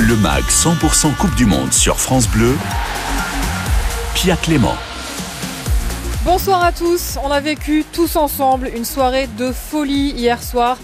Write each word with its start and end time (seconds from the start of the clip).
Le 0.00 0.16
MAG 0.16 0.44
100% 0.44 1.14
Coupe 1.16 1.34
du 1.34 1.44
Monde 1.44 1.74
sur 1.74 2.00
France 2.00 2.26
Bleu. 2.26 2.56
Pia 4.14 4.34
Clément. 4.34 4.76
Bonsoir 6.24 6.64
à 6.64 6.72
tous, 6.72 7.18
on 7.22 7.30
a 7.30 7.40
vécu 7.40 7.84
tous 7.92 8.16
ensemble 8.16 8.70
une 8.74 8.86
soirée 8.86 9.28
de 9.36 9.52
folie 9.52 10.12
hier 10.12 10.42
soir. 10.42 10.78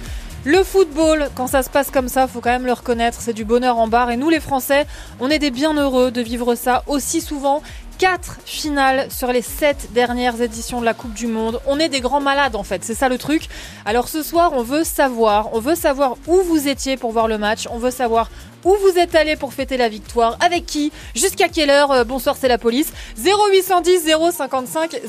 Le 0.45 0.63
football, 0.63 1.31
quand 1.35 1.47
ça 1.47 1.63
se 1.63 1.71
passe 1.71 1.91
comme 1.91 2.09
ça, 2.09 2.29
faut 2.29 2.43
quand 2.43 2.51
même 2.51 2.67
le 2.67 2.75
reconnaître, 2.75 3.17
c'est 3.23 3.33
du 3.33 3.47
bonheur 3.47 3.79
en 3.79 3.89
barre. 3.89 4.11
Et 4.11 4.19
nous, 4.19 4.29
les 4.29 4.39
Français, 4.39 4.87
on 5.19 5.31
est 5.31 5.39
des 5.39 5.51
bienheureux 5.51 6.11
de 6.11 6.21
vivre 6.21 6.55
ça 6.55 6.83
aussi 6.87 7.23
souvent 7.23 7.63
4 7.99 8.41
finales 8.45 9.07
sur 9.11 9.33
les 9.33 9.41
7 9.41 9.93
dernières 9.95 10.43
éditions 10.43 10.81
de 10.81 10.85
la 10.85 10.93
Coupe 10.93 11.15
du 11.15 11.27
Monde. 11.27 11.61
On 11.67 11.79
est 11.79 11.89
des 11.89 12.01
grands 12.01 12.21
malades 12.21 12.55
en 12.55 12.63
fait, 12.63 12.85
c'est 12.85 12.95
ça 12.95 13.09
le 13.09 13.17
truc. 13.17 13.49
Alors 13.87 14.09
ce 14.09 14.23
soir, 14.23 14.51
on 14.55 14.63
veut 14.63 14.85
savoir, 14.85 15.55
on 15.55 15.61
veut 15.61 15.75
savoir 15.75 16.17
où 16.27 16.37
vous 16.43 16.69
étiez 16.69 16.99
pour 16.99 17.13
voir 17.13 17.29
le 17.29 17.39
match, 17.39 17.67
on 17.71 17.79
veut 17.79 17.91
savoir 17.91 18.31
où 18.67 18.75
vous 18.83 18.99
êtes 18.99 19.15
allé 19.15 19.37
pour 19.37 19.55
fêter 19.55 19.77
la 19.77 19.89
victoire, 19.89 20.37
avec 20.41 20.67
qui, 20.67 20.93
jusqu'à 21.15 21.49
quelle 21.49 21.71
heure. 21.71 21.93
Euh, 21.93 22.05
bonsoir, 22.05 22.37
c'est 22.39 22.49
la 22.49 22.59
police. 22.59 22.93
0810 23.25 24.11
055 24.33 25.01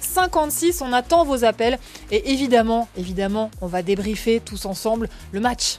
056, 0.00 0.82
on 0.82 0.92
attend 0.92 1.24
vos 1.24 1.42
appels 1.42 1.78
et 2.10 2.32
évidemment, 2.32 2.86
évidemment, 2.98 3.50
on 3.62 3.66
va 3.66 3.82
débriefer 3.82 4.40
tous 4.44 4.66
ensemble 4.66 5.08
le 5.32 5.40
match. 5.40 5.78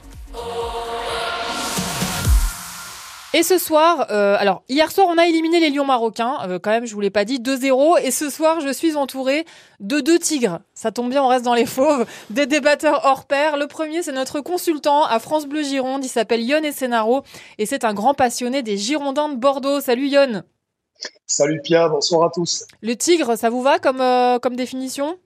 Et 3.32 3.44
ce 3.44 3.58
soir, 3.58 4.08
euh, 4.10 4.34
alors 4.40 4.64
hier 4.68 4.90
soir 4.90 5.06
on 5.08 5.16
a 5.16 5.24
éliminé 5.24 5.60
les 5.60 5.70
lions 5.70 5.84
marocains, 5.84 6.38
euh, 6.48 6.58
quand 6.58 6.70
même 6.70 6.84
je 6.84 6.94
vous 6.94 7.00
l'ai 7.00 7.10
pas 7.10 7.24
dit, 7.24 7.38
2-0. 7.38 7.98
Et 8.02 8.10
ce 8.10 8.28
soir 8.28 8.60
je 8.60 8.72
suis 8.72 8.96
entourée 8.96 9.44
de 9.78 10.00
deux 10.00 10.18
tigres. 10.18 10.58
Ça 10.74 10.90
tombe 10.90 11.10
bien, 11.10 11.22
on 11.22 11.28
reste 11.28 11.44
dans 11.44 11.54
les 11.54 11.66
fauves, 11.66 12.06
des 12.30 12.46
débatteurs 12.46 13.02
hors 13.04 13.26
pair. 13.26 13.56
Le 13.56 13.68
premier 13.68 14.02
c'est 14.02 14.10
notre 14.10 14.40
consultant 14.40 15.04
à 15.04 15.20
France 15.20 15.46
Bleu 15.46 15.62
Gironde, 15.62 16.04
il 16.04 16.08
s'appelle 16.08 16.42
Yon 16.42 16.64
Essenaro 16.64 17.22
et 17.58 17.66
c'est 17.66 17.84
un 17.84 17.94
grand 17.94 18.14
passionné 18.14 18.64
des 18.64 18.76
Girondins 18.76 19.28
de 19.28 19.36
Bordeaux. 19.36 19.80
Salut 19.80 20.08
Yon. 20.08 20.42
Salut 21.24 21.60
Pierre, 21.62 21.88
bonsoir 21.88 22.26
à 22.26 22.30
tous. 22.30 22.66
Le 22.80 22.96
tigre, 22.96 23.36
ça 23.36 23.48
vous 23.48 23.62
va 23.62 23.78
comme, 23.78 24.00
euh, 24.00 24.40
comme 24.40 24.56
définition? 24.56 25.16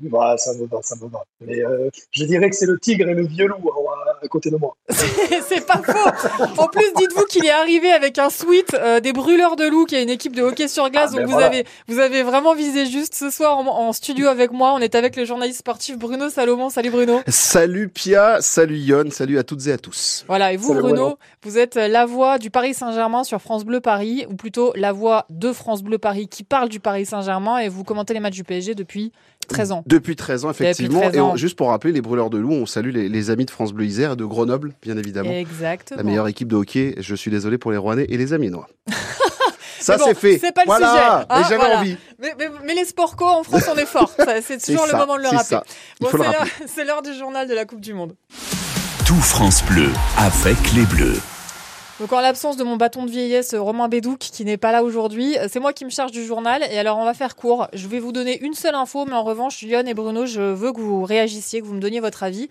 Bah, 0.00 0.36
ça 0.36 0.52
me 0.52 0.66
va, 0.66 0.82
ça 0.82 0.96
me 0.96 1.08
va. 1.08 1.22
Mais 1.40 1.62
je 2.10 2.24
dirais 2.24 2.50
que 2.50 2.56
c'est 2.56 2.66
le 2.66 2.78
tigre 2.78 3.08
et 3.08 3.14
le 3.14 3.26
vieux 3.26 3.46
loup 3.46 3.56
hein, 3.56 4.13
à 4.24 4.28
côté 4.28 4.50
de 4.50 4.56
moi. 4.56 4.76
c'est 4.90 5.66
pas 5.66 5.80
faux. 5.84 6.42
En 6.58 6.68
plus, 6.68 6.92
dites-vous 6.96 7.24
qu'il 7.24 7.44
est 7.44 7.50
arrivé 7.50 7.92
avec 7.92 8.18
un 8.18 8.30
suite 8.30 8.74
euh, 8.74 9.00
des 9.00 9.12
brûleurs 9.12 9.56
de 9.56 9.64
loups, 9.64 9.84
qui 9.84 9.96
est 9.96 10.02
une 10.02 10.10
équipe 10.10 10.34
de 10.34 10.42
hockey 10.42 10.68
sur 10.68 10.88
glace. 10.90 11.10
Ah, 11.12 11.16
donc 11.16 11.26
ben 11.28 11.34
vous 11.34 11.40
avez 11.40 11.64
vous 11.88 11.98
avez 11.98 12.22
vraiment 12.22 12.54
visé 12.54 12.86
juste 12.86 13.14
ce 13.14 13.30
soir 13.30 13.58
en, 13.58 13.92
studio 13.92 14.28
avec 14.28 14.52
moi. 14.52 14.72
On 14.74 14.78
est 14.78 14.94
avec 14.94 15.16
le 15.16 15.24
journaliste 15.24 15.58
sportif 15.60 15.98
Bruno 15.98 16.28
Salomon. 16.30 16.70
Salut 16.70 16.90
Bruno. 16.90 17.20
Salut 17.28 17.88
Pia, 17.88 18.40
salut 18.40 18.78
Yon, 18.78 19.10
salut 19.10 19.38
à 19.38 19.44
toutes 19.44 19.66
et 19.66 19.72
à 19.72 19.78
tous. 19.78 20.24
Voilà. 20.26 20.52
Et 20.52 20.56
vous 20.56 20.74
Bruno, 20.74 21.18
vous 21.42 21.58
êtes 21.58 21.76
la 21.76 22.06
voix 22.06 22.38
du 22.38 22.50
Paris 22.50 22.74
Saint-Germain 22.74 23.24
sur 23.24 23.40
France 23.40 23.64
Bleu 23.64 23.80
Paris, 23.80 24.26
ou 24.30 24.34
plutôt 24.34 24.72
la 24.74 24.92
voix 24.92 25.26
de 25.30 25.52
France 25.52 25.82
Bleu 25.82 25.98
Paris 25.98 26.28
qui 26.28 26.44
parle 26.44 26.68
du 26.68 26.80
Paris 26.80 27.06
Saint-Germain 27.06 27.58
et 27.58 27.68
vous 27.68 27.84
commentez 27.84 28.14
les 28.14 28.20
matchs 28.20 28.34
du 28.34 28.44
PSG 28.44 28.74
depuis 28.74 29.12
13 29.46 29.72
ans. 29.72 29.84
Depuis 29.86 30.16
13 30.16 30.44
ans, 30.44 30.50
effectivement. 30.50 31.02
Et 31.02 31.38
juste 31.38 31.56
pour 31.56 31.68
rappeler, 31.68 31.92
les 31.92 32.00
brûleurs 32.00 32.30
de 32.30 32.38
loups, 32.38 32.52
on 32.52 32.66
salue 32.66 32.90
les, 32.90 33.30
amis 33.30 33.44
de 33.44 33.50
France 33.50 33.72
Bleu 33.72 33.86
Isère 33.86 34.12
et 34.12 34.16
de 34.16 34.24
Grenoble, 34.24 34.74
bien 34.82 34.96
évidemment. 34.96 35.30
Exactement. 35.30 35.98
La 35.98 36.04
meilleure 36.04 36.28
équipe 36.28 36.48
de 36.48 36.56
hockey. 36.56 36.94
Je 36.98 37.14
suis 37.14 37.30
désolé 37.30 37.58
pour 37.58 37.70
les 37.70 37.78
Rouennais 37.78 38.06
et 38.08 38.16
les 38.16 38.32
Amiénois. 38.32 38.68
Ça, 39.80 39.98
c'est 39.98 40.14
fait. 40.14 40.38
C'est 40.38 40.52
pas 40.52 40.64
le 40.64 40.72
sujet. 40.72 40.84
mais 40.84 41.26
ah, 41.28 41.42
j'avais 41.48 41.74
envie. 41.74 41.96
Mais, 42.18 42.74
les 42.74 42.84
sport 42.86 43.16
co 43.16 43.26
en 43.26 43.42
France, 43.42 43.68
on 43.70 43.76
est 43.76 43.86
fort. 43.86 44.10
C'est 44.42 44.64
toujours 44.64 44.86
le 44.86 44.96
moment 44.96 45.16
de 45.16 45.22
le 45.22 45.28
rappeler. 45.28 45.58
Bon, 46.00 46.08
c'est 46.66 46.84
l'heure 46.84 47.02
du 47.02 47.12
journal 47.14 47.46
de 47.46 47.54
la 47.54 47.66
Coupe 47.66 47.80
du 47.80 47.92
Monde. 47.92 48.14
Tout 49.04 49.14
France 49.16 49.62
Bleu 49.64 49.90
avec 50.16 50.72
les 50.72 50.86
Bleus. 50.86 51.20
Donc 52.00 52.12
en 52.12 52.20
l'absence 52.20 52.56
de 52.56 52.64
mon 52.64 52.76
bâton 52.76 53.04
de 53.04 53.10
vieillesse 53.10 53.54
Romain 53.54 53.86
Bédouc 53.86 54.18
qui 54.18 54.44
n'est 54.44 54.56
pas 54.56 54.72
là 54.72 54.82
aujourd'hui, 54.82 55.36
c'est 55.48 55.60
moi 55.60 55.72
qui 55.72 55.84
me 55.84 55.90
charge 55.90 56.10
du 56.10 56.24
journal 56.24 56.64
et 56.68 56.76
alors 56.76 56.98
on 56.98 57.04
va 57.04 57.14
faire 57.14 57.36
court. 57.36 57.68
Je 57.72 57.86
vais 57.86 58.00
vous 58.00 58.10
donner 58.10 58.40
une 58.42 58.54
seule 58.54 58.74
info 58.74 59.04
mais 59.04 59.12
en 59.12 59.22
revanche 59.22 59.62
Lyon 59.62 59.84
et 59.86 59.94
Bruno, 59.94 60.26
je 60.26 60.40
veux 60.40 60.72
que 60.72 60.80
vous 60.80 61.04
réagissiez, 61.04 61.60
que 61.60 61.66
vous 61.66 61.74
me 61.74 61.80
donniez 61.80 62.00
votre 62.00 62.24
avis. 62.24 62.48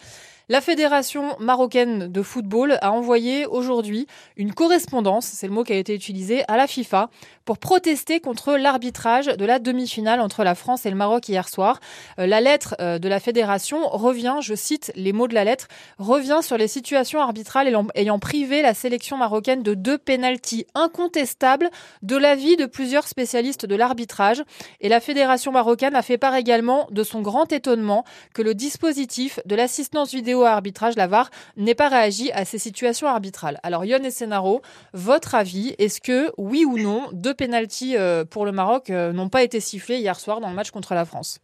La 0.49 0.59
Fédération 0.59 1.37
marocaine 1.39 2.11
de 2.11 2.21
football 2.21 2.77
a 2.81 2.91
envoyé 2.91 3.45
aujourd'hui 3.45 4.07
une 4.35 4.53
correspondance, 4.53 5.25
c'est 5.25 5.47
le 5.47 5.53
mot 5.53 5.63
qui 5.63 5.71
a 5.71 5.77
été 5.77 5.95
utilisé, 5.95 6.43
à 6.49 6.57
la 6.57 6.67
FIFA 6.67 7.09
pour 7.45 7.59
protester 7.59 8.19
contre 8.19 8.55
l'arbitrage 8.57 9.27
de 9.27 9.45
la 9.45 9.59
demi-finale 9.59 10.19
entre 10.19 10.43
la 10.43 10.53
France 10.53 10.85
et 10.85 10.89
le 10.89 10.97
Maroc 10.97 11.29
hier 11.29 11.47
soir. 11.47 11.79
Euh, 12.19 12.27
la 12.27 12.41
lettre 12.41 12.75
euh, 12.81 12.99
de 12.99 13.07
la 13.07 13.21
Fédération 13.21 13.87
revient, 13.87 14.35
je 14.41 14.53
cite 14.53 14.91
les 14.95 15.13
mots 15.13 15.29
de 15.29 15.33
la 15.33 15.45
lettre, 15.45 15.69
revient 15.97 16.39
sur 16.41 16.57
les 16.57 16.67
situations 16.67 17.21
arbitrales 17.21 17.73
ayant 17.95 18.19
privé 18.19 18.61
la 18.61 18.73
sélection 18.73 19.15
marocaine 19.15 19.63
de 19.63 19.73
deux 19.73 19.97
pénalties 19.97 20.65
incontestables 20.75 21.69
de 22.01 22.17
l'avis 22.17 22.57
de 22.57 22.65
plusieurs 22.65 23.07
spécialistes 23.07 23.65
de 23.65 23.75
l'arbitrage. 23.75 24.43
Et 24.81 24.89
la 24.89 24.99
Fédération 24.99 25.53
marocaine 25.53 25.95
a 25.95 26.01
fait 26.01 26.17
part 26.17 26.35
également 26.35 26.87
de 26.91 27.03
son 27.03 27.21
grand 27.21 27.49
étonnement 27.53 28.03
que 28.33 28.41
le 28.41 28.53
dispositif 28.53 29.39
de 29.45 29.55
l'assistance 29.55 30.11
vidéo 30.11 30.32
arbitrage, 30.41 30.95
la 30.95 31.07
VAR, 31.07 31.29
pas 31.77 31.89
réagi 31.89 32.31
à 32.31 32.45
ces 32.45 32.57
situations 32.57 33.07
arbitrales. 33.07 33.59
Alors, 33.63 33.85
Yon 33.85 34.03
et 34.03 34.11
Senaro, 34.11 34.61
votre 34.93 35.35
avis, 35.35 35.75
est-ce 35.79 36.01
que, 36.01 36.31
oui 36.37 36.65
ou 36.65 36.77
non, 36.77 37.09
deux 37.11 37.33
pénalties 37.33 37.97
euh, 37.97 38.25
pour 38.25 38.45
le 38.45 38.51
Maroc 38.51 38.89
euh, 38.89 39.11
n'ont 39.11 39.29
pas 39.29 39.43
été 39.43 39.59
sifflés 39.59 39.97
hier 39.97 40.19
soir 40.19 40.39
dans 40.39 40.49
le 40.49 40.55
match 40.55 40.71
contre 40.71 40.93
la 40.93 41.05
France? 41.05 41.39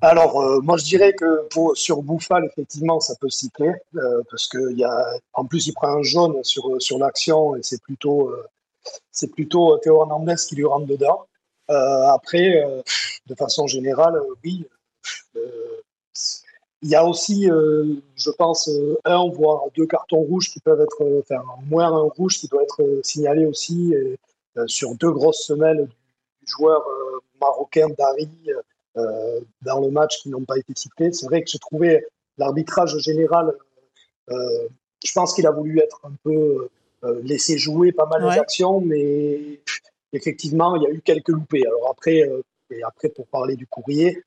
Alors, 0.00 0.40
euh, 0.40 0.60
moi, 0.60 0.76
je 0.76 0.84
dirais 0.84 1.12
que 1.12 1.48
pour, 1.48 1.76
sur 1.76 2.02
Bouffal, 2.02 2.44
effectivement, 2.44 3.00
ça 3.00 3.14
peut 3.20 3.28
siffler, 3.28 3.72
parce 4.30 4.46
que 4.46 4.72
y 4.72 4.84
a, 4.84 5.06
en 5.32 5.44
plus, 5.44 5.66
il 5.66 5.72
prend 5.72 5.88
un 5.88 6.02
jaune 6.02 6.42
sur, 6.44 6.80
sur 6.80 6.98
l'action, 6.98 7.56
et 7.56 7.62
c'est 7.62 7.82
plutôt, 7.82 8.32
c'est 9.10 9.32
plutôt 9.32 9.76
Théo 9.78 10.00
Hernandez 10.00 10.36
qui 10.48 10.56
lui 10.56 10.64
rentre 10.64 10.86
dedans. 10.86 11.26
après, 11.68 12.64
de 13.26 13.34
façon 13.34 13.66
générale, 13.66 14.20
oui, 14.44 14.66
il 16.82 16.90
y 16.90 16.96
a 16.96 17.06
aussi, 17.06 17.48
euh, 17.48 17.94
je 18.16 18.30
pense, 18.30 18.68
euh, 18.68 18.98
un 19.04 19.28
voire 19.28 19.62
deux 19.76 19.86
cartons 19.86 20.20
rouges 20.20 20.50
qui 20.50 20.58
peuvent 20.58 20.80
être, 20.80 21.02
euh, 21.02 21.20
enfin, 21.20 21.42
moins 21.68 21.92
un 21.92 22.08
rouge 22.08 22.38
qui 22.38 22.48
doit 22.48 22.64
être 22.64 22.82
signalé 23.02 23.46
aussi 23.46 23.94
sur 24.66 24.94
deux 24.96 25.10
grosses 25.10 25.46
semelles 25.46 25.86
du 25.86 26.52
joueur 26.52 26.84
marocain 27.40 27.88
Dari 27.96 28.28
dans 29.62 29.80
le 29.80 29.90
match 29.90 30.20
qui 30.22 30.28
n'ont 30.28 30.44
pas 30.44 30.58
été 30.58 30.74
cités. 30.76 31.10
C'est 31.12 31.24
vrai 31.26 31.42
que 31.42 31.48
j'ai 31.48 31.58
trouvé 31.58 32.04
l'arbitrage 32.36 32.98
général, 32.98 33.54
je 34.28 35.12
pense 35.14 35.32
qu'il 35.32 35.46
a 35.46 35.52
voulu 35.52 35.78
être 35.78 36.00
un 36.04 36.12
peu 36.22 36.68
laisser 37.22 37.56
jouer 37.56 37.92
pas 37.92 38.04
mal 38.04 38.24
les 38.24 38.38
actions, 38.38 38.82
mais 38.82 39.60
effectivement, 40.12 40.76
il 40.76 40.82
y 40.82 40.86
a 40.86 40.90
eu 40.90 41.00
quelques 41.00 41.28
loupés. 41.28 41.66
Alors 41.66 41.90
après, 41.90 42.28
et 42.70 42.82
après 42.82 43.08
pour 43.08 43.26
parler 43.28 43.56
du 43.56 43.66
courrier, 43.66 44.22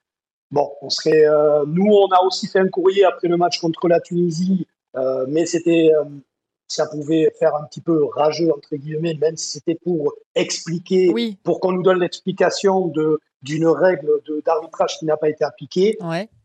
Bon, 0.52 0.72
on 0.82 0.90
serait. 0.90 1.26
Euh, 1.26 1.66
nous, 1.68 1.88
on 1.88 2.08
a 2.08 2.22
aussi 2.24 2.48
fait 2.48 2.60
un 2.60 2.68
courrier 2.68 3.04
après 3.06 3.28
le 3.28 3.38
match 3.38 3.60
contre 3.60 3.88
la 3.88 4.00
Tunisie, 4.00 4.68
euh, 4.96 5.26
mais 5.28 5.46
c'était. 5.46 5.92
Euh, 5.94 6.04
ça 6.68 6.88
pouvait 6.88 7.32
faire 7.38 7.56
un 7.56 7.64
petit 7.66 7.82
peu 7.82 8.06
rageux, 8.06 8.52
entre 8.52 8.76
guillemets, 8.76 9.14
même 9.14 9.38
si 9.38 9.52
c'était 9.52 9.76
pour 9.76 10.14
expliquer, 10.34 11.14
pour 11.44 11.60
qu'on 11.60 11.74
nous 11.74 11.84
donne 11.84 12.00
l'explication 12.00 12.92
d'une 13.44 13.68
règle 13.68 14.10
d'arbitrage 14.44 14.98
qui 14.98 15.06
n'a 15.06 15.16
pas 15.16 15.30
été 15.30 15.44
appliquée. 15.44 15.96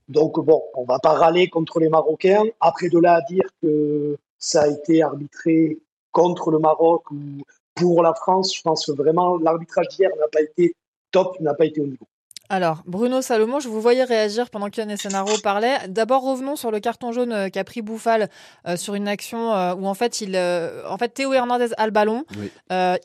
Donc, 0.09 0.39
bon, 0.45 0.63
on 0.75 0.85
va 0.85 0.99
pas 0.99 1.15
râler 1.15 1.49
contre 1.49 1.81
les 1.81 1.89
Marocains. 1.89 2.45
Après, 2.61 2.91
de 2.91 2.99
là 2.99 3.15
à 3.15 3.21
dire 3.23 3.45
que 3.63 4.19
ça 4.39 4.63
a 4.63 4.69
été 4.69 5.03
arbitré 5.03 5.79
contre 6.13 6.51
le 6.51 6.59
Maroc 6.59 7.11
ou 7.11 7.17
pour 7.75 8.03
la 8.03 8.13
France, 8.13 8.55
je 8.55 8.61
pense 8.61 8.85
que 8.85 8.93
vraiment 8.93 9.39
l'arbitrage 9.39 9.89
d'hier 9.89 10.11
n'a 10.19 10.29
pas 10.29 10.43
été 10.43 10.75
top, 11.13 11.41
n'a 11.41 11.55
pas 11.55 11.65
été 11.65 11.81
au 11.81 11.87
niveau. 11.87 12.07
Alors, 12.53 12.83
Bruno 12.85 13.23
Salomon, 13.23 13.61
je 13.61 13.69
vous 13.69 13.81
voyais 13.81 14.03
réagir 14.03 14.51
pendant 14.51 14.71
qu'Yann 14.71 14.97
Senaro 14.97 15.39
parlait. 15.41 15.77
D'abord, 15.89 16.25
revenons 16.25 16.57
sur 16.57 16.73
le 16.73 16.81
carton 16.81 17.13
jaune 17.13 17.31
euh, 17.31 17.49
qu'a 17.49 17.63
pris 17.63 17.81
Bouffal 17.81 18.29
euh, 18.67 18.77
sur 18.77 18.97
une 18.97 19.07
action 19.07 19.55
euh, 19.55 19.73
où 19.77 19.87
en 19.87 19.95
fait, 19.95 20.21
il, 20.21 20.37
en 20.37 20.99
fait, 20.99 21.11
Théo 21.11 21.33
Hernandez 21.33 21.69
a 21.77 21.87
le 21.87 21.93
ballon, 21.93 22.25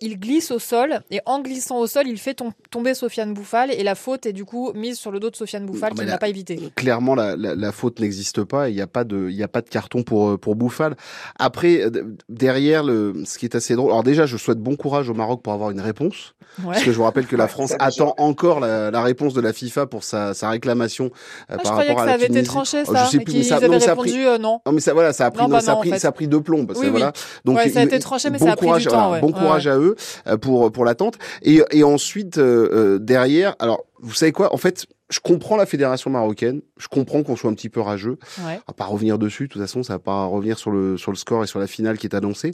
il 0.02 0.20
glisse 0.20 0.50
au 0.50 0.58
sol 0.58 1.00
et 1.12 1.20
en 1.28 1.42
glissant 1.42 1.78
au 1.78 1.86
sol, 1.86 2.08
il 2.08 2.18
fait 2.18 2.36
tomber 2.72 2.96
Sofiane 2.96 3.36
Bouffal 3.36 3.72
et 3.72 3.84
la 3.84 3.94
faute 3.94 4.26
est 4.26 4.34
du 4.34 4.46
coup 4.46 4.72
mise 4.74 4.98
sur 4.98 5.12
le 5.12 5.20
dos 5.20 5.30
de 5.30 5.36
Sofiane 5.36 5.68
Bouffal 5.68 5.94
qui 5.94 6.06
n'a 6.06 6.18
pas 6.18 6.28
évité. 6.28 6.60
Clairement, 6.76 7.14
la, 7.14 7.72
faute 7.72 8.00
n'existe 8.00 8.44
pas. 8.44 8.70
Il 8.70 8.76
n'y 8.76 8.82
a 8.82 8.88
pas 8.88 9.04
de, 9.04 9.30
il 9.30 9.44
a 9.44 9.48
pas 9.48 9.62
de 9.62 9.70
carton 9.70 10.02
pour 10.02 10.40
pour 10.40 10.56
Bouffal. 10.56 10.96
Après, 11.38 11.84
derrière 12.30 12.84
le, 12.84 13.14
ce 13.26 13.38
qui 13.38 13.46
est 13.46 13.54
assez 13.54 13.76
drôle. 13.76 13.92
Alors 13.92 14.04
déjà, 14.04 14.26
je 14.26 14.38
souhaite 14.38 14.60
bon 14.60 14.76
courage 14.76 15.08
au 15.08 15.14
Maroc 15.14 15.44
pour 15.44 15.54
avoir 15.54 15.70
une 15.70 15.82
réponse, 15.82 16.34
parce 16.64 16.84
que 16.84 16.92
je 16.92 16.98
vous 16.98 17.04
rappelle 17.04 17.28
que 17.28 17.36
la 17.36 17.48
France 17.48 17.76
attend 17.80 18.16
encore 18.18 18.60
la 18.60 19.04
réponse 19.04 19.35
de 19.36 19.42
la 19.42 19.54
FIFA 19.54 19.86
pour 19.86 20.04
sa, 20.04 20.34
sa 20.34 20.50
réclamation 20.50 21.06
euh, 21.06 21.10
ah, 21.50 21.58
par 21.58 21.76
rapport 21.78 21.80
à 21.80 21.84
la 21.84 21.86
Tunisie. 21.86 21.96
Je 21.96 21.96
croyais 21.96 21.96
que 21.96 22.02
ça 22.02 22.14
avait 22.14 22.40
été 22.40 22.44
tranché, 22.44 22.84
oh, 22.88 22.94
ça. 22.94 23.06
je 23.06 23.10
sais 23.12 23.20
plus, 23.20 23.34
mais 23.36 23.44
ça, 23.44 23.56
avaient 23.58 23.68
répondu 23.68 24.10
pris, 24.12 24.26
euh, 24.26 24.38
non. 24.38 24.60
Non, 24.66 24.72
mais 24.72 24.82
ça, 24.82 24.94
voilà, 24.94 25.14
ça 25.14 25.28
a 25.28 25.32
pris, 25.32 25.44
non, 25.44 25.50
bah 25.50 25.62
ça, 25.62 25.74
a 25.74 25.76
pris 25.78 26.00
ça 26.00 26.08
a 26.08 26.12
pris 26.12 26.28
deux 26.28 26.42
plombs. 26.42 26.66
Oui, 26.76 26.90
voilà. 26.90 27.14
Donc, 27.44 27.58
ouais, 27.58 27.70
ça 27.70 27.80
a 27.80 27.84
été 27.84 28.00
tranché, 28.00 28.30
mais 28.30 28.38
bon 28.40 28.46
ça 28.46 28.54
a 28.54 28.56
pris 28.56 28.66
courage, 28.66 28.84
du 28.84 28.90
temps. 28.90 29.12
Ouais. 29.12 29.22
Bon 29.22 29.32
courage 29.32 29.68
à 29.68 29.78
eux 29.78 29.96
euh, 30.28 30.38
pour 30.38 30.72
pour 30.72 30.86
l'attente. 30.86 31.16
Et 31.42 31.62
et 31.72 31.84
ensuite 31.84 32.40
derrière, 32.40 33.56
alors 33.60 33.86
vous 34.00 34.14
savez 34.14 34.32
quoi 34.32 34.54
En 34.54 34.58
fait, 34.58 34.86
je 35.10 35.20
comprends 35.20 35.56
la 35.56 35.66
fédération 35.66 36.10
marocaine, 36.10 36.62
je 36.78 36.88
comprends 36.88 37.24
qu'on 37.24 37.36
soit 37.36 37.50
un 37.50 37.54
petit 37.54 37.70
peu 37.70 37.80
rageux. 37.80 38.18
Ouais. 38.40 38.60
On 38.68 38.72
va 38.72 38.74
pas 38.76 38.86
revenir 38.86 39.18
dessus, 39.18 39.44
de 39.48 39.54
toute 39.54 39.62
façon, 39.62 39.84
ça 39.84 39.94
va 39.94 40.00
pas 40.00 40.26
revenir 40.26 40.58
sur 40.58 40.72
le 40.72 40.98
sur 40.98 41.12
le 41.12 41.18
score 41.18 41.44
et 41.44 41.48
sur 41.48 41.60
la 41.60 41.68
finale 41.68 41.98
qui 41.98 42.08
est 42.08 42.16
annoncée. 42.16 42.52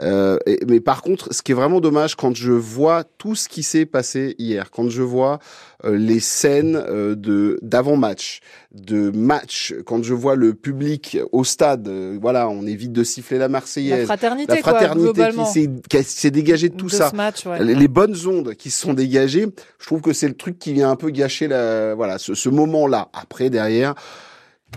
Euh, 0.00 0.38
et- 0.46 0.60
mais 0.68 0.80
par 0.80 1.02
contre, 1.02 1.32
ce 1.32 1.42
qui 1.42 1.52
est 1.52 1.54
vraiment 1.54 1.80
dommage 1.80 2.14
quand 2.14 2.34
je 2.34 2.52
vois 2.52 3.04
tout 3.04 3.34
ce 3.34 3.48
qui 3.48 3.62
s'est 3.62 3.86
passé 3.86 4.34
hier, 4.38 4.70
quand 4.70 4.88
je 4.88 5.02
vois 5.02 5.38
les 5.84 6.20
scènes 6.20 6.76
euh, 6.76 7.14
de 7.14 7.58
d'avant 7.62 7.96
match, 7.96 8.40
de 8.72 9.10
match, 9.10 9.74
quand 9.84 10.02
je 10.02 10.14
vois 10.14 10.34
le 10.34 10.54
public 10.54 11.18
au 11.32 11.44
stade, 11.44 11.88
euh, 11.88 12.18
voilà, 12.20 12.48
on 12.48 12.66
évite 12.66 12.92
de 12.92 13.04
siffler 13.04 13.38
la 13.38 13.46
La 13.46 13.48
Marseillaise, 13.48 14.06
fraternité, 14.06 14.54
la 14.54 14.58
fraternité 14.58 15.20
quoi, 15.32 15.44
qui 15.44 15.52
s'est 15.52 15.70
qui 15.88 16.02
s'est 16.02 16.30
dégagée 16.30 16.68
de 16.68 16.76
tout 16.76 16.86
de 16.86 16.90
ça 16.90 17.10
ce 17.10 17.16
match, 17.16 17.46
ouais. 17.46 17.62
les 17.62 17.74
les 17.74 17.88
bonnes 17.88 18.16
ondes 18.26 18.54
qui 18.54 18.70
se 18.70 18.80
sont 18.80 18.94
dégagées, 18.94 19.46
je 19.78 19.86
trouve 19.86 20.00
que 20.00 20.12
c'est 20.12 20.28
le 20.28 20.34
truc 20.34 20.58
qui 20.58 20.72
vient 20.72 20.90
un 20.90 20.96
peu 20.96 21.10
gâcher 21.10 21.46
la, 21.46 21.94
voilà, 21.94 22.18
ce, 22.18 22.34
ce 22.34 22.48
moment-là. 22.48 23.08
Après, 23.12 23.50
derrière, 23.50 23.94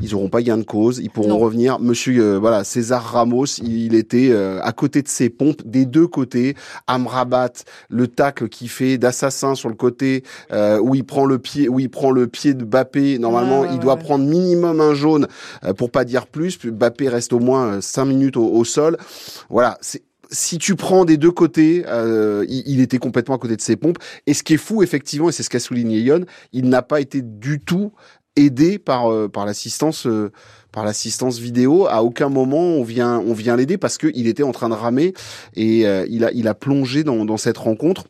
ils 0.01 0.15
auront 0.15 0.29
pas 0.29 0.41
gain 0.41 0.57
de 0.57 0.63
cause, 0.63 0.99
ils 1.03 1.09
pourront 1.09 1.29
Non. 1.29 1.37
revenir. 1.39 1.79
Monsieur, 1.79 2.21
euh, 2.21 2.39
voilà, 2.39 2.63
César 2.63 3.03
Ramos, 3.03 3.45
il, 3.63 3.95
était 3.95 4.29
euh, 4.31 4.59
à 4.63 4.71
côté 4.71 5.01
de 5.01 5.07
ses 5.07 5.29
pompes 5.29 5.61
des 5.65 5.85
deux 5.85 6.07
côtés. 6.07 6.55
Amrabat, 6.87 7.51
le 7.89 8.07
tacle 8.07 8.49
qu'il 8.49 8.69
fait 8.69 8.97
d'assassin 8.97 9.55
sur 9.55 9.69
le 9.69 9.75
côté 9.75 10.23
euh, 10.51 10.79
où 10.79 10.95
il 10.95 11.05
prend 11.05 11.25
le 11.25 11.39
pied, 11.39 11.69
où 11.69 11.79
il 11.79 11.89
prend 11.89 12.11
le 12.11 12.27
pied 12.27 12.53
de 12.53 12.63
Bappé. 12.63 13.19
Normalement, 13.19 13.61
Ouais, 13.61 13.67
ouais, 13.67 13.73
il 13.73 13.79
doit 13.79 13.95
ouais. 13.95 13.99
prendre 13.99 14.25
minimum 14.25 14.79
un 14.81 14.93
jaune 14.93 15.27
euh, 15.63 15.73
pour 15.73 15.91
pas 15.91 16.05
dire 16.05 16.27
plus. 16.27 16.57
Bappé 16.65 17.09
reste 17.09 17.33
au 17.33 17.39
moins 17.39 17.65
euh, 17.75 17.81
cinq 17.81 18.05
minutes 18.05 18.37
au, 18.37 18.45
au 18.47 18.63
sol. 18.63 18.97
Voilà, 19.49 19.77
c'est 19.81 20.03
si 20.31 20.59
tu 20.59 20.75
prends 20.75 21.05
des 21.05 21.17
deux 21.17 21.31
côtés, 21.31 21.83
euh, 21.87 22.45
il, 22.47 22.61
il 22.67 22.81
était 22.81 22.99
complètement 22.99 23.33
à 23.33 23.37
côté 23.39 23.55
de 23.55 23.61
ses 23.61 23.75
pompes. 23.75 23.97
Et 24.27 24.35
ce 24.35 24.43
qui 24.43 24.53
est 24.53 24.57
fou, 24.57 24.83
effectivement, 24.83 25.29
et 25.29 25.31
c'est 25.31 25.41
ce 25.41 25.49
qu'a 25.49 25.59
souligné 25.59 26.01
Yon, 26.01 26.25
il 26.53 26.69
n'a 26.69 26.83
pas 26.83 27.01
été 27.01 27.23
du 27.23 27.59
tout 27.59 27.91
aidé 28.35 28.79
par 28.79 29.11
euh, 29.11 29.27
par 29.27 29.45
l'assistance 29.45 30.05
euh, 30.07 30.31
par 30.71 30.85
l'assistance 30.85 31.39
vidéo. 31.39 31.87
À 31.87 32.03
aucun 32.03 32.29
moment 32.29 32.59
on 32.59 32.83
vient 32.83 33.19
on 33.19 33.33
vient 33.33 33.55
l'aider 33.55 33.77
parce 33.77 33.97
que 33.97 34.11
il 34.15 34.27
était 34.27 34.43
en 34.43 34.51
train 34.51 34.69
de 34.69 34.75
ramer 34.75 35.13
et 35.55 35.85
euh, 35.87 36.05
il 36.09 36.23
a 36.23 36.31
il 36.31 36.47
a 36.47 36.53
plongé 36.53 37.03
dans 37.03 37.25
dans 37.25 37.37
cette 37.37 37.57
rencontre. 37.57 38.05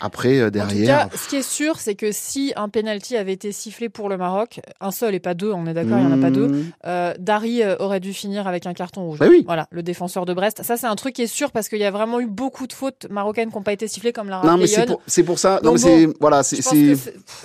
Après 0.00 0.38
euh, 0.38 0.42
En 0.42 0.46
tout 0.46 0.50
derrière, 0.52 1.08
cas, 1.10 1.16
ce 1.16 1.28
qui 1.28 1.36
est 1.36 1.42
sûr, 1.42 1.80
c'est 1.80 1.94
que 1.96 2.12
si 2.12 2.52
un 2.56 2.68
penalty 2.68 3.16
avait 3.16 3.32
été 3.32 3.50
sifflé 3.52 3.88
pour 3.88 4.08
le 4.08 4.16
Maroc, 4.16 4.60
un 4.80 4.90
seul 4.92 5.14
et 5.14 5.20
pas 5.20 5.34
deux, 5.34 5.50
on 5.52 5.66
est 5.66 5.74
d'accord, 5.74 5.98
il 5.98 6.06
n'y 6.06 6.12
en 6.12 6.16
a 6.18 6.22
pas 6.22 6.30
deux, 6.30 6.46
Mmh. 6.48 6.64
euh, 6.86 7.14
Dari 7.18 7.62
euh, 7.62 7.76
aurait 7.80 8.00
dû 8.00 8.12
finir 8.12 8.46
avec 8.46 8.66
un 8.66 8.74
carton 8.74 9.02
rouge. 9.06 9.18
Bah 9.18 9.26
oui. 9.28 9.42
Voilà, 9.46 9.66
le 9.70 9.82
défenseur 9.82 10.24
de 10.24 10.32
Brest. 10.34 10.62
Ça, 10.62 10.76
c'est 10.76 10.86
un 10.86 10.94
truc 10.96 11.14
qui 11.14 11.22
est 11.22 11.26
sûr 11.26 11.50
parce 11.50 11.68
qu'il 11.68 11.78
y 11.78 11.84
a 11.84 11.90
vraiment 11.90 12.20
eu 12.20 12.26
beaucoup 12.26 12.66
de 12.66 12.72
fautes 12.72 13.06
marocaines 13.10 13.50
qui 13.50 13.56
n'ont 13.56 13.62
pas 13.62 13.72
été 13.72 13.88
sifflées, 13.88 14.12
comme 14.12 14.28
l'a 14.28 14.40
Non 14.44 14.56
mais 14.56 14.66
c'est 15.06 15.22
pour 15.24 15.38
ça. 15.38 15.60
Non 15.62 15.70
Donc 15.70 15.72
mais 15.74 15.78
c'est 15.78 16.06
bon, 16.06 16.14
voilà 16.20 16.42
c'est 16.42 16.60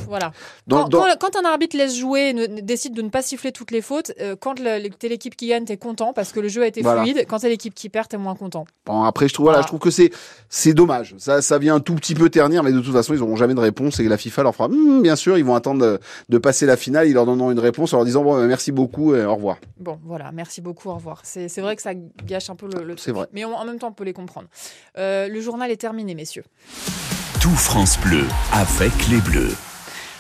voilà. 0.08 0.32
dans, 0.68 0.84
Quand, 0.84 0.90
dans- 0.90 1.02
quand- 1.20 1.32
quand 1.34 1.40
un 1.42 1.46
arbitre 1.50 1.76
laisse 1.78 1.98
jouer, 1.98 2.30
et 2.30 2.34
ne, 2.34 2.62
décide 2.62 2.94
de 2.94 3.02
ne 3.02 3.10
pas 3.10 3.22
siffler 3.22 3.52
toutes 3.52 3.72
les 3.72 3.82
fautes, 3.82 4.12
euh, 4.22 4.36
quand 4.40 4.56
t'es 4.56 5.10
l'équipe 5.10 5.36
qui 5.36 5.48
gagne, 5.48 5.66
t'es 5.66 5.78
content 5.78 6.14
parce 6.14 6.32
que 6.32 6.40
le 6.40 6.48
jeu 6.50 6.64
a 6.64 6.68
été 6.68 6.82
Voilà. 6.82 7.02
fluide. 7.02 7.26
Quand 7.28 7.40
t'es 7.40 7.50
l'équipe 7.50 7.74
qui 7.74 7.90
perd, 7.90 8.08
t'es 8.08 8.18
moins 8.18 8.36
content. 8.36 8.66
Bon, 8.86 9.04
après, 9.04 9.28
je 9.28 9.34
trouve, 9.34 9.46
voilà, 9.46 9.58
Voilà. 9.58 9.64
je 9.64 9.68
trouve 9.68 9.80
que 9.80 9.90
c'est, 9.92 10.12
c'est 10.50 10.74
dommage. 10.74 11.16
Ça, 11.18 11.42
ça 11.42 11.58
vient 11.58 11.76
un 11.76 11.80
tout 11.80 11.96
petit 11.96 12.14
peu 12.16 12.30
mais 12.50 12.72
de 12.72 12.80
toute 12.82 12.94
façon, 12.94 13.14
ils 13.14 13.20
n'auront 13.20 13.36
jamais 13.36 13.54
de 13.54 13.60
réponse 13.60 14.00
et 14.00 14.08
la 14.08 14.18
FIFA 14.18 14.44
leur 14.44 14.54
fera, 14.56 14.68
Hum, 14.68 15.02
bien 15.02 15.16
sûr, 15.16 15.38
ils 15.38 15.44
vont 15.46 15.56
attendre 15.56 15.82
de, 15.82 16.00
de 16.30 16.38
passer 16.38 16.66
la 16.66 16.78
finale, 16.78 17.08
ils 17.08 17.14
leur 17.14 17.26
donneront 17.26 17.52
une 17.52 17.60
réponse 17.60 17.94
en 17.94 17.98
leur 17.98 18.06
disant, 18.06 18.24
bon, 18.24 18.36
euh, 18.38 18.48
merci 18.48 18.72
beaucoup 18.72 19.16
et 19.16 19.24
au 19.26 19.36
revoir. 19.36 19.58
Bon, 19.80 20.00
voilà, 20.04 20.32
merci 20.32 20.62
beaucoup, 20.62 20.90
au 20.90 20.96
revoir. 20.96 21.22
C'est 21.24 21.48
vrai 21.60 21.76
que 21.76 21.82
ça 21.82 21.94
gâche 21.94 22.50
un 22.50 22.56
peu 22.56 22.68
le, 22.68 22.84
le 22.84 22.96
C'est 22.98 23.04
truc. 23.12 23.16
vrai. 23.16 23.28
Mais 23.34 23.46
on- 23.46 23.56
en 23.56 23.66
même 23.66 23.80
temps, 23.80 23.88
on 23.90 23.94
peut 23.94 24.04
les 24.04 24.14
comprendre. 24.14 24.48
Euh, 24.98 25.28
le 25.28 25.42
journal 25.42 25.70
est 25.72 25.78
terminé, 25.78 26.16
messieurs. 26.16 26.44
Tout 27.42 27.50
France 27.50 27.98
Bleu 28.00 28.24
avec 28.54 28.92
les 29.10 29.18
Bleus. 29.22 29.54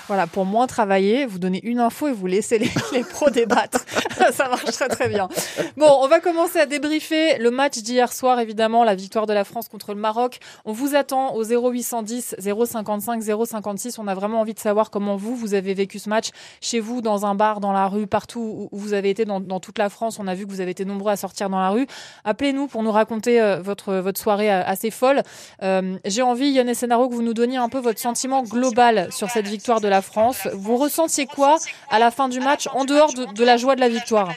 Voilà, 0.07 0.27
pour 0.27 0.45
moins 0.45 0.67
travailler, 0.67 1.25
vous 1.25 1.39
donnez 1.39 1.61
une 1.63 1.79
info 1.79 2.07
et 2.07 2.11
vous 2.11 2.27
laissez 2.27 2.59
les, 2.59 2.69
les 2.94 3.03
pros 3.03 3.29
débattre. 3.29 3.79
Ça 4.33 4.50
marche 4.50 4.65
très 4.65 4.88
très 4.88 5.09
bien. 5.09 5.27
Bon, 5.77 5.89
on 6.01 6.07
va 6.07 6.19
commencer 6.19 6.59
à 6.59 6.65
débriefer 6.65 7.38
le 7.38 7.51
match 7.51 7.77
d'hier 7.79 8.11
soir, 8.11 8.39
évidemment, 8.39 8.83
la 8.83 8.95
victoire 8.95 9.25
de 9.25 9.33
la 9.33 9.44
France 9.44 9.69
contre 9.69 9.94
le 9.94 10.00
Maroc. 10.00 10.39
On 10.65 10.71
vous 10.71 10.95
attend 10.95 11.35
au 11.35 11.44
0810 11.44 12.35
055 12.39 13.23
056. 13.23 14.00
On 14.00 14.07
a 14.07 14.15
vraiment 14.15 14.41
envie 14.41 14.53
de 14.53 14.59
savoir 14.59 14.89
comment 14.89 15.15
vous, 15.15 15.35
vous 15.35 15.53
avez 15.53 15.73
vécu 15.73 16.00
ce 16.00 16.09
match 16.09 16.29
chez 16.61 16.79
vous, 16.79 17.01
dans 17.01 17.25
un 17.25 17.35
bar, 17.35 17.59
dans 17.59 17.71
la 17.71 17.88
rue, 17.88 18.07
partout 18.07 18.69
où 18.71 18.77
vous 18.77 18.94
avez 18.94 19.09
été 19.09 19.25
dans, 19.25 19.39
dans 19.39 19.59
toute 19.59 19.77
la 19.77 19.89
France. 19.89 20.19
On 20.19 20.27
a 20.27 20.35
vu 20.35 20.45
que 20.45 20.51
vous 20.51 20.61
avez 20.61 20.71
été 20.71 20.85
nombreux 20.85 21.11
à 21.11 21.15
sortir 21.15 21.50
dans 21.50 21.59
la 21.59 21.69
rue. 21.69 21.88
Appelez-nous 22.23 22.67
pour 22.67 22.83
nous 22.83 22.91
raconter 22.91 23.41
euh, 23.41 23.61
votre, 23.61 23.95
votre 23.95 24.19
soirée 24.19 24.51
euh, 24.51 24.63
assez 24.65 24.91
folle. 24.91 25.23
Euh, 25.61 25.97
J'ai 26.05 26.21
envie, 26.21 26.50
Yann 26.50 26.69
et 26.69 26.73
que 26.73 27.13
vous 27.13 27.21
nous 27.21 27.33
donniez 27.33 27.57
un 27.57 27.69
peu 27.69 27.79
votre 27.79 28.00
sentiment 28.00 28.44
global 28.44 29.07
sur 29.11 29.29
cette 29.29 29.47
victoire 29.47 29.81
de 29.81 29.88
la 29.88 29.92
France. 30.01 30.47
Vous 30.53 30.77
ressentiez 30.77 31.25
quoi 31.25 31.57
à 31.89 31.99
la 31.99 32.11
fin 32.11 32.29
du 32.29 32.39
match, 32.39 32.67
en 32.73 32.85
dehors 32.85 33.13
de, 33.13 33.25
de 33.33 33.43
la 33.43 33.57
joie 33.57 33.75
de 33.75 33.81
la 33.81 33.89
victoire 33.89 34.31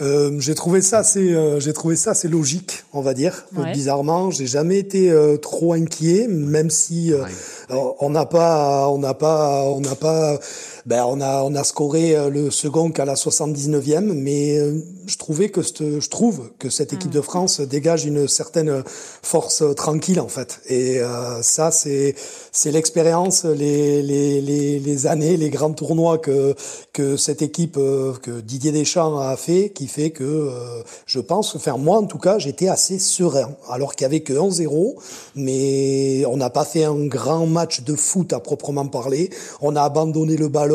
Euh, 0.00 0.40
j'ai 0.40 0.54
trouvé 0.54 0.80
ça 0.80 1.00
assez, 1.00 1.34
euh, 1.34 1.60
j'ai 1.60 1.74
trouvé 1.74 1.94
ça 1.94 2.12
assez 2.12 2.26
logique, 2.28 2.84
on 2.94 3.02
va 3.02 3.12
dire. 3.12 3.44
Euh, 3.58 3.62
Ouais. 3.64 3.72
Bizarrement, 3.72 4.30
j'ai 4.30 4.46
jamais 4.46 4.78
été 4.78 5.10
euh, 5.10 5.36
trop 5.36 5.74
inquiet, 5.74 6.26
même 6.26 6.70
si 6.70 7.12
euh, 7.12 7.22
alors, 7.68 7.96
on 8.00 8.08
n'a 8.08 8.24
pas, 8.24 8.88
on 8.88 8.96
n'a 8.96 9.12
pas, 9.12 9.64
on 9.64 9.80
n'a 9.80 9.94
pas, 9.94 10.38
ben 10.86 11.04
on 11.06 11.20
a, 11.20 11.42
on 11.42 11.54
a 11.54 11.64
scoré 11.64 12.16
euh, 12.16 12.30
le 12.30 12.50
second 12.50 12.90
qu'à 12.90 13.04
la 13.04 13.14
79e, 13.14 14.12
mais 14.12 14.58
euh, 14.58 14.80
je 15.06 15.16
trouvais 15.16 15.48
que 15.48 15.62
je 15.62 16.08
trouve 16.08 16.50
que 16.58 16.70
cette 16.70 16.92
équipe 16.92 17.10
de 17.10 17.20
France 17.20 17.60
dégage 17.60 18.04
une 18.04 18.28
certaine 18.28 18.82
force 19.22 19.62
euh, 19.62 19.74
tranquille 19.74 20.20
en 20.20 20.28
fait. 20.28 20.60
Et 20.68 21.00
euh, 21.00 21.42
ça, 21.42 21.70
c'est, 21.70 22.14
c'est 22.52 22.70
l'expérience, 22.70 23.44
les, 23.44 24.02
les, 24.02 24.40
les, 24.40 24.78
les 24.78 25.06
années, 25.06 25.36
les 25.36 25.50
grands 25.50 25.72
tournois 25.72 26.18
que 26.18 26.54
que 26.92 27.16
cette 27.16 27.42
équipe 27.42 27.74
que 27.74 28.40
Didier 28.40 28.72
Deschamps 28.72 29.18
a 29.18 29.36
fait, 29.36 29.70
qui 29.70 29.86
fait 29.86 30.10
que 30.10 30.24
euh, 30.24 30.82
je 31.06 31.20
pense, 31.20 31.54
enfin 31.56 31.76
moi 31.76 31.98
en 31.98 32.06
tout 32.06 32.18
cas, 32.18 32.38
j'étais 32.38 32.68
assez 32.68 32.98
serein, 32.98 33.50
alors 33.68 33.94
qu'il 33.94 34.04
y 34.04 34.06
avait 34.06 34.20
que 34.20 34.32
1-0, 34.32 34.94
mais 35.34 36.24
on 36.26 36.36
n'a 36.36 36.50
pas 36.50 36.64
fait 36.64 36.84
un 36.84 37.06
grand 37.06 37.46
match 37.46 37.82
de 37.82 37.94
foot 37.94 38.32
à 38.32 38.40
proprement 38.40 38.86
parler. 38.86 39.30
On 39.60 39.76
a 39.76 39.82
abandonné 39.82 40.36
le 40.36 40.48
ballon, 40.48 40.69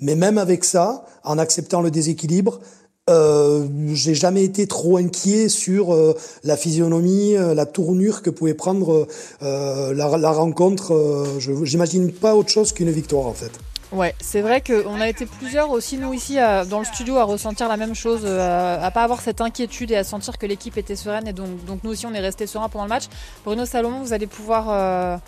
mais 0.00 0.14
même 0.14 0.38
avec 0.38 0.64
ça, 0.64 1.04
en 1.24 1.38
acceptant 1.38 1.80
le 1.82 1.90
déséquilibre. 1.90 2.60
Euh, 3.08 3.68
j'ai 3.92 4.14
jamais 4.14 4.42
été 4.42 4.66
trop 4.66 4.96
inquiet 4.96 5.48
sur 5.48 5.94
euh, 5.94 6.16
la 6.42 6.56
physionomie, 6.56 7.36
euh, 7.36 7.54
la 7.54 7.64
tournure 7.64 8.20
que 8.20 8.30
pouvait 8.30 8.54
prendre 8.54 9.06
euh, 9.42 9.94
la, 9.94 10.30
rencontre. 10.32 11.36
Je 11.38 11.52
j'imagine 11.64 12.10
pas 12.10 12.34
autre 12.34 12.48
chose 12.48 12.72
qu'une 12.72 12.90
victoire 12.90 13.26
en 13.26 13.32
fait. 13.32 13.52
Ouais, 13.92 14.16
c'est 14.20 14.40
vrai 14.40 14.60
qu'on 14.60 15.00
a 15.00 15.08
été 15.08 15.26
plusieurs 15.26 15.70
aussi, 15.70 15.96
nous 15.96 16.12
ici, 16.12 16.40
à- 16.40 16.64
dans 16.64 16.80
le 16.80 16.84
studio, 16.84 17.18
à 17.18 17.22
ressentir 17.24 17.68
la 17.68 17.76
même 17.76 17.94
chose, 17.94 18.22
euh, 18.24 18.84
à 18.84 18.90
pas 18.90 19.04
avoir 19.04 19.20
cette 19.20 19.40
inquiétude 19.40 19.92
et 19.92 19.96
à 19.96 20.02
sentir 20.02 20.38
que 20.38 20.46
l'équipe 20.46 20.76
était 20.76 20.96
sereine. 20.96 21.28
Et 21.28 21.32
donc, 21.32 21.64
donc 21.64 21.84
nous 21.84 21.92
aussi, 21.92 22.04
on 22.04 22.12
est 22.12 22.20
resté 22.20 22.48
serein 22.48 22.68
pendant 22.68 22.84
le 22.84 22.88
match. 22.88 23.04
Bruno 23.44 23.64
Salomon, 23.64 24.00
vous 24.00 24.12
allez 24.12 24.26
pouvoir 24.26 25.20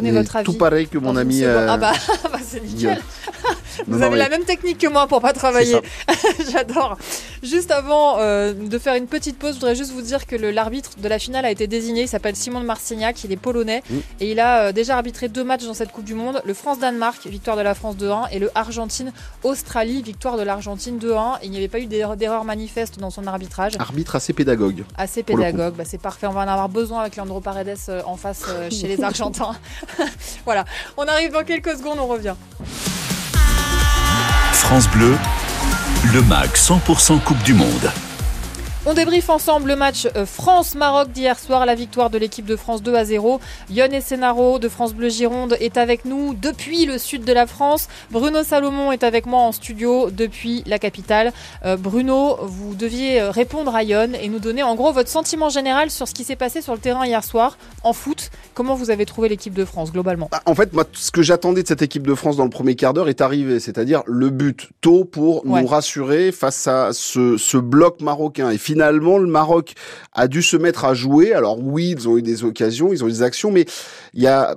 Mais 0.00 0.10
votre 0.12 0.36
avis. 0.36 0.44
Tout 0.46 0.58
pareil 0.58 0.88
que 0.88 0.98
mon 0.98 1.16
ami. 1.16 1.42
euh, 1.44 1.66
Ah 1.68 1.76
bah, 1.76 1.92
bah, 2.24 2.38
c'est 2.44 2.62
nickel. 2.62 3.00
Vous 3.86 3.98
Non, 3.98 4.06
avez 4.06 4.18
la 4.18 4.28
même 4.28 4.44
technique 4.44 4.78
que 4.78 4.86
moi 4.86 5.06
pour 5.06 5.20
pas 5.22 5.32
travailler. 5.32 5.76
J'adore. 6.52 6.98
Juste 7.42 7.70
avant 7.70 8.18
euh, 8.18 8.52
de 8.52 8.78
faire 8.78 8.94
une 8.94 9.06
petite 9.06 9.38
pause, 9.38 9.54
je 9.54 9.60
voudrais 9.60 9.74
juste 9.74 9.92
vous 9.92 10.02
dire 10.02 10.26
que 10.26 10.36
l'arbitre 10.36 10.90
de 11.02 11.08
la 11.08 11.18
finale 11.18 11.44
a 11.46 11.50
été 11.50 11.66
désigné. 11.66 12.02
Il 12.02 12.08
s'appelle 12.08 12.36
Simon 12.36 12.60
de 12.60 12.66
Marcignac, 12.66 13.24
il 13.24 13.32
est 13.32 13.36
polonais 13.36 13.82
Mm. 13.90 13.96
et 14.20 14.30
il 14.30 14.40
a 14.40 14.66
euh, 14.66 14.72
déjà 14.72 14.96
arbitré 14.96 15.28
deux 15.28 15.42
matchs 15.44 15.64
dans 15.64 15.74
cette 15.74 15.90
Coupe 15.92 16.04
du 16.04 16.14
Monde. 16.14 16.40
Le 16.44 16.54
France-Danemark, 16.54 17.26
victoire 17.26 17.56
de 17.56 17.62
la 17.62 17.74
France 17.74 17.96
2-1 17.96 18.28
et 18.32 18.38
le 18.38 18.50
Argentine-Australie, 18.54 20.02
victoire 20.02 20.36
de 20.36 20.42
l'Argentine 20.42 20.98
2-1. 20.98 21.38
Et 21.42 21.46
il 21.46 21.50
n'y 21.50 21.56
avait 21.56 21.68
pas 21.68 21.78
eu 21.80 21.86
d'erreur 21.86 22.44
manifeste 22.44 22.98
dans 22.98 23.10
son 23.10 23.26
arbitrage. 23.26 23.72
Arbitre 23.78 24.16
assez 24.16 24.32
pédagogue. 24.32 24.84
Assez 24.96 25.22
pédagogue, 25.22 25.74
bah, 25.74 25.84
c'est 25.86 26.00
parfait. 26.00 26.26
On 26.26 26.32
va 26.32 26.40
en 26.40 26.48
avoir 26.48 26.68
besoin 26.68 27.00
avec 27.00 27.16
Leandro 27.16 27.40
Paredes 27.40 27.76
en 28.06 28.16
face 28.16 28.44
euh, 28.48 28.70
chez 28.70 28.88
les 28.88 29.02
Argentins. 29.02 29.52
voilà, 30.44 30.64
on 30.96 31.06
arrive 31.06 31.32
dans 31.32 31.44
quelques 31.44 31.76
secondes, 31.76 31.98
on 32.00 32.06
revient. 32.06 32.34
France 34.52 34.88
Bleu, 34.88 35.16
le 36.12 36.22
MAC 36.22 36.56
100% 36.56 37.20
Coupe 37.20 37.42
du 37.42 37.54
Monde. 37.54 37.90
On 38.84 38.94
débriefe 38.94 39.30
ensemble 39.30 39.68
le 39.68 39.76
match 39.76 40.08
euh, 40.16 40.26
France-Maroc 40.26 41.12
d'hier 41.12 41.38
soir, 41.38 41.66
la 41.66 41.76
victoire 41.76 42.10
de 42.10 42.18
l'équipe 42.18 42.44
de 42.44 42.56
France 42.56 42.82
2 42.82 42.96
à 42.96 43.04
0. 43.04 43.40
Yon 43.70 44.00
Senaro 44.00 44.58
de 44.58 44.68
France 44.68 44.92
Bleu 44.92 45.08
Gironde 45.08 45.56
est 45.60 45.76
avec 45.76 46.04
nous 46.04 46.34
depuis 46.34 46.84
le 46.84 46.98
sud 46.98 47.22
de 47.24 47.32
la 47.32 47.46
France. 47.46 47.86
Bruno 48.10 48.42
Salomon 48.42 48.90
est 48.90 49.04
avec 49.04 49.26
moi 49.26 49.38
en 49.42 49.52
studio 49.52 50.10
depuis 50.10 50.64
la 50.66 50.80
capitale. 50.80 51.32
Euh, 51.64 51.76
Bruno, 51.76 52.38
vous 52.42 52.74
deviez 52.74 53.20
euh, 53.20 53.30
répondre 53.30 53.72
à 53.72 53.84
Yon 53.84 54.14
et 54.20 54.28
nous 54.28 54.40
donner 54.40 54.64
en 54.64 54.74
gros 54.74 54.90
votre 54.92 55.08
sentiment 55.08 55.48
général 55.48 55.88
sur 55.92 56.08
ce 56.08 56.12
qui 56.14 56.24
s'est 56.24 56.34
passé 56.34 56.60
sur 56.60 56.72
le 56.72 56.80
terrain 56.80 57.06
hier 57.06 57.22
soir 57.22 57.58
en 57.84 57.92
foot. 57.92 58.30
Comment 58.52 58.74
vous 58.74 58.90
avez 58.90 59.06
trouvé 59.06 59.28
l'équipe 59.28 59.54
de 59.54 59.64
France 59.64 59.92
globalement? 59.92 60.28
Bah, 60.32 60.42
en 60.44 60.56
fait, 60.56 60.72
moi, 60.72 60.82
ce 60.92 61.12
que 61.12 61.22
j'attendais 61.22 61.62
de 61.62 61.68
cette 61.68 61.82
équipe 61.82 62.04
de 62.04 62.16
France 62.16 62.36
dans 62.36 62.44
le 62.44 62.50
premier 62.50 62.74
quart 62.74 62.94
d'heure 62.94 63.08
est 63.08 63.20
arrivé, 63.20 63.60
c'est-à-dire 63.60 64.02
le 64.06 64.30
but 64.30 64.70
tôt 64.80 65.04
pour 65.04 65.46
Ouais. 65.46 65.60
nous 65.62 65.68
rassurer 65.68 66.32
face 66.32 66.66
à 66.66 66.88
ce, 66.92 67.36
ce 67.36 67.56
bloc 67.58 68.00
marocain. 68.00 68.50
Et 68.50 68.58
finalement, 68.72 69.18
le 69.18 69.26
Maroc 69.26 69.74
a 70.12 70.28
dû 70.28 70.42
se 70.42 70.56
mettre 70.56 70.84
à 70.84 70.94
jouer. 70.94 71.34
Alors 71.34 71.58
oui, 71.60 71.94
ils 71.96 72.08
ont 72.08 72.16
eu 72.16 72.22
des 72.22 72.44
occasions, 72.44 72.92
ils 72.92 73.04
ont 73.04 73.08
eu 73.08 73.12
des 73.12 73.22
actions, 73.22 73.50
mais 73.50 73.66
il 74.14 74.22
y 74.22 74.26
a 74.26 74.56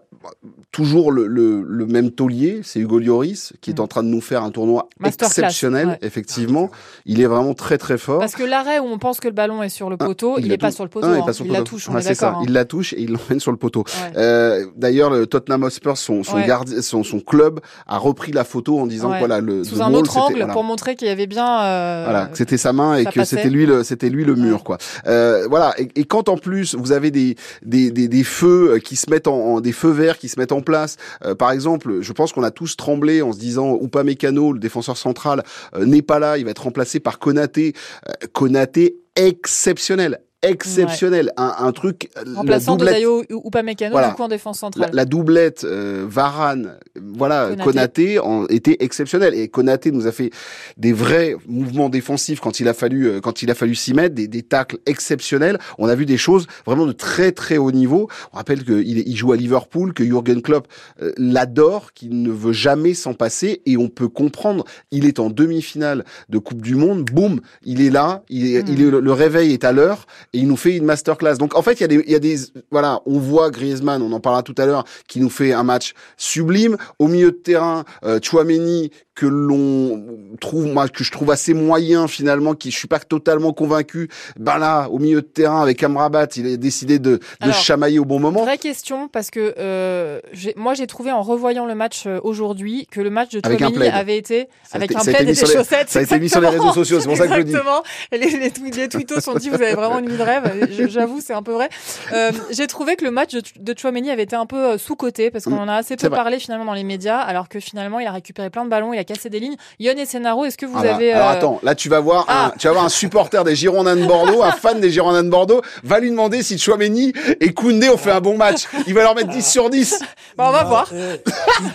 toujours 0.71 1.11
le, 1.11 1.27
le, 1.27 1.63
le 1.65 1.85
même 1.85 2.11
taulier, 2.11 2.59
c'est 2.63 2.79
Hugo 2.79 2.99
Lloris, 2.99 3.53
qui 3.61 3.69
est 3.69 3.79
mm. 3.79 3.81
en 3.81 3.87
train 3.87 4.03
de 4.03 4.09
nous 4.09 4.19
faire 4.19 4.43
un 4.43 4.51
tournoi 4.51 4.89
exceptionnel, 5.05 5.97
effectivement. 6.01 6.69
Il 7.05 7.21
est 7.21 7.27
vraiment 7.27 7.53
très 7.53 7.77
très 7.77 7.97
fort. 7.97 8.19
Parce 8.19 8.35
que 8.35 8.43
l'arrêt 8.43 8.79
où 8.79 8.85
on 8.85 8.97
pense 8.97 9.21
que 9.21 9.29
le 9.29 9.33
ballon 9.33 9.63
est 9.63 9.69
sur 9.69 9.89
le 9.89 9.95
ah, 9.99 10.05
poteau, 10.05 10.35
il 10.37 10.49
n'est 10.49 10.57
pas 10.57 10.71
sur 10.71 10.83
le 10.83 10.89
poteau. 10.89 11.07
Hein. 11.07 11.25
Il, 11.45 11.51
la 11.51 11.61
touche, 11.61 11.87
on 11.87 11.97
est, 11.97 12.13
ça. 12.13 12.31
Hein. 12.31 12.41
Il 12.43 12.51
la 12.51 12.65
touche 12.65 12.91
et 12.91 13.01
il 13.01 13.11
l'emmène 13.11 13.39
sur 13.39 13.51
le 13.51 13.57
poteau. 13.57 13.85
Euh, 14.17 14.65
D'ailleurs, 14.75 15.09
le 15.09 15.27
Tottenham 15.27 15.63
Hotspur, 15.63 15.97
son 15.97 16.23
son, 16.23 16.37
son, 16.81 17.03
son 17.03 17.19
club, 17.21 17.61
a 17.87 17.97
repris 17.97 18.31
la 18.33 18.43
photo 18.43 18.77
en 18.79 18.85
disant 18.87 19.13
voilà 19.17 19.39
le 19.39 19.63
sous 19.63 19.81
un 19.81 19.93
autre 19.93 20.17
angle 20.17 20.45
pour 20.51 20.63
montrer 20.63 20.95
qu'il 20.95 21.07
y 21.07 21.11
avait 21.11 21.27
bien. 21.27 21.61
Euh, 21.61 22.03
voilà, 22.03 22.25
que 22.25 22.37
c'était 22.37 22.57
sa 22.57 22.73
main 22.73 22.95
et 22.95 23.05
que 23.05 23.23
c'était 23.23 23.49
lui 23.49 23.65
le 23.65 23.83
c'était 23.83 24.04
lui 24.09 24.25
le 24.25 24.35
mur 24.35 24.63
quoi. 24.63 24.77
Euh, 25.07 25.47
voilà. 25.49 25.73
Et, 25.77 25.89
et, 25.95 26.03
quand 26.05 26.29
en 26.29 26.37
plus 26.37 26.75
vous 26.75 26.91
avez 26.91 27.11
des 27.11 27.35
des, 27.63 27.91
des, 27.91 28.07
des 28.07 28.23
feux 28.23 28.79
qui 28.83 28.95
se 28.95 29.09
mettent 29.09 29.27
en, 29.27 29.61
des 29.61 29.71
feux 29.71 29.91
verts 29.91 30.17
qui 30.17 30.29
se 30.29 30.39
mettent 30.39 30.51
en 30.51 30.61
place. 30.61 30.97
Euh, 31.23 31.35
par 31.35 31.51
exemple, 31.51 32.01
je 32.01 32.13
pense 32.13 32.31
qu'on 32.33 32.43
a 32.43 32.51
tous 32.51 32.77
tremblé 32.77 33.21
en 33.21 33.33
se 33.33 33.39
disant 33.39 33.79
Mécano, 34.03 34.53
le 34.53 34.59
défenseur 34.59 34.97
central, 34.97 35.43
euh, 35.75 35.85
n'est 35.85 36.01
pas 36.01 36.19
là, 36.19 36.37
il 36.37 36.45
va 36.45 36.51
être 36.51 36.63
remplacé 36.63 36.99
par 36.99 37.19
Konaté. 37.19 37.73
Euh, 38.07 38.11
Konaté 38.33 38.97
exceptionnel, 39.15 40.19
exceptionnel. 40.49 41.31
Un, 41.37 41.55
un, 41.59 41.71
truc. 41.71 42.09
Remplaçant 42.35 42.75
de 42.75 42.85
Dayo 42.85 43.23
ou 43.29 43.49
pas 43.49 43.63
Mécano 43.63 43.97
du 43.99 44.13
coup 44.15 44.23
en 44.23 44.27
défense 44.27 44.59
centrale. 44.59 44.89
La, 44.93 45.05
doublette 45.05 45.63
euh, 45.63 46.05
Varane, 46.07 46.77
voilà, 46.95 47.51
Konaté, 47.63 48.19
en, 48.19 48.45
était 48.47 48.77
exceptionnelle. 48.79 49.33
Et 49.33 49.47
Konaté 49.47 49.91
nous 49.91 50.07
a 50.07 50.11
fait 50.11 50.31
des 50.77 50.93
vrais 50.93 51.35
mouvements 51.47 51.89
défensifs 51.89 52.39
quand 52.39 52.59
il 52.59 52.67
a 52.67 52.73
fallu 52.73 53.07
euh, 53.07 53.21
quand 53.21 53.41
il 53.41 53.51
a 53.51 53.55
fallu 53.55 53.75
s'y 53.75 53.93
mettre, 53.93 54.15
des, 54.15 54.27
des 54.27 54.43
tacles 54.43 54.77
exceptionnels. 54.85 55.59
On 55.77 55.87
a 55.87 55.95
vu 55.95 56.05
des 56.05 56.17
choses 56.17 56.47
vraiment 56.65 56.85
de 56.85 56.91
très 56.91 57.31
très 57.31 57.57
haut 57.57 57.71
niveau. 57.71 58.09
On 58.33 58.37
rappelle 58.37 58.63
qu'il 58.63 58.99
il 59.07 59.15
joue 59.15 59.31
à 59.31 59.37
Liverpool, 59.37 59.93
que 59.93 60.03
Jürgen 60.03 60.41
Klopp 60.41 60.67
euh, 61.01 61.11
l'adore, 61.17 61.93
qu'il 61.93 62.21
ne 62.21 62.31
veut 62.31 62.53
jamais 62.53 62.93
s'en 62.93 63.13
passer. 63.13 63.61
Et 63.65 63.77
on 63.77 63.89
peut 63.89 64.09
comprendre. 64.09 64.65
Il 64.91 65.05
est 65.05 65.19
en 65.19 65.29
demi-finale 65.29 66.05
de 66.29 66.37
Coupe 66.37 66.61
du 66.61 66.75
Monde. 66.75 67.03
Boum, 67.05 67.41
il 67.63 67.81
est 67.81 67.89
là. 67.89 68.23
Il 68.29 68.45
est, 68.45 68.63
il 68.67 68.81
est, 68.81 68.89
le 68.89 69.11
réveil 69.11 69.53
est 69.53 69.63
à 69.63 69.71
l'heure 69.71 70.05
et 70.35 70.39
il 70.39 70.47
nous 70.47 70.57
fait 70.57 70.75
une 70.75 70.83
masterclass. 70.83 71.37
Donc 71.37 71.55
en 71.55 71.61
fait, 71.61 71.79
il 71.79 71.81
y 71.81 71.83
a 71.85 71.87
des, 71.87 72.03
il 72.05 72.11
y 72.11 72.15
a 72.15 72.19
des, 72.19 72.35
voilà, 72.69 73.01
on 73.05 73.19
voit 73.19 73.49
Griezmann, 73.51 74.01
on 74.01 74.11
en 74.11 74.19
parlera 74.19 74.43
tout 74.43 74.55
à 74.57 74.65
l'heure, 74.65 74.83
qui 75.07 75.21
nous 75.21 75.29
fait 75.29 75.53
un 75.53 75.63
match 75.63 75.93
sublime. 76.17 76.75
Au 76.99 77.07
milieu 77.07 77.31
de 77.31 77.37
terrain, 77.37 77.85
euh, 78.03 78.19
Chouameni 78.21 78.91
que 79.15 79.25
l'on 79.25 80.35
trouve, 80.41 80.65
moi, 80.65 80.89
que 80.89 81.03
je 81.03 81.11
trouve 81.11 81.31
assez 81.31 81.53
moyen 81.53 82.07
finalement, 82.07 82.53
qui 82.53 82.69
je 82.69 82.77
suis 82.77 82.87
pas 82.87 82.99
totalement 82.99 83.53
convaincu. 83.53 84.09
Ben 84.37 84.57
là, 84.57 84.87
au 84.89 84.99
milieu 84.99 85.21
de 85.21 85.25
terrain 85.25 85.61
avec 85.61 85.81
Amrabat, 85.81 86.27
il 86.35 86.53
a 86.53 86.57
décidé 86.57 86.99
de, 86.99 87.19
de 87.41 87.51
chamailler 87.51 87.97
au 87.97 88.05
bon 88.05 88.19
moment. 88.19 88.43
Vraie 88.43 88.57
question, 88.57 89.07
parce 89.07 89.31
que 89.31 89.55
euh, 89.57 90.19
moi 90.57 90.73
j'ai 90.73 90.85
trouvé 90.85 91.13
en 91.13 91.21
revoyant 91.21 91.65
le 91.65 91.75
match 91.75 92.03
euh, 92.05 92.19
aujourd'hui 92.23 92.87
que 92.91 92.99
le 92.99 93.09
match 93.09 93.31
de 93.31 93.41
Chouameni 93.45 93.87
avait 93.87 94.17
été 94.17 94.49
avec 94.73 94.93
un 94.93 94.99
plaid 94.99 95.21
et 95.21 95.25
des 95.25 95.35
chaussettes. 95.35 95.89
Ça 95.89 95.99
a 95.99 96.01
été 96.01 96.19
mis 96.19 96.29
sur 96.29 96.41
les 96.41 96.49
réseaux 96.49 96.73
sociaux, 96.73 96.99
c'est 96.99 97.07
pour 97.07 97.17
ça 97.17 97.27
que 97.27 97.35
je 97.35 97.41
dis. 97.41 97.51
Exactement. 97.51 97.83
Et 98.11 98.17
les, 98.17 98.29
les, 98.29 98.71
les 98.71 98.89
tweetos 98.89 99.21
sont 99.21 99.35
dit, 99.35 99.49
vous 99.49 99.55
avez 99.55 99.75
vraiment 99.75 99.99
une 99.99 100.09
rêve. 100.25 100.67
J'avoue, 100.89 101.21
c'est 101.21 101.33
un 101.33 101.43
peu 101.43 101.53
vrai. 101.53 101.69
Euh, 102.13 102.31
j'ai 102.49 102.67
trouvé 102.67 102.95
que 102.95 103.05
le 103.05 103.11
match 103.11 103.33
de, 103.33 103.41
de 103.59 103.77
Chouameni 103.77 104.11
avait 104.11 104.23
été 104.23 104.35
un 104.35 104.45
peu 104.45 104.73
euh, 104.73 104.77
sous-coté, 104.77 105.31
parce 105.31 105.45
qu'on 105.45 105.51
mm. 105.51 105.59
en 105.59 105.67
a 105.67 105.75
assez 105.75 105.95
peu 105.95 106.09
parlé 106.09 106.39
finalement 106.39 106.65
dans 106.65 106.73
les 106.73 106.83
médias, 106.83 107.19
alors 107.19 107.49
que 107.49 107.59
finalement 107.59 107.99
il 107.99 108.07
a 108.07 108.11
récupéré 108.11 108.49
plein 108.49 108.65
de 108.65 108.69
ballons, 108.69 108.93
il 108.93 108.99
a 108.99 109.03
casser 109.03 109.29
des 109.29 109.39
lignes. 109.39 109.55
Yon 109.79 109.95
et 109.97 110.05
Senaro, 110.05 110.45
est-ce 110.45 110.57
que 110.57 110.65
vous 110.65 110.77
ah 110.77 110.93
avez... 110.93 111.13
Alors 111.13 111.29
euh, 111.29 111.33
attends, 111.33 111.59
là 111.63 111.75
tu 111.75 111.89
vas 111.89 111.99
voir, 111.99 112.29
un, 112.29 112.51
ah. 112.51 112.53
tu 112.57 112.67
vas 112.67 112.73
voir 112.73 112.85
un 112.85 112.89
supporter 112.89 113.43
des 113.43 113.55
Girondins 113.55 113.95
de 113.95 114.05
Bordeaux, 114.05 114.43
un 114.43 114.51
fan 114.51 114.79
des 114.79 114.91
Girondins 114.91 115.23
de 115.23 115.29
Bordeaux, 115.29 115.61
va 115.83 115.99
lui 115.99 116.09
demander 116.09 116.43
si 116.43 116.57
Chouameni 116.57 117.13
et 117.39 117.53
Koundé 117.53 117.89
ont 117.89 117.97
fait 117.97 118.11
un 118.11 118.21
bon 118.21 118.37
match. 118.37 118.65
Il 118.87 118.93
va 118.93 119.03
leur 119.03 119.15
mettre 119.15 119.29
10 119.29 119.45
sur 119.45 119.69
10. 119.69 119.99
Bah, 120.37 120.47
on 120.49 120.51
va 120.51 120.63
voir. 120.63 120.89
Euh, 120.93 121.17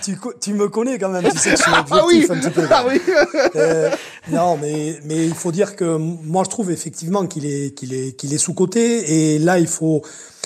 tu, 0.04 0.16
tu, 0.40 0.52
me 0.52 0.69
connais 0.69 0.99
quand 0.99 1.09
même, 1.09 1.25
tu 1.25 1.38
sais 1.38 1.52
que 1.52 1.57
je 1.57 1.62
suis 1.62 1.73
ah 1.73 2.04
oui. 2.07 2.26
un 2.28 2.37
petit 2.37 2.50
peu. 2.50 2.66
Ah 2.71 2.85
oui. 2.87 3.00
euh, 3.57 3.90
non, 4.28 4.59
mais, 4.61 4.99
mais 5.04 5.25
il 5.26 5.35
faut 5.35 5.52
dire 5.52 5.76
que 5.76 5.97
moi 5.97 6.45
je 6.45 6.50
trouve 6.50 6.71
effectivement 6.71 7.26
qu'il 7.26 7.47
est, 7.47 7.75
qu'il 7.75 7.95
est, 7.95 8.16
qu'il 8.16 8.30
est 8.33 8.39
sous-côté 8.39 9.35
et 9.35 9.39
là 9.39 9.59
il 9.59 9.67
faut 9.67 10.03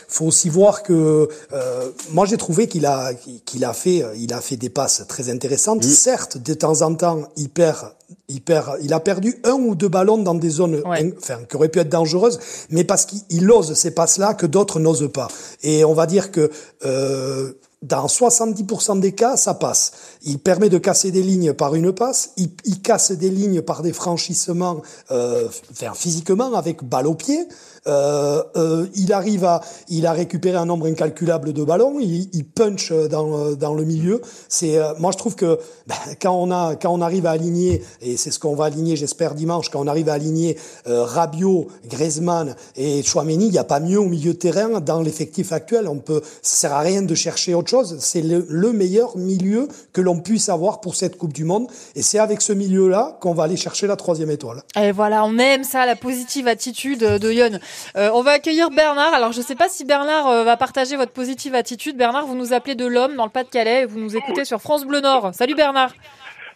faut 0.09 0.27
aussi 0.27 0.49
voir 0.49 0.83
que 0.83 1.29
euh, 1.53 1.91
moi 2.13 2.25
j'ai 2.27 2.37
trouvé 2.37 2.69
qu'il 2.69 2.87
a 2.87 3.13
qu'il 3.15 3.65
a 3.65 3.73
fait 3.73 4.05
il 4.17 4.33
a 4.33 4.41
fait 4.41 4.57
des 4.57 4.71
passes 4.71 5.05
très 5.09 5.29
intéressantes. 5.31 5.83
Certes, 5.83 6.39
de 6.39 6.55
temps 6.55 6.83
en 6.83 6.95
temps, 6.95 7.23
il 7.37 7.49
perd 7.49 7.93
il 8.29 8.41
perd 8.41 8.79
il 8.83 8.93
a 8.93 9.01
perdu 9.01 9.41
un 9.45 9.55
ou 9.55 9.75
deux 9.75 9.89
ballons 9.89 10.19
dans 10.19 10.35
des 10.35 10.51
zones 10.51 10.83
enfin 10.87 11.39
qui 11.49 11.57
auraient 11.57 11.69
pu 11.69 11.81
être 11.81 11.89
dangereuses, 11.89 12.39
mais 12.71 12.85
parce 12.85 13.07
qu'il 13.07 13.51
ose 13.51 13.75
ces 13.75 13.93
passes 13.93 14.19
là 14.19 14.35
que 14.35 14.47
d'autres 14.47 14.79
n'osent 14.79 15.11
pas. 15.13 15.29
Et 15.63 15.85
on 15.85 15.95
va 15.95 16.07
dire 16.07 16.31
que 16.31 16.51
euh, 16.85 17.53
dans 17.85 18.07
70% 18.07 18.99
des 18.99 19.13
cas, 19.13 19.37
ça 19.37 19.55
passe. 19.55 19.93
Il 20.23 20.39
permet 20.39 20.71
de 20.71 20.79
casser 20.79 21.11
des 21.11 21.23
lignes 21.23 21.53
par 21.53 21.75
une 21.75 21.93
passe, 21.93 22.31
il, 22.37 22.51
il 22.65 22.81
casse 22.81 23.13
des 23.13 23.31
lignes 23.31 23.61
par 23.61 23.83
des 23.83 23.93
franchissements, 23.93 24.81
euh, 25.11 25.49
enfin, 25.71 25.93
physiquement 25.95 26.55
avec 26.55 26.83
balle 26.83 27.07
au 27.07 27.15
pied. 27.15 27.47
Euh, 27.87 28.43
euh, 28.57 28.87
il 28.95 29.13
arrive 29.13 29.45
à, 29.45 29.61
il 29.89 30.07
a 30.07 30.13
récupéré 30.13 30.57
un 30.57 30.65
nombre 30.65 30.87
incalculable 30.87 31.53
de 31.53 31.65
ballons. 31.65 31.99
Il, 32.01 32.29
il 32.33 32.45
punch 32.45 32.93
dans, 32.93 33.53
dans 33.53 33.75
le 33.75 33.85
milieu. 33.85 34.23
C'est, 34.49 34.79
euh, 34.79 34.95
moi 34.99 35.13
je 35.13 35.19
trouve 35.19 35.35
que 35.35 35.59
ben, 35.87 35.95
quand 36.21 36.35
on 36.35 36.51
a, 36.51 36.77
quand 36.77 36.93
on 36.93 37.03
arrive 37.03 37.27
à 37.27 37.33
aligner, 37.33 37.83
et 38.01 38.17
c'est 38.17 38.31
ce 38.31 38.39
qu'on 38.39 38.55
va 38.55 38.67
aligner, 38.67 38.97
j'espère 38.97 39.35
dimanche, 39.35 39.69
quand 39.69 39.81
on 39.81 39.87
arrive 39.87 40.09
à 40.09 40.15
aligner 40.15 40.57
Rabiot, 40.87 41.69
Griezmann 41.89 42.57
et 42.77 43.03
Chouameni, 43.03 43.47
il 43.47 43.53
n'y 43.53 43.59
a 43.59 43.65
pas 43.65 43.81
mieux 43.81 43.99
au 43.99 44.09
milieu 44.09 44.35
terrain 44.35 44.81
dans 44.81 45.03
l'effectif 45.03 45.53
actuel. 45.53 45.89
On 45.89 45.99
peut, 45.99 46.23
ça 46.43 46.57
sert 46.57 46.73
à 46.73 46.81
rien 46.81 47.03
de 47.03 47.15
chercher 47.15 47.55
autre 47.55 47.69
chose. 47.69 47.97
C'est 48.01 48.23
le, 48.23 48.47
le 48.49 48.73
meilleur 48.73 49.17
milieu 49.17 49.69
que 49.93 50.01
l'on 50.01 50.21
puisse 50.21 50.49
avoir 50.49 50.81
pour 50.81 50.95
cette 50.95 51.19
Coupe 51.19 51.33
du 51.33 51.45
Monde. 51.45 51.67
Et 51.95 52.03
c'est 52.03 52.19
avec 52.19 52.41
ce 52.41 52.53
milieu-là 52.53 53.19
qu'on 53.21 53.35
va 53.35 53.45
aller 53.45 53.57
chercher 53.57 53.87
la 53.87 53.97
troisième 53.97 54.31
étoile. 54.31 54.63
Et 54.81 54.93
voilà, 54.93 55.25
on 55.25 55.39
aime 55.39 55.65
ça, 55.65 55.87
la 55.87 55.97
positive 55.97 56.49
attitude 56.49 57.01
de 57.01 57.33
Yon. 57.33 57.59
Euh, 57.97 58.11
on 58.13 58.23
va 58.23 58.33
accueillir 58.33 58.71
Bernard. 58.71 59.15
Alors, 59.15 59.33
je 59.33 59.39
ne 59.39 59.45
sais 59.45 59.55
pas 59.55 59.69
si 59.69 59.85
Bernard 59.85 60.27
euh, 60.27 60.45
va 60.45 60.57
partager 60.57 60.97
votre 60.97 61.13
positive 61.13 61.55
attitude. 61.55 61.97
Bernard, 61.97 62.27
vous 62.27 62.35
nous 62.35 62.53
appelez 62.53 62.75
de 62.75 62.87
l'homme 62.87 63.15
dans 63.17 63.25
le 63.25 63.31
Pas-de-Calais 63.31 63.83
et 63.83 63.87
vous 63.87 64.01
nous 64.01 64.17
écoutez 64.17 64.45
sur 64.45 64.61
France 64.61 64.85
Bleu 64.85 65.01
Nord. 65.01 65.33
Salut 65.35 65.55
Bernard. 65.55 65.93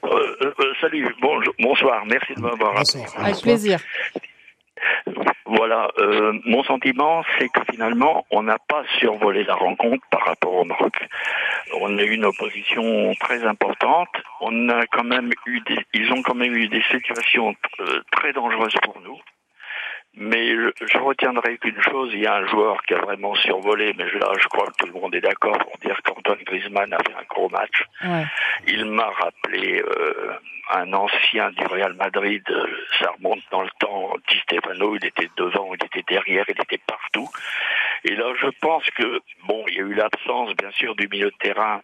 Euh, 0.05 0.53
salut, 0.81 1.15
bonsoir, 1.59 2.05
merci 2.07 2.35
de 2.35 2.41
m'avoir 2.41 2.79
appelé. 2.79 3.05
Avec 3.17 3.41
plaisir. 3.43 3.81
Voilà, 5.47 5.89
mon 6.45 6.63
sentiment, 6.63 7.23
c'est 7.39 7.49
que 7.49 7.61
finalement, 7.73 8.25
on 8.31 8.43
n'a 8.43 8.59
pas 8.69 8.85
survolé 9.01 9.43
la 9.43 9.55
rencontre 9.55 10.05
par 10.11 10.25
rapport 10.25 10.55
au 10.55 10.65
Maroc. 10.65 10.95
On 11.81 11.99
a 11.99 12.03
eu 12.03 12.13
une 12.13 12.27
opposition 12.27 13.13
très 13.19 13.45
importante. 13.45 14.09
On 14.41 14.69
a 14.69 14.87
quand 14.87 15.05
même 15.05 15.31
eu 15.47 15.61
des, 15.61 15.79
ils 15.95 16.13
ont 16.13 16.23
quand 16.23 16.35
même 16.35 16.55
eu 16.55 16.69
des 16.69 16.83
situations 16.91 17.55
très 18.13 18.33
dangereuses 18.33 18.77
pour 18.85 19.01
nous. 19.01 19.19
Mais 20.21 20.49
je 20.49 20.99
retiendrai 20.99 21.59
qu'une 21.59 21.81
chose, 21.81 22.11
il 22.13 22.21
y 22.21 22.27
a 22.27 22.37
un 22.37 22.47
joueur 22.47 22.83
qui 22.83 22.95
a 22.95 22.99
vraiment 22.99 23.35
survolé, 23.37 23.95
mais 23.97 24.05
là, 24.05 24.33
je 24.41 24.49
crois 24.49 24.67
que 24.67 24.73
tout 24.79 24.87
le 24.87 25.01
monde 25.01 25.15
est 25.15 25.21
d'accord 25.21 25.57
pour 25.59 25.77
dire 25.79 26.01
qu'Antoine 26.05 26.43
Griezmann 26.45 26.93
a 26.93 26.99
fait 26.99 27.15
un 27.15 27.25
gros 27.29 27.49
match. 27.49 27.85
Il 28.67 28.85
m'a 28.87 29.11
rappelé 29.11 29.81
euh, 29.81 30.33
un 30.71 30.93
ancien 30.93 31.51
du 31.53 31.65
Real 31.67 31.95
Madrid, 31.95 32.43
ça 32.99 33.13
remonte 33.17 33.43
dans 33.51 33.63
le 33.63 33.71
temps, 33.79 34.15
Di 34.29 34.39
Stefano, 34.41 34.97
il 34.97 35.07
était 35.07 35.31
devant, 35.37 35.73
il 35.75 35.85
était 35.85 36.05
derrière, 36.09 36.45
il 36.49 36.61
était 36.61 36.81
partout. 36.87 37.29
Et 38.05 38.15
là, 38.15 38.33
je 38.41 38.49
pense 38.61 38.85
que, 38.91 39.21
bon, 39.47 39.65
il 39.69 39.75
y 39.75 39.79
a 39.79 39.83
eu 39.83 39.95
l'absence, 39.95 40.55
bien 40.57 40.71
sûr, 40.73 40.95
du 40.95 41.09
milieu 41.09 41.31
de 41.31 41.37
terrain 41.39 41.81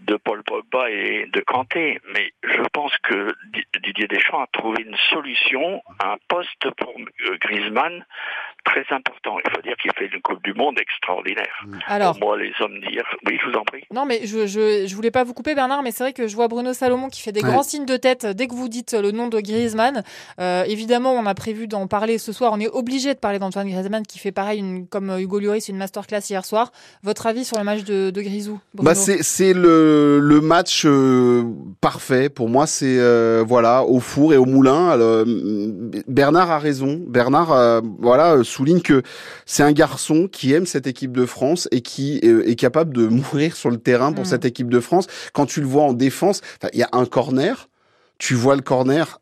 de 0.00 0.16
Paul 0.16 0.42
Pogba 0.42 0.90
et 0.90 1.28
de 1.32 1.40
Kanté, 1.40 2.00
mais 2.14 2.32
je 2.42 2.62
pense 2.72 2.92
que 3.02 3.34
Didier 3.82 4.08
Deschamps 4.08 4.42
a 4.42 4.46
trouvé 4.52 4.82
une 4.82 4.96
solution, 5.10 5.82
un 6.02 6.16
poste 6.28 6.70
pour 6.76 6.94
euh, 6.98 7.36
Griezmann 7.40 8.04
très 8.64 8.84
important. 8.90 9.38
Il 9.44 9.50
faut 9.50 9.62
dire 9.62 9.74
qu'il 9.76 9.90
fait 9.92 10.06
une 10.06 10.22
Coupe 10.22 10.42
du 10.44 10.54
Monde 10.54 10.78
extraordinaire. 10.78 11.64
Alors, 11.86 12.18
pour 12.18 12.28
moi, 12.28 12.38
les 12.38 12.52
hommes 12.60 12.80
dire. 12.80 13.04
Oui, 13.26 13.38
je 13.42 13.50
vous 13.50 13.56
en 13.56 13.64
prie. 13.64 13.84
Non, 13.90 14.06
mais 14.06 14.24
je, 14.24 14.46
je, 14.46 14.86
je 14.86 14.94
voulais 14.94 15.10
pas 15.10 15.24
vous 15.24 15.34
couper, 15.34 15.54
Bernard, 15.54 15.82
mais 15.82 15.90
c'est 15.90 16.04
vrai 16.04 16.12
que 16.12 16.28
je 16.28 16.34
vois 16.36 16.48
Bruno 16.48 16.72
Salomon 16.72 17.08
qui 17.08 17.20
fait 17.20 17.32
des 17.32 17.40
grands 17.40 17.62
signes 17.62 17.86
de 17.86 17.96
tête 17.96 18.26
dès 18.26 18.46
que 18.46 18.54
vous 18.54 18.68
dites 18.68 18.94
le 18.94 19.10
nom 19.10 19.28
de 19.28 19.40
Griezmann. 19.40 20.02
Euh, 20.38 20.64
évidemment, 20.64 21.12
on 21.12 21.26
a 21.26 21.34
prévu 21.34 21.66
d'en 21.66 21.86
parler 21.86 22.18
ce 22.18 22.32
soir. 22.32 22.52
On 22.54 22.60
est 22.60 22.68
obligé 22.68 23.14
de 23.14 23.18
parler 23.18 23.38
d'Antoine 23.38 23.68
Griezmann 23.68 24.06
qui 24.06 24.18
fait 24.18 24.32
pareil, 24.32 24.60
une, 24.60 24.86
comme 24.86 25.10
Hugo 25.18 25.40
Lloris, 25.40 25.68
une 25.68 25.76
masterclass 25.76 26.22
hier 26.30 26.44
soir. 26.44 26.72
Votre 27.02 27.26
avis 27.26 27.44
sur 27.44 27.58
le 27.58 27.64
match 27.64 27.82
de, 27.82 28.10
de 28.10 28.22
Grisou 28.22 28.60
bah 28.74 28.94
C'est 28.94 29.22
le, 29.50 30.20
le 30.20 30.40
match 30.40 30.84
euh, 30.86 31.42
parfait. 31.80 32.28
Pour 32.28 32.48
moi, 32.48 32.66
c'est 32.68 32.98
euh, 32.98 33.44
voilà 33.46 33.84
au 33.84 33.98
four 33.98 34.32
et 34.32 34.36
au 34.36 34.44
moulin. 34.44 34.88
Alors, 34.88 35.24
Bernard 36.06 36.50
a 36.50 36.58
raison. 36.58 37.02
Bernard, 37.06 37.52
euh, 37.52 37.80
voilà 37.98 38.44
souligne 38.44 38.80
que 38.80 39.02
c'est 39.44 39.64
un 39.64 39.72
garçon 39.72 40.28
qui 40.30 40.52
aime 40.52 40.66
cette 40.66 40.86
équipe 40.86 41.12
de 41.12 41.26
France 41.26 41.68
et 41.72 41.80
qui 41.80 42.20
euh, 42.24 42.48
est 42.48 42.54
capable 42.54 42.94
de 42.94 43.06
mourir 43.08 43.56
sur 43.56 43.70
le 43.70 43.78
terrain 43.78 44.12
pour 44.12 44.22
mm. 44.22 44.28
cette 44.28 44.44
équipe 44.44 44.70
de 44.70 44.80
France. 44.80 45.08
Quand 45.32 45.46
tu 45.46 45.60
le 45.60 45.66
vois 45.66 45.82
en 45.82 45.92
défense, 45.92 46.40
il 46.72 46.78
y 46.78 46.84
a 46.84 46.88
un 46.92 47.04
corner 47.04 47.68
tu 48.18 48.34
vois 48.34 48.54
le 48.54 48.62
corner, 48.62 49.20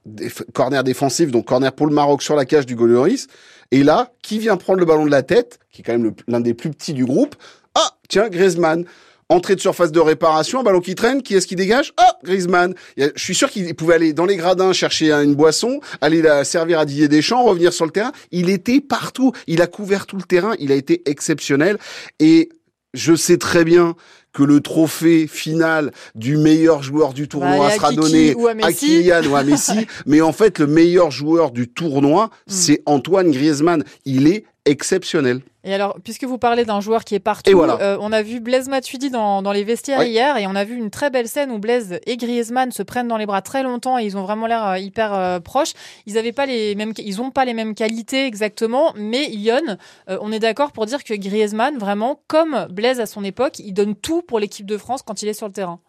corner 0.52 0.84
défensif, 0.84 1.30
donc 1.30 1.46
corner 1.46 1.72
pour 1.72 1.86
le 1.86 1.94
Maroc 1.94 2.22
sur 2.22 2.36
la 2.36 2.44
cage 2.44 2.66
du 2.66 2.76
Goloris. 2.76 3.28
Et 3.70 3.82
là, 3.82 4.12
qui 4.20 4.38
vient 4.38 4.58
prendre 4.58 4.78
le 4.78 4.84
ballon 4.84 5.06
de 5.06 5.10
la 5.10 5.22
tête, 5.22 5.58
qui 5.72 5.80
est 5.80 5.84
quand 5.84 5.96
même 5.96 6.12
l'un 6.28 6.40
des 6.40 6.52
plus 6.52 6.68
petits 6.68 6.92
du 6.92 7.06
groupe? 7.06 7.34
Ah, 7.74 7.96
tiens, 8.10 8.28
Griezmann. 8.28 8.84
Entrée 9.30 9.54
de 9.54 9.60
surface 9.60 9.92
de 9.92 10.00
réparation, 10.00 10.58
un 10.58 10.62
ballon 10.64 10.80
qui 10.80 10.96
traîne, 10.96 11.22
qui 11.22 11.36
est-ce 11.36 11.46
qui 11.46 11.54
dégage? 11.54 11.92
Ah, 11.96 12.18
Griezmann. 12.24 12.74
Je 12.96 13.10
suis 13.14 13.36
sûr 13.36 13.48
qu'il 13.48 13.72
pouvait 13.76 13.94
aller 13.94 14.12
dans 14.12 14.26
les 14.26 14.34
gradins 14.34 14.72
chercher 14.72 15.12
une 15.12 15.36
boisson, 15.36 15.80
aller 16.00 16.20
la 16.20 16.42
servir 16.42 16.80
à 16.80 16.84
Didier 16.84 17.06
Deschamps, 17.06 17.44
revenir 17.44 17.72
sur 17.72 17.84
le 17.84 17.92
terrain. 17.92 18.10
Il 18.32 18.50
était 18.50 18.80
partout. 18.80 19.30
Il 19.46 19.62
a 19.62 19.68
couvert 19.68 20.06
tout 20.06 20.16
le 20.16 20.24
terrain. 20.24 20.54
Il 20.58 20.72
a 20.72 20.74
été 20.74 21.08
exceptionnel. 21.08 21.78
Et 22.18 22.48
je 22.92 23.14
sais 23.14 23.38
très 23.38 23.64
bien 23.64 23.94
que 24.32 24.42
le 24.42 24.60
trophée 24.60 25.26
final 25.26 25.92
du 26.14 26.36
meilleur 26.36 26.82
joueur 26.82 27.12
du 27.12 27.28
tournoi 27.28 27.68
bah, 27.68 27.74
sera 27.74 27.92
donné 27.92 28.30
à, 28.62 28.72
Kylian 28.72 29.24
ou 29.28 29.36
à 29.36 29.44
Messi, 29.44 29.86
mais 30.06 30.20
en 30.20 30.32
fait 30.32 30.58
le 30.58 30.66
meilleur 30.66 31.10
joueur 31.10 31.50
du 31.50 31.68
tournoi, 31.68 32.26
hmm. 32.26 32.28
c'est 32.46 32.82
Antoine 32.86 33.30
Griezmann. 33.30 33.84
Il 34.04 34.28
est 34.28 34.44
exceptionnel. 34.64 35.40
Et 35.64 35.74
alors, 35.74 35.98
puisque 36.02 36.24
vous 36.24 36.38
parlez 36.38 36.64
d'un 36.64 36.80
joueur 36.80 37.04
qui 37.04 37.14
est 37.14 37.20
partout, 37.20 37.60
euh, 37.62 37.98
on 38.00 38.12
a 38.12 38.22
vu 38.22 38.40
Blaise 38.40 38.68
Matuidi 38.68 39.10
dans, 39.10 39.42
dans 39.42 39.52
les 39.52 39.64
vestiaires 39.64 40.02
hier 40.02 40.36
et 40.38 40.46
on 40.46 40.54
a 40.54 40.64
vu 40.64 40.74
une 40.74 40.90
très 40.90 41.10
belle 41.10 41.28
scène 41.28 41.50
où 41.50 41.58
Blaise 41.58 42.00
et 42.06 42.16
Griezmann 42.16 42.72
se 42.72 42.82
prennent 42.82 43.08
dans 43.08 43.18
les 43.18 43.26
bras 43.26 43.42
très 43.42 43.62
longtemps 43.62 43.98
et 43.98 44.04
ils 44.04 44.16
ont 44.16 44.22
vraiment 44.22 44.46
l'air 44.46 44.66
euh, 44.66 44.78
hyper 44.78 45.12
euh, 45.12 45.40
proches. 45.40 45.72
Ils 46.06 46.16
avaient 46.16 46.32
pas 46.32 46.46
les 46.46 46.74
mêmes, 46.74 46.92
ils 46.98 47.20
ont 47.20 47.30
pas 47.30 47.44
les 47.44 47.54
mêmes 47.54 47.74
qualités 47.74 48.26
exactement, 48.26 48.92
mais 48.96 49.26
Lyon, 49.26 49.76
on 50.08 50.32
est 50.32 50.38
d'accord 50.38 50.72
pour 50.72 50.86
dire 50.86 51.04
que 51.04 51.14
Griezmann, 51.14 51.78
vraiment, 51.78 52.20
comme 52.26 52.66
Blaise 52.70 53.00
à 53.00 53.06
son 53.06 53.24
époque, 53.24 53.58
il 53.58 53.72
donne 53.72 53.94
tout 53.94 54.22
pour 54.22 54.38
l'équipe 54.38 54.66
de 54.66 54.78
France 54.78 55.02
quand 55.02 55.22
il 55.22 55.28
est 55.28 55.34
sur 55.34 55.46
le 55.46 55.52
terrain. 55.52 55.80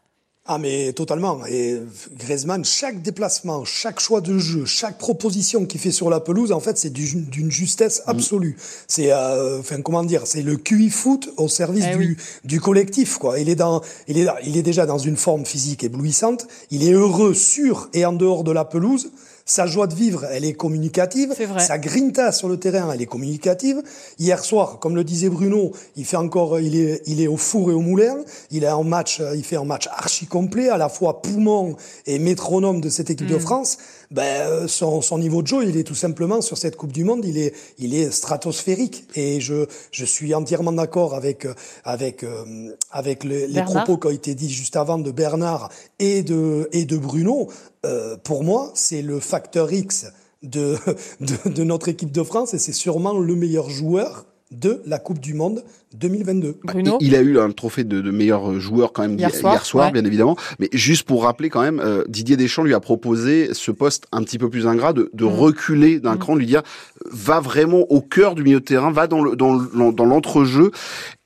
Ah 0.48 0.58
mais 0.58 0.92
totalement. 0.94 1.46
Et 1.46 1.80
Griezmann, 2.18 2.66
chaque 2.66 3.04
déplacement, 3.04 3.64
chaque 3.64 4.00
choix 4.00 4.22
de 4.22 4.40
jeu, 4.40 4.66
chaque 4.66 4.98
proposition 4.98 5.68
qu'il 5.68 5.80
fait 5.80 5.92
sur 5.92 6.10
la 6.10 6.20
pelouse, 6.20 6.52
en 6.52 6.60
fait, 6.60 6.80
c'est 6.80 6.90
d'une 6.90 7.52
justesse 7.52 8.00
mm. 8.00 8.10
absolue. 8.10 8.58
C'est, 8.88 9.12
euh, 9.12 9.60
enfin 9.60 9.82
comment 9.84 10.04
dire, 10.04 10.26
c'est 10.26 10.42
le 10.42 10.58
QI 10.58 10.90
foot 10.90 11.30
au 11.38 11.48
service 11.48 11.86
eh 11.94 11.96
du, 11.96 12.18
du 12.44 12.60
collectif. 12.60 13.18
Quoi. 13.20 13.40
Il 13.40 13.50
est 13.50 13.56
dans, 13.56 13.82
il 14.08 14.18
est, 14.18 14.28
il 14.44 14.58
est 14.58 14.64
déjà 14.64 14.88
dans 14.88 14.98
une 14.98 15.16
forme 15.16 15.46
physique 15.46 15.84
éblouissante. 15.84 16.48
Il 16.72 16.84
est 16.88 16.94
heureux 16.94 17.36
sur 17.36 17.90
et 17.94 18.04
en 18.04 18.14
dehors 18.14 18.44
de 18.44 18.52
la 18.52 18.66
pelouse. 18.66 19.12
Sa 19.46 19.66
joie 19.66 19.88
de 19.88 19.96
vivre, 19.96 20.26
elle 20.32 20.46
est 20.46 20.54
communicative. 20.54 21.34
Est 21.40 21.46
vrai. 21.46 21.60
Sa 21.60 21.78
grinta 21.78 22.32
sur 22.32 22.48
le 22.48 22.58
terrain, 22.58 22.92
elle 22.94 23.02
est 23.02 23.06
communicative. 23.06 23.82
Hier 24.20 24.44
soir, 24.44 24.80
comme 24.80 24.96
le 24.96 25.04
disait 25.04 25.30
Bruno, 25.30 25.72
il 25.96 26.06
fait 26.06 26.18
encore, 26.18 26.60
il 26.60 26.76
est, 26.76 27.02
il 27.06 27.22
est 27.22 27.28
au 27.28 27.38
four 27.38 27.72
et 27.72 27.74
au 27.74 27.82
moulin. 27.82 28.18
Il 28.52 28.64
est 28.64 28.70
en 28.70 28.84
match, 28.84 29.22
il 29.36 29.44
fait 29.44 29.58
un 29.58 29.66
match 29.66 29.88
archi 29.88 30.26
complet, 30.26 30.70
à 30.70 30.78
la 30.78 30.90
fois 30.90 31.22
poumon 31.22 31.76
et 32.06 32.20
métronome 32.20 32.82
de 32.82 32.90
cette 32.90 33.10
équipe 33.10 33.28
de 33.28 33.36
mm. 33.36 33.40
France 33.40 33.78
ben, 34.12 34.24
euh, 34.24 34.68
son, 34.68 35.02
son, 35.02 35.18
niveau 35.18 35.42
de 35.42 35.48
jeu, 35.48 35.64
il 35.64 35.78
est 35.78 35.84
tout 35.84 35.96
simplement 35.96 36.42
sur 36.42 36.58
cette 36.58 36.76
Coupe 36.76 36.92
du 36.92 37.06
Monde, 37.06 37.24
il 37.26 37.38
est, 37.38 37.54
il 37.80 37.96
est 37.96 38.12
stratosphérique. 38.12 39.06
Et 39.16 39.40
je, 39.40 39.66
je 39.92 40.06
suis 40.06 40.36
entièrement 40.36 40.74
d'accord 40.74 41.16
avec, 41.16 41.46
euh, 41.46 41.54
avec, 41.86 42.24
euh, 42.24 42.76
avec 42.92 43.24
les, 43.24 43.48
les 43.48 43.64
propos 43.64 43.98
qui 43.98 44.08
ont 44.08 44.12
été 44.12 44.36
dits 44.36 44.50
juste 44.50 44.76
avant 44.76 44.98
de 44.98 45.12
Bernard 45.12 45.70
et 46.00 46.24
de, 46.24 46.68
et 46.74 46.84
de 46.86 46.98
Bruno. 46.98 47.48
Euh, 47.84 48.16
pour 48.16 48.44
moi, 48.44 48.72
c'est 48.76 49.02
le 49.02 49.20
facteur 49.32 49.72
X 49.72 50.08
de, 50.44 50.76
de, 51.22 51.50
de 51.50 51.64
notre 51.64 51.88
équipe 51.88 52.12
de 52.12 52.24
France 52.24 52.54
et 52.54 52.60
c'est 52.60 52.74
sûrement 52.74 53.18
le 53.18 53.36
meilleur 53.36 53.70
joueur 53.70 54.26
de 54.52 54.82
la 54.86 55.00
Coupe 55.00 55.20
du 55.20 55.34
Monde 55.34 55.64
2022. 55.94 56.58
Bruno 56.66 56.98
il 57.00 57.16
a 57.16 57.22
eu 57.22 57.40
un 57.40 57.50
trophée 57.52 57.86
de, 57.86 58.02
de, 58.02 58.12
meilleur 58.12 58.60
joueur 58.60 58.92
quand 58.92 59.04
même 59.04 59.18
hier 59.18 59.66
soir, 59.66 59.94
bien 59.94 60.04
évidemment. 60.04 60.36
Mais 60.60 60.68
juste 60.74 61.04
pour 61.04 61.24
rappeler 61.24 61.50
quand 61.50 61.62
même, 61.62 61.80
euh, 61.80 62.04
Didier 62.10 62.36
Deschamps 62.36 62.64
lui 62.64 62.74
a 62.74 62.82
proposé 62.82 63.54
ce 63.54 63.72
poste 63.72 64.08
un 64.12 64.24
petit 64.24 64.38
peu 64.38 64.50
plus 64.50 64.68
ingrat 64.68 64.92
de, 64.92 65.10
de 65.14 65.24
mm. 65.24 65.30
reculer 65.30 66.00
d'un 66.02 66.16
mm. 66.16 66.20
cran, 66.20 66.34
de 66.34 66.40
lui 66.40 66.48
dire 66.48 66.64
va 67.10 67.40
vraiment 67.40 67.90
au 67.90 68.02
cœur 68.02 68.36
du 68.36 68.44
milieu 68.44 68.60
de 68.60 68.66
terrain, 68.66 68.92
va 68.92 69.08
dans 69.08 69.24
le 69.24 69.38
dans 69.38 69.56
dans 69.94 70.06
l'entrejeu 70.06 70.72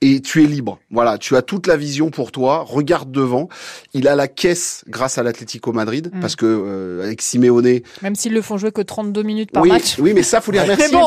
et 0.05 0.21
tu 0.21 0.43
es 0.43 0.45
libre. 0.45 0.77
Voilà, 0.91 1.17
tu 1.17 1.35
as 1.35 1.41
toute 1.41 1.65
la 1.65 1.77
vision 1.77 2.11
pour 2.11 2.31
toi. 2.31 2.63
Regarde 2.67 3.11
devant. 3.11 3.49
Il 3.93 4.07
a 4.07 4.15
la 4.15 4.27
caisse 4.27 4.83
grâce 4.87 5.17
à 5.17 5.23
l'Atlético 5.23 5.73
Madrid 5.73 6.11
mm. 6.13 6.19
parce 6.19 6.35
que 6.35 6.45
euh, 6.45 7.03
avec 7.03 7.23
Simeone. 7.23 7.79
Même 8.03 8.15
s'ils 8.15 8.33
le 8.33 8.41
font 8.43 8.57
jouer 8.57 8.71
que 8.71 8.81
32 8.81 9.23
minutes 9.23 9.51
par 9.51 9.63
oui, 9.63 9.69
match. 9.69 9.97
Oui, 9.97 10.13
mais 10.13 10.21
ça 10.21 10.41
faut 10.41 10.51
les 10.51 10.59
remercier. 10.61 10.97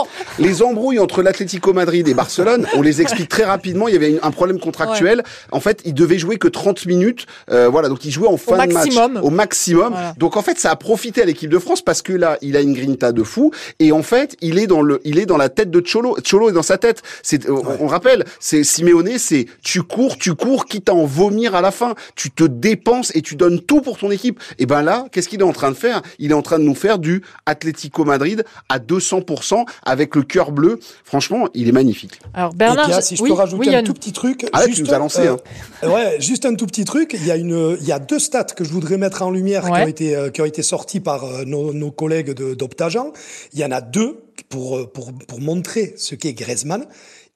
Les 0.41 0.63
embrouilles 0.63 0.99
entre 0.99 1.23
l'Atlético 1.23 1.73
Madrid 1.73 2.09
et 2.09 2.15
Barcelone, 2.15 2.67
on 2.75 2.83
les 2.83 3.01
explique 3.01 3.29
très 3.29 3.45
rapidement. 3.45 3.87
Il 3.87 3.95
y 3.95 3.97
avait 3.97 4.19
un 4.21 4.31
problème 4.33 4.59
contractuel. 4.59 5.23
En 5.53 5.61
fait, 5.61 5.81
il 5.85 5.95
devait 5.95 6.19
jouer 6.19 6.37
que 6.37 6.49
30 6.49 6.87
minutes. 6.87 7.27
Euh, 7.51 7.69
voilà, 7.69 7.89
donc 7.89 8.05
il 8.05 8.11
jouait 8.11 8.29
en 8.29 8.37
fin 8.37 8.67
de 8.67 8.73
match 8.73 8.97
au 9.23 9.31
maximum. 9.31 9.95
Donc 10.17 10.37
en 10.37 10.43
fait, 10.43 10.59
ça 10.59 10.73
a 10.73 10.77
profité 10.77 11.23
à 11.23 11.25
l'équipe 11.25 11.51
de 11.51 11.59
France 11.59 11.83
parce 11.83 12.03
que 12.03 12.13
là, 12.13 12.37
il 12.43 12.57
a 12.57 12.61
une 12.61 12.75
grinta 12.75 13.13
de 13.13 13.23
fou 13.23 13.53
et 13.79 13.93
en 13.93 14.03
fait, 14.03 14.37
il 14.41 14.59
est 14.59 14.67
dans 14.67 14.83
le, 14.83 15.01
il 15.05 15.21
est 15.21 15.27
dans 15.27 15.37
la 15.37 15.49
tête 15.49 15.71
de 15.71 15.81
Cholo. 15.81 16.17
Cholo 16.29 16.51
est 16.51 16.53
dans 16.53 16.63
sa 16.63 16.79
tête. 16.79 17.03
C'est, 17.23 17.49
on, 17.49 17.87
rappelle, 17.87 18.25
c'est 18.41 18.65
Simeone, 18.65 18.88
c'est 19.19 19.47
tu 19.63 19.83
cours, 19.83 20.19
tu 20.19 20.35
cours, 20.35 20.67
quitte 20.67 20.89
à 20.89 20.95
en 20.95 21.05
vomir 21.05 21.55
à 21.55 21.61
la 21.61 21.71
fin. 21.71 21.95
Tu 22.15 22.31
te 22.31 22.45
dépenses 22.45 23.15
et 23.15 23.23
tu 23.23 23.37
donnes 23.37 23.61
tout 23.61 23.81
pour 23.81 23.99
ton 23.99 24.11
équipe. 24.11 24.41
Et 24.59 24.67
ben 24.67 24.83
là, 24.83 25.07
qu'est-ce 25.13 25.29
qu'il 25.29 25.41
est 25.41 25.45
en 25.45 25.53
train 25.53 25.71
de 25.71 25.77
faire? 25.77 26.03
Il 26.19 26.31
est 26.31 26.35
en 26.35 26.43
train 26.43 26.59
de 26.59 26.65
nous 26.65 26.75
faire 26.75 26.99
du 26.99 27.23
Atlético 27.47 28.05
Madrid 28.05 28.45
à 28.69 28.79
200% 28.79 29.65
avec 29.85 30.15
le 30.15 30.23
cœur 30.23 30.53
bleu. 30.53 30.79
Franchement, 31.05 31.49
il 31.55 31.69
est 31.69 31.73
magnifique. 31.73 32.21
Alors 32.35 32.55
Bernard, 32.55 33.03
si 33.03 33.17
je 33.17 33.23
peux 33.23 33.33
rajouter 33.33 33.75
un 33.75 33.83
tout 33.83 33.95
petit 33.95 34.13
truc. 34.13 34.47
Ah 34.53 34.65
juste, 34.65 34.77
tu 34.77 34.83
nous 34.83 34.95
as 34.95 34.99
lancé. 34.99 35.27
Euh, 35.27 35.37
hein. 35.83 35.89
Ouais, 35.89 36.17
juste 36.21 36.45
un 36.47 36.55
tout 36.55 36.67
petit 36.67 36.85
truc. 36.85 37.15
Il 37.15 37.27
y 37.27 37.31
a 37.31 37.37
une, 37.37 37.77
il 37.81 37.87
y 37.87 37.93
a 37.93 37.99
deux 37.99 38.19
stats 38.19 38.45
que 38.45 38.65
je 38.65 38.71
voudrais 38.71 38.99
mettre 38.99 39.23
en 39.23 39.31
lumière 39.31 39.65
qui 39.65 39.71
ont 39.71 39.87
été, 39.87 40.17
euh, 40.17 40.31
qui 40.31 40.41
ont 40.41 40.47
été 40.47 40.63
sortis 40.63 41.01
par 41.01 41.25
euh, 41.25 41.45
nos, 41.45 41.73
nos 41.73 41.91
collègues 41.91 42.33
d'Optagen. 42.33 43.13
Il 43.53 43.59
y 43.59 43.65
en 43.65 43.71
a 43.71 43.81
deux 43.81 44.21
pour, 44.49 44.91
pour, 44.93 45.13
pour 45.13 45.41
montrer 45.41 45.95
ce 45.97 46.15
qu'est 46.15 46.33
Griezmann. 46.33 46.87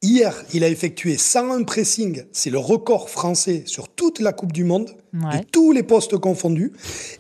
Hier, 0.03 0.35
il 0.53 0.65
a 0.65 0.69
effectué 0.69 1.17
101 1.17 1.63
pressing, 1.63 2.25
c'est 2.33 2.51
le 2.51 2.59
record 2.59 3.09
français 3.09 3.63
sur 3.67 3.89
toute 3.89 4.19
la 4.19 4.33
Coupe 4.33 4.53
du 4.53 4.65
Monde, 4.65 4.91
de 5.13 5.45
tous 5.53 5.71
les 5.71 5.85
postes 5.85 6.19
confondus. 6.19 6.73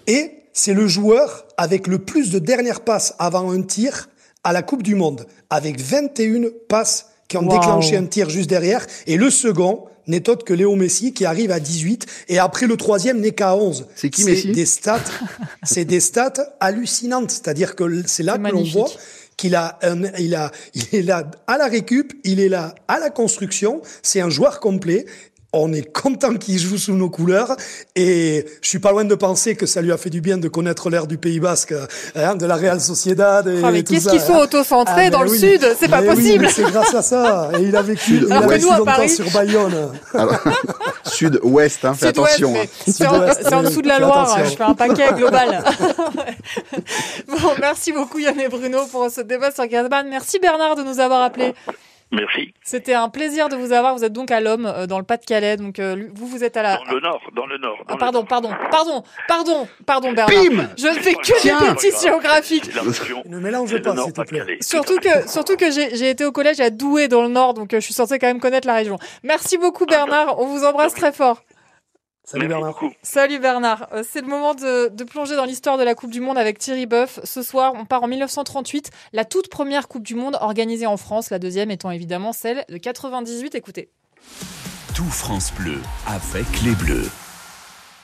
Et 0.09 0.33
c'est 0.53 0.75
le 0.75 0.89
joueur 0.89 1.47
avec 1.57 1.87
le 1.87 1.99
plus 1.99 2.31
de 2.31 2.41
dernières 2.41 2.81
passes 2.81 3.15
avant 3.21 3.53
un 3.53 3.63
tir 3.63 4.09
à 4.43 4.53
la 4.53 4.63
Coupe 4.63 4.83
du 4.83 4.97
Monde, 4.97 5.27
avec 5.49 5.81
21 5.81 6.49
passes 6.69 7.07
qui 7.29 7.37
ont 7.37 7.43
déclenché 7.43 7.97
un 7.97 8.07
tir 8.07 8.29
juste 8.29 8.51
derrière. 8.51 8.85
Et 9.07 9.17
le 9.17 9.31
second 9.31 9.85
n'est 10.09 10.29
autre 10.29 10.45
que 10.45 10.53
Léo 10.53 10.75
Messi 10.75 11.15
qui 11.15 11.25
arrive 11.25 11.53
à 11.53 11.61
18 11.61 12.07
et 12.29 12.39
après 12.39 12.67
le 12.67 12.77
troisième 12.77 13.21
n'est 13.21 13.31
qu'à 13.31 13.55
11. 13.57 13.87
C'est 13.95 14.11
qui 14.11 14.25
Messi? 14.25 14.51
des 14.51 14.67
stats, 14.67 15.01
C'est 15.63 15.85
des 15.85 16.01
stats 16.01 16.57
hallucinantes. 16.59 17.31
C'est-à-dire 17.31 17.77
que 17.77 18.03
c'est 18.07 18.25
là 18.25 18.39
que 18.39 18.49
l'on 18.49 18.65
voit 18.65 18.91
qu'il 19.37 19.55
a, 19.55 19.79
il 20.19 20.35
a, 20.35 20.51
il 20.75 20.99
est 20.99 21.03
là 21.03 21.31
à 21.47 21.59
la 21.59 21.67
récup, 21.67 22.13
il 22.25 22.41
est 22.41 22.49
là 22.49 22.75
à 22.89 22.99
la 22.99 23.11
construction. 23.11 23.83
C'est 24.03 24.21
un 24.21 24.31
joueur 24.31 24.61
complet 24.61 25.07
on 25.53 25.73
est 25.73 25.93
content 25.93 26.35
qu'il 26.35 26.59
joue 26.59 26.79
sous 26.79 26.95
nos 26.95 27.11
couleurs 27.11 27.55
et 27.95 28.47
je 28.63 28.69
suis 28.69 28.79
pas 28.79 28.91
loin 28.91 29.05
de 29.05 29.15
penser 29.15 29.55
que 29.55 29.67
ça 29.67 29.83
lui 29.83 29.93
a 29.93 29.99
fait 29.99 30.09
du 30.09 30.23
bien 30.23 30.39
de 30.39 30.49
connaître 30.49 30.89
l'air 30.89 31.07
du 31.07 31.19
Pays 31.19 31.41
Basque, 31.41 31.75
hein, 32.15 32.37
de 32.37 32.47
la 32.47 32.57
Real 32.57 32.81
Sociedad. 32.81 33.47
Et 33.47 33.61
ah, 33.63 33.71
mais 33.71 33.83
qu'est-ce 33.83 34.09
qu'ils 34.09 34.21
sont 34.21 34.35
hein. 34.35 34.45
auto-centrés 34.45 35.07
ah, 35.07 35.11
dans 35.11 35.23
le 35.23 35.29
sud? 35.29 35.61
C'est 35.79 35.89
pas 35.89 36.03
possible. 36.03 36.49
c'est 36.49 36.63
grâce 36.63 36.95
à 36.95 37.03
ça. 37.03 37.51
Et 37.59 37.65
il 37.65 37.77
a 37.77 37.83
vécu, 37.83 38.23
il 38.27 38.33
a 38.33 38.41
vécu 38.47 38.65
longtemps 38.65 39.09
sur 39.09 39.31
Bayonne. 39.31 39.91
Sud-ouest, 41.23 41.85
hein, 41.85 41.95
fais 41.95 42.07
attention. 42.07 42.53
Hein. 42.57 42.67
C'est 42.87 43.07
en, 43.55 43.63
dessous 43.63 43.83
de 43.83 43.89
la 43.89 44.01
Loire. 44.01 44.39
Je 44.45 44.57
fais 44.57 44.63
un 44.65 44.75
paquet 44.75 45.13
global. 45.17 45.63
bon, 47.29 47.55
merci 47.61 47.93
beaucoup 47.93 48.19
Yann 48.19 48.39
et 48.41 48.49
Bruno 48.49 48.87
pour 48.91 49.09
ce 49.09 49.21
débat 49.21 49.53
sur 49.53 49.67
Gazban. 49.67 50.05
Merci 50.09 50.39
Bernard 50.41 50.75
de 50.75 50.83
nous 50.83 50.99
avoir 50.99 51.23
appelés. 51.23 51.55
Merci. 52.13 52.53
C'était 52.63 52.93
un 52.93 53.09
plaisir 53.09 53.49
de 53.49 53.57
vous 53.57 53.73
avoir. 53.73 53.97
Vous 53.97 54.05
êtes 54.05 54.13
donc 54.13 54.31
à 54.31 54.41
l'homme 54.41 54.67
euh, 54.67 54.87
dans 54.87 54.99
le 54.99 55.05
Pas-de-Calais. 55.05 55.57
Donc 55.57 55.79
euh, 55.79 56.09
vous, 56.15 56.27
vous 56.27 56.45
êtes 56.45 56.57
à 56.59 56.63
la. 56.63 56.77
Dans 56.77 56.93
le 56.93 57.01
nord, 57.01 57.21
dans 57.35 57.47
le 57.47 57.57
nord. 57.57 57.79
ah, 57.89 57.97
pardon, 57.97 58.25
pardon, 58.25 58.51
pardon, 58.71 59.03
pardon, 59.27 59.69
pardon, 59.87 60.13
Bernard. 60.13 60.29
Bim 60.29 60.69
Je 60.77 60.89
ne 60.89 60.95
fais 60.95 61.15
que 61.15 61.43
des 61.43 61.71
bêtises 61.71 62.03
géographiques. 62.03 62.71
Ne 63.27 63.39
mélange 63.39 63.81
pas, 63.81 63.97
s'il 63.97 64.13
te 64.13 64.21
plaît. 64.23 64.59
Surtout 64.61 64.99
que, 64.99 65.29
surtout 65.29 65.57
que 65.57 65.71
j'ai 65.71 66.11
été 66.11 66.25
au 66.25 66.33
collège 66.33 66.61
à 66.61 66.69
Douai 66.71 67.09
dans 67.09 67.23
le 67.23 67.29
nord, 67.29 67.55
donc 67.55 67.73
euh, 67.73 67.81
je 67.81 67.85
suis 67.85 67.95
censé 67.95 68.19
quand 68.19 68.27
même 68.27 68.41
connaître 68.41 68.67
la 68.67 68.75
région. 68.75 68.99
Merci 69.23 69.57
beaucoup, 69.57 69.87
Bernard. 69.87 70.39
On 70.39 70.47
vous 70.47 70.65
embrasse 70.65 70.95
très 70.95 71.13
fort. 71.13 71.43
Salut 72.25 72.47
Bernard. 72.49 72.79
Salut 73.03 73.39
Bernard. 73.41 73.89
Euh, 73.93 74.05
c'est 74.09 74.21
le 74.21 74.29
moment 74.29 74.55
de, 74.55 74.89
de 74.89 75.05
plonger 75.05 75.35
dans 75.35 75.45
l'histoire 75.45 75.77
de 75.77 75.83
la 75.83 75.95
Coupe 75.95 76.11
du 76.11 76.21
Monde 76.21 76.39
avec 76.39 76.59
Thierry 76.59 76.87
Boeuf. 76.87 77.19
Ce 77.25 77.43
soir, 77.43 77.73
on 77.77 77.85
part 77.85 78.05
en 78.05 78.07
1938, 78.09 78.91
la 79.13 79.25
toute 79.25 79.49
première 79.49 79.89
Coupe 79.89 80.05
du 80.05 80.15
Monde 80.15 80.39
organisée 80.41 80.87
en 80.87 80.97
France, 80.97 81.31
la 81.31 81.39
deuxième 81.41 81.71
étant 81.73 81.91
évidemment 81.91 82.33
celle 82.33 82.65
de 82.69 82.77
98. 82.79 83.55
Écoutez. 83.57 83.91
Tout 84.95 85.05
France 85.05 85.53
Bleu 85.55 85.81
avec 86.07 86.47
les 86.65 86.73
Bleus. 86.73 87.11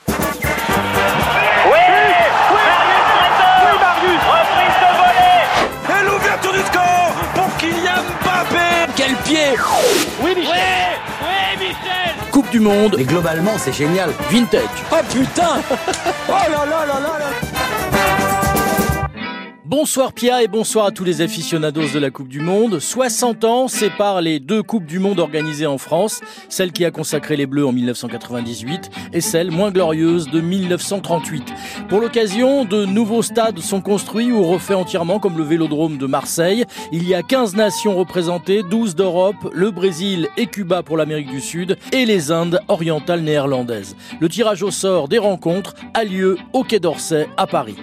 Oui 0.09 0.15
Oui 1.65 1.79
Oui 2.51 3.71
Marius 3.79 4.21
Reprise 4.27 4.77
de 4.81 4.89
volée 4.97 6.01
Et 6.01 6.03
l'ouverture 6.05 6.51
du 6.53 6.59
score 6.59 7.13
pour 7.35 7.57
Kylian 7.57 8.03
Mbappé 8.23 8.91
Quel 8.97 9.15
pied 9.17 9.55
Oui 10.21 10.35
Michel 10.35 10.45
Oui 10.51 11.27
Oui 11.59 11.67
Michel 11.67 12.28
Coupe 12.39 12.51
du 12.51 12.61
Monde. 12.61 12.95
Mais 12.97 13.03
globalement, 13.03 13.57
c'est 13.57 13.73
génial. 13.73 14.11
Vintage. 14.31 14.61
Oh 14.93 14.95
putain 15.11 15.59
Oh 16.29 16.31
là 16.31 16.65
là 16.65 16.85
là 16.85 16.99
là 17.01 17.19
là 17.19 17.68
Bonsoir 19.69 20.13
Pia 20.13 20.41
et 20.41 20.47
bonsoir 20.47 20.87
à 20.87 20.91
tous 20.91 21.03
les 21.03 21.21
aficionados 21.21 21.89
de 21.93 21.99
la 21.99 22.09
Coupe 22.09 22.27
du 22.27 22.39
Monde. 22.39 22.79
60 22.79 23.43
ans 23.43 23.67
séparent 23.67 24.19
les 24.19 24.39
deux 24.39 24.63
Coupes 24.63 24.87
du 24.87 24.97
Monde 24.97 25.19
organisées 25.19 25.67
en 25.67 25.77
France, 25.77 26.21
celle 26.49 26.71
qui 26.71 26.85
a 26.85 26.89
consacré 26.89 27.35
les 27.35 27.45
Bleus 27.45 27.67
en 27.67 27.71
1998 27.71 28.89
et 29.13 29.21
celle 29.21 29.51
moins 29.51 29.69
glorieuse 29.69 30.27
de 30.31 30.41
1938. 30.41 31.53
Pour 31.87 32.01
l'occasion, 32.01 32.65
de 32.65 32.85
nouveaux 32.85 33.21
stades 33.21 33.59
sont 33.59 33.79
construits 33.79 34.31
ou 34.31 34.43
refaits 34.43 34.75
entièrement 34.75 35.19
comme 35.19 35.37
le 35.37 35.43
Vélodrome 35.43 35.99
de 35.99 36.07
Marseille. 36.07 36.65
Il 36.91 37.07
y 37.07 37.13
a 37.13 37.21
15 37.21 37.55
nations 37.55 37.95
représentées, 37.95 38.63
12 38.63 38.95
d'Europe, 38.95 39.51
le 39.53 39.69
Brésil 39.69 40.29
et 40.35 40.47
Cuba 40.47 40.81
pour 40.81 40.97
l'Amérique 40.97 41.29
du 41.29 41.41
Sud 41.41 41.77
et 41.91 42.07
les 42.07 42.31
Indes 42.31 42.59
orientales 42.69 43.21
néerlandaises. 43.21 43.95
Le 44.19 44.29
tirage 44.29 44.63
au 44.63 44.71
sort 44.71 45.07
des 45.07 45.19
rencontres 45.19 45.75
a 45.93 46.05
lieu 46.05 46.39
au 46.53 46.63
Quai 46.63 46.79
d'Orsay 46.79 47.27
à 47.37 47.45
Paris. 47.45 47.75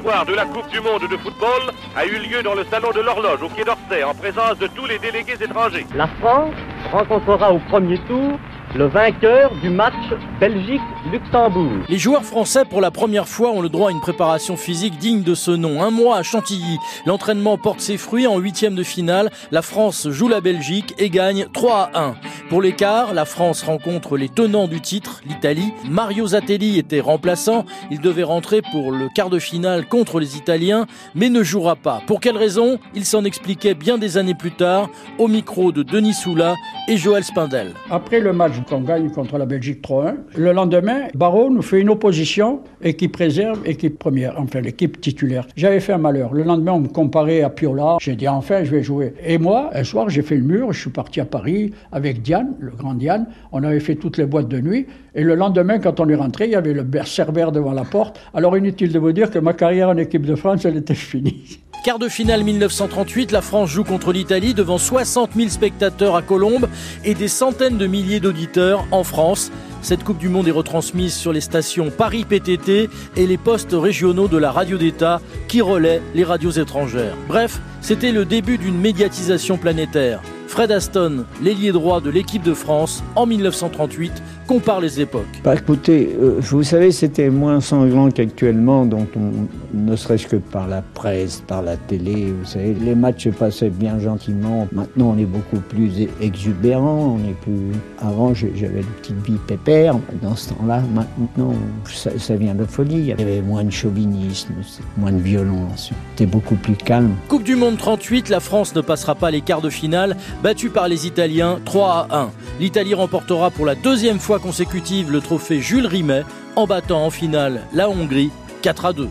De 0.00 0.34
la 0.34 0.46
Coupe 0.46 0.68
du 0.70 0.80
Monde 0.80 1.02
de 1.10 1.16
football 1.18 1.74
a 1.94 2.06
eu 2.06 2.18
lieu 2.20 2.42
dans 2.42 2.54
le 2.54 2.64
salon 2.64 2.90
de 2.90 3.00
l'horloge 3.00 3.42
au 3.42 3.48
Quai 3.50 3.64
d'Orsay 3.64 4.02
en 4.02 4.14
présence 4.14 4.56
de 4.58 4.66
tous 4.68 4.86
les 4.86 4.98
délégués 4.98 5.34
étrangers. 5.38 5.86
La 5.94 6.06
France 6.06 6.54
rencontrera 6.90 7.52
au 7.52 7.58
premier 7.58 7.98
tour 8.08 8.38
le 8.74 8.86
vainqueur 8.86 9.52
du 9.62 9.68
match 9.68 9.94
Belgique-Luxembourg. 10.38 11.72
Les 11.88 11.98
joueurs 11.98 12.24
français, 12.24 12.64
pour 12.64 12.80
la 12.80 12.90
première 12.90 13.26
fois, 13.26 13.50
ont 13.50 13.62
le 13.62 13.68
droit 13.68 13.88
à 13.88 13.92
une 13.92 14.00
préparation 14.00 14.56
physique 14.56 14.96
digne 14.98 15.22
de 15.22 15.34
ce 15.34 15.50
nom. 15.50 15.82
Un 15.82 15.90
mois 15.90 16.16
à 16.16 16.22
Chantilly. 16.22 16.78
L'entraînement 17.04 17.58
porte 17.58 17.80
ses 17.80 17.96
fruits. 17.96 18.28
En 18.28 18.38
huitième 18.38 18.76
de 18.76 18.82
finale, 18.82 19.30
la 19.50 19.62
France 19.62 20.08
joue 20.10 20.28
la 20.28 20.40
Belgique 20.40 20.94
et 20.98 21.10
gagne 21.10 21.46
3 21.52 21.90
à 21.92 22.00
1. 22.00 22.14
Pour 22.48 22.62
l'écart, 22.62 23.12
la 23.12 23.24
France 23.24 23.62
rencontre 23.62 24.16
les 24.16 24.28
tenants 24.28 24.68
du 24.68 24.80
titre, 24.80 25.20
l'Italie. 25.26 25.72
Mario 25.88 26.28
Zatelli 26.28 26.78
était 26.78 27.00
remplaçant. 27.00 27.64
Il 27.90 28.00
devait 28.00 28.22
rentrer 28.22 28.62
pour 28.62 28.92
le 28.92 29.08
quart 29.08 29.30
de 29.30 29.38
finale 29.38 29.86
contre 29.86 30.20
les 30.20 30.36
Italiens, 30.36 30.86
mais 31.14 31.28
ne 31.28 31.42
jouera 31.42 31.74
pas. 31.76 32.02
Pour 32.06 32.20
quelle 32.20 32.36
raison? 32.36 32.78
Il 32.94 33.04
s'en 33.04 33.24
expliquait 33.24 33.74
bien 33.74 33.98
des 33.98 34.16
années 34.16 34.34
plus 34.34 34.52
tard, 34.52 34.88
au 35.18 35.26
micro 35.26 35.72
de 35.72 35.82
Denis 35.82 36.14
Soula 36.14 36.54
et 36.88 36.96
Joël 36.96 37.24
Spindel. 37.24 37.74
Après 37.90 38.20
le 38.20 38.32
match 38.32 38.59
qu'on 38.68 38.80
gagne 38.80 39.10
contre 39.10 39.38
la 39.38 39.46
Belgique 39.46 39.82
3-1. 39.82 40.14
Le 40.36 40.52
lendemain, 40.52 41.08
Barreau 41.14 41.50
nous 41.50 41.62
fait 41.62 41.80
une 41.80 41.90
opposition, 41.90 42.60
équipe 42.82 43.16
réserve, 43.16 43.60
équipe 43.66 43.98
première, 43.98 44.38
enfin 44.38 44.60
l'équipe 44.60 45.00
titulaire. 45.00 45.46
J'avais 45.56 45.80
fait 45.80 45.92
un 45.92 45.98
malheur. 45.98 46.32
Le 46.32 46.42
lendemain, 46.42 46.72
on 46.72 46.80
me 46.80 46.88
comparait 46.88 47.42
à 47.42 47.50
Piola. 47.50 47.96
J'ai 48.00 48.16
dit 48.16 48.28
enfin, 48.28 48.64
je 48.64 48.70
vais 48.70 48.82
jouer. 48.82 49.14
Et 49.24 49.38
moi, 49.38 49.70
un 49.72 49.84
soir, 49.84 50.08
j'ai 50.08 50.22
fait 50.22 50.36
le 50.36 50.44
mur. 50.44 50.72
Je 50.72 50.80
suis 50.80 50.90
parti 50.90 51.20
à 51.20 51.24
Paris 51.24 51.72
avec 51.92 52.22
Diane, 52.22 52.54
le 52.58 52.72
grand 52.72 52.94
Diane. 52.94 53.26
On 53.52 53.62
avait 53.62 53.80
fait 53.80 53.96
toutes 53.96 54.18
les 54.18 54.26
boîtes 54.26 54.48
de 54.48 54.60
nuit. 54.60 54.86
Et 55.14 55.22
le 55.22 55.34
lendemain, 55.34 55.78
quand 55.78 56.00
on 56.00 56.08
est 56.08 56.14
rentré, 56.14 56.46
il 56.46 56.52
y 56.52 56.56
avait 56.56 56.72
le 56.72 56.84
Cerbère 57.04 57.52
devant 57.52 57.72
la 57.72 57.84
porte. 57.84 58.20
Alors 58.34 58.56
inutile 58.56 58.92
de 58.92 58.98
vous 58.98 59.12
dire 59.12 59.30
que 59.30 59.38
ma 59.38 59.52
carrière 59.52 59.88
en 59.88 59.96
équipe 59.96 60.26
de 60.26 60.34
France, 60.34 60.64
elle 60.64 60.76
était 60.76 60.94
finie. 60.94 61.60
Quart 61.82 61.98
de 61.98 62.08
finale 62.08 62.44
1938, 62.44 63.32
la 63.32 63.40
France 63.40 63.70
joue 63.70 63.84
contre 63.84 64.12
l'Italie 64.12 64.52
devant 64.52 64.76
60 64.76 65.30
000 65.34 65.48
spectateurs 65.48 66.14
à 66.14 66.20
Colombes 66.20 66.68
et 67.04 67.14
des 67.14 67.28
centaines 67.28 67.78
de 67.78 67.86
milliers 67.86 68.20
d'auditeurs 68.20 68.86
en 68.90 69.02
France. 69.02 69.50
Cette 69.80 70.04
Coupe 70.04 70.18
du 70.18 70.28
Monde 70.28 70.46
est 70.46 70.52
retransmise 70.52 71.14
sur 71.14 71.32
les 71.32 71.40
stations 71.40 71.90
Paris 71.90 72.26
PTT 72.28 72.90
et 73.16 73.26
les 73.26 73.38
postes 73.38 73.72
régionaux 73.72 74.28
de 74.28 74.36
la 74.36 74.52
radio 74.52 74.76
d'État 74.76 75.22
qui 75.48 75.62
relaient 75.62 76.02
les 76.14 76.24
radios 76.24 76.50
étrangères. 76.50 77.16
Bref, 77.28 77.60
c'était 77.80 78.12
le 78.12 78.26
début 78.26 78.58
d'une 78.58 78.78
médiatisation 78.78 79.56
planétaire. 79.56 80.20
Fred 80.48 80.72
Aston, 80.72 81.24
l'ailier 81.40 81.72
droit 81.72 82.02
de 82.02 82.10
l'équipe 82.10 82.42
de 82.42 82.54
France 82.54 83.02
en 83.16 83.24
1938, 83.24 84.12
compare 84.50 84.80
les 84.80 85.00
époques. 85.00 85.26
Bah 85.44 85.54
écoutez, 85.54 86.10
euh, 86.20 86.40
vous 86.40 86.64
savez, 86.64 86.90
c'était 86.90 87.30
moins 87.30 87.60
sanglant 87.60 88.10
qu'actuellement, 88.10 88.84
dont 88.84 89.06
on, 89.14 89.30
ne 89.72 89.94
serait-ce 89.94 90.26
que 90.26 90.34
par 90.34 90.66
la 90.66 90.82
presse, 90.82 91.40
par 91.46 91.62
la 91.62 91.76
télé, 91.76 92.34
vous 92.36 92.44
savez, 92.44 92.74
les 92.74 92.96
matchs 92.96 93.24
se 93.24 93.28
passaient 93.28 93.70
bien 93.70 94.00
gentiment. 94.00 94.66
Maintenant, 94.72 95.14
on 95.14 95.18
est 95.18 95.24
beaucoup 95.24 95.60
plus 95.68 96.08
exubérant, 96.20 97.16
on 97.16 97.30
est 97.30 97.34
plus. 97.34 97.70
Avant, 98.00 98.34
j'avais 98.34 98.80
une 98.80 98.94
petite 99.00 99.24
vie 99.24 99.38
pépère. 99.46 99.94
Dans 100.20 100.34
ce 100.34 100.48
temps-là, 100.48 100.82
maintenant, 100.92 101.54
ça, 101.84 102.10
ça, 102.18 102.34
vient 102.34 102.56
de 102.56 102.64
folie. 102.64 102.98
Il 102.98 103.06
y 103.06 103.12
avait 103.12 103.42
moins 103.42 103.62
de 103.62 103.70
chauvinisme, 103.70 104.54
moins 104.96 105.12
de 105.12 105.22
violence. 105.22 105.92
C'était 106.16 106.28
beaucoup 106.28 106.56
plus 106.56 106.74
calme. 106.74 107.14
Coupe 107.28 107.44
du 107.44 107.54
Monde 107.54 107.78
38, 107.78 108.28
la 108.28 108.40
France 108.40 108.74
ne 108.74 108.80
passera 108.80 109.14
pas 109.14 109.30
les 109.30 109.42
quarts 109.42 109.62
de 109.62 109.70
finale, 109.70 110.16
battue 110.42 110.70
par 110.70 110.88
les 110.88 111.06
Italiens 111.06 111.60
3 111.64 112.08
à 112.10 112.18
1. 112.22 112.30
L'Italie 112.58 112.94
remportera 112.94 113.50
pour 113.50 113.64
la 113.64 113.76
deuxième 113.76 114.18
fois 114.18 114.39
consécutive 114.40 115.12
le 115.12 115.20
trophée 115.20 115.60
Jules 115.60 115.86
Rimet 115.86 116.24
en 116.56 116.66
battant 116.66 117.04
en 117.04 117.10
finale 117.10 117.62
la 117.72 117.88
Hongrie 117.88 118.30
4 118.62 118.84
à 118.86 118.92
2. 118.92 119.08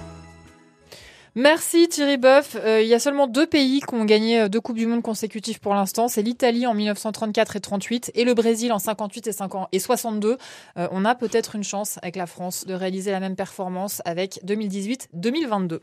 Merci 1.36 1.88
Thierry 1.88 2.18
Boeuf. 2.18 2.58
Euh, 2.60 2.82
il 2.82 2.88
y 2.88 2.94
a 2.94 3.00
seulement 3.00 3.28
deux 3.28 3.46
pays 3.46 3.82
qui 3.82 3.94
ont 3.94 4.04
gagné 4.04 4.42
euh, 4.42 4.50
deux 4.50 4.60
Coupes 4.60 4.78
du 4.78 4.88
Monde 4.88 5.04
consécutives 5.04 5.60
pour 5.60 5.76
l'instant. 5.76 6.08
C'est 6.08 6.24
l'Italie 6.24 6.66
en 6.66 6.74
1934 6.74 7.56
et 7.56 7.60
38 7.60 8.12
et 8.16 8.26
le 8.26 8.34
Brésil 8.34 8.74
en 8.74 8.80
58 8.80 9.28
et, 9.28 9.32
50 9.32 9.70
et 9.72 9.80
62. 9.80 10.38
Euh, 10.78 10.88
on 10.92 11.06
a 11.06 11.16
peut-être 11.16 11.56
une 11.56 11.64
chance 11.64 12.00
avec 12.02 12.16
la 12.16 12.26
France 12.26 12.66
de 12.66 12.74
réaliser 12.74 13.12
la 13.12 13.20
même 13.20 13.36
performance 13.36 14.02
avec 14.06 14.42
2018-2022. 14.46 15.80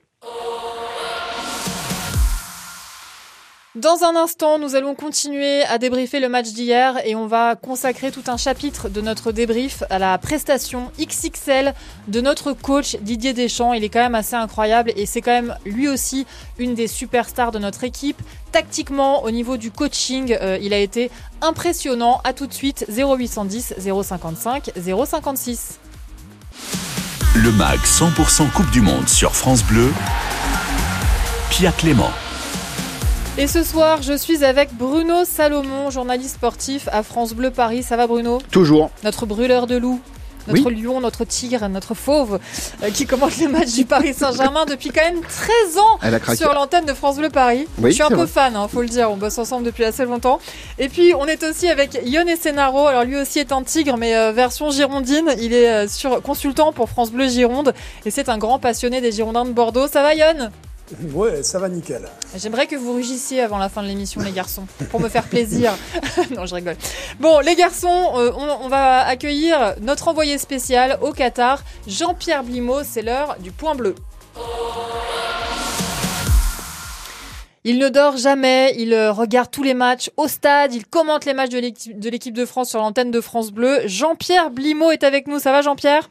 Dans 3.76 4.04
un 4.04 4.16
instant, 4.16 4.58
nous 4.58 4.74
allons 4.74 4.94
continuer 4.94 5.62
à 5.64 5.76
débriefer 5.76 6.18
le 6.18 6.30
match 6.30 6.46
d'hier 6.54 6.94
et 7.04 7.14
on 7.14 7.26
va 7.26 7.56
consacrer 7.56 8.10
tout 8.10 8.22
un 8.28 8.38
chapitre 8.38 8.88
de 8.88 9.02
notre 9.02 9.32
débrief 9.32 9.82
à 9.90 9.98
la 9.98 10.16
prestation 10.16 10.90
XXL 10.98 11.74
de 12.08 12.22
notre 12.22 12.54
coach 12.54 12.96
Didier 13.02 13.34
Deschamps. 13.34 13.74
Il 13.74 13.84
est 13.84 13.90
quand 13.90 14.00
même 14.00 14.14
assez 14.14 14.34
incroyable 14.34 14.94
et 14.96 15.04
c'est 15.04 15.20
quand 15.20 15.32
même 15.42 15.54
lui 15.66 15.88
aussi 15.88 16.26
une 16.58 16.72
des 16.72 16.86
superstars 16.86 17.52
de 17.52 17.58
notre 17.58 17.84
équipe. 17.84 18.16
Tactiquement, 18.50 19.24
au 19.24 19.30
niveau 19.30 19.58
du 19.58 19.70
coaching, 19.70 20.34
euh, 20.40 20.56
il 20.62 20.72
a 20.72 20.78
été 20.78 21.10
impressionnant. 21.42 22.22
À 22.24 22.32
tout 22.32 22.46
de 22.46 22.54
suite, 22.54 22.86
0810 22.88 23.74
055 23.78 24.70
056. 24.74 25.80
Le 27.34 27.52
MAG 27.52 27.80
100% 27.80 28.50
Coupe 28.52 28.70
du 28.70 28.80
Monde 28.80 29.06
sur 29.06 29.36
France 29.36 29.62
Bleu. 29.64 29.92
Pia 31.50 31.72
Clément. 31.72 32.10
Et 33.38 33.46
ce 33.46 33.62
soir, 33.62 34.00
je 34.00 34.16
suis 34.16 34.44
avec 34.44 34.72
Bruno 34.72 35.26
Salomon, 35.26 35.90
journaliste 35.90 36.36
sportif 36.36 36.88
à 36.90 37.02
France 37.02 37.34
Bleu 37.34 37.50
Paris. 37.50 37.82
Ça 37.82 37.98
va 37.98 38.06
Bruno 38.06 38.38
Toujours. 38.50 38.90
Notre 39.04 39.26
brûleur 39.26 39.66
de 39.66 39.76
loup 39.76 40.00
notre 40.48 40.70
lion, 40.70 41.00
notre 41.00 41.24
tigre, 41.24 41.66
notre 41.68 41.94
fauve, 41.94 42.38
euh, 42.84 42.90
qui 42.90 43.04
commente 43.04 43.36
les 43.38 43.48
matchs 43.48 43.74
du 43.74 43.84
Paris 43.84 44.14
Saint-Germain 44.14 44.64
depuis 44.64 44.90
quand 44.90 45.02
même 45.02 45.20
13 45.20 45.78
ans 45.78 46.34
sur 46.36 46.54
l'antenne 46.54 46.84
de 46.84 46.94
France 46.94 47.16
Bleu 47.16 47.30
Paris. 47.30 47.66
je 47.82 47.90
suis 47.90 48.02
un 48.04 48.08
peu 48.08 48.26
fan, 48.26 48.52
il 48.52 48.56
hein, 48.56 48.68
faut 48.72 48.80
le 48.80 48.88
dire, 48.88 49.10
on 49.10 49.16
bosse 49.16 49.38
ensemble 49.38 49.64
depuis 49.64 49.84
assez 49.84 50.04
longtemps. 50.04 50.38
Et 50.78 50.88
puis 50.88 51.14
on 51.14 51.26
est 51.26 51.42
aussi 51.42 51.68
avec 51.68 51.98
Yon 52.04 52.28
Essenaro, 52.28 52.86
alors 52.86 53.02
lui 53.02 53.16
aussi 53.16 53.40
est 53.40 53.50
un 53.50 53.64
tigre, 53.64 53.96
mais 53.96 54.16
euh, 54.16 54.30
version 54.30 54.70
girondine. 54.70 55.34
Il 55.40 55.52
est 55.52 55.68
euh, 55.68 55.88
sur, 55.88 56.22
consultant 56.22 56.72
pour 56.72 56.88
France 56.88 57.10
Bleu 57.10 57.28
Gironde 57.28 57.74
et 58.04 58.12
c'est 58.12 58.28
un 58.28 58.38
grand 58.38 58.60
passionné 58.60 59.00
des 59.00 59.10
Girondins 59.10 59.44
de 59.44 59.50
Bordeaux. 59.50 59.88
Ça 59.88 60.02
va 60.02 60.14
Yon 60.14 60.50
Ouais, 61.14 61.42
ça 61.42 61.58
va 61.58 61.68
nickel. 61.68 62.08
J'aimerais 62.36 62.66
que 62.66 62.76
vous 62.76 62.94
rugissiez 62.94 63.40
avant 63.40 63.58
la 63.58 63.68
fin 63.68 63.82
de 63.82 63.88
l'émission, 63.88 64.20
les 64.20 64.32
garçons, 64.32 64.66
pour 64.90 65.00
me 65.00 65.08
faire 65.08 65.24
plaisir. 65.24 65.74
non, 66.36 66.46
je 66.46 66.54
rigole. 66.54 66.76
Bon, 67.20 67.40
les 67.40 67.54
garçons, 67.54 68.12
euh, 68.16 68.32
on, 68.36 68.68
va 68.68 69.06
accueillir 69.06 69.74
notre 69.80 70.08
envoyé 70.08 70.38
spécial 70.38 70.98
au 71.02 71.12
Qatar, 71.12 71.62
Jean-Pierre 71.86 72.44
Blimaud. 72.44 72.82
C'est 72.84 73.02
l'heure 73.02 73.36
du 73.40 73.50
point 73.50 73.74
bleu. 73.74 73.94
Il 77.64 77.78
ne 77.78 77.88
dort 77.88 78.16
jamais, 78.16 78.74
il 78.78 78.94
euh, 78.94 79.10
regarde 79.10 79.50
tous 79.50 79.64
les 79.64 79.74
matchs 79.74 80.10
au 80.16 80.28
stade, 80.28 80.72
il 80.72 80.86
commente 80.86 81.24
les 81.24 81.34
matchs 81.34 81.50
de 81.50 82.08
l'équipe 82.08 82.32
de 82.32 82.44
France 82.44 82.70
sur 82.70 82.78
l'antenne 82.78 83.10
de 83.10 83.20
France 83.20 83.50
Bleu. 83.50 83.80
Jean-Pierre 83.86 84.50
Blimaud 84.50 84.92
est 84.92 85.02
avec 85.02 85.26
nous, 85.26 85.40
ça 85.40 85.50
va 85.50 85.62
Jean-Pierre? 85.62 86.08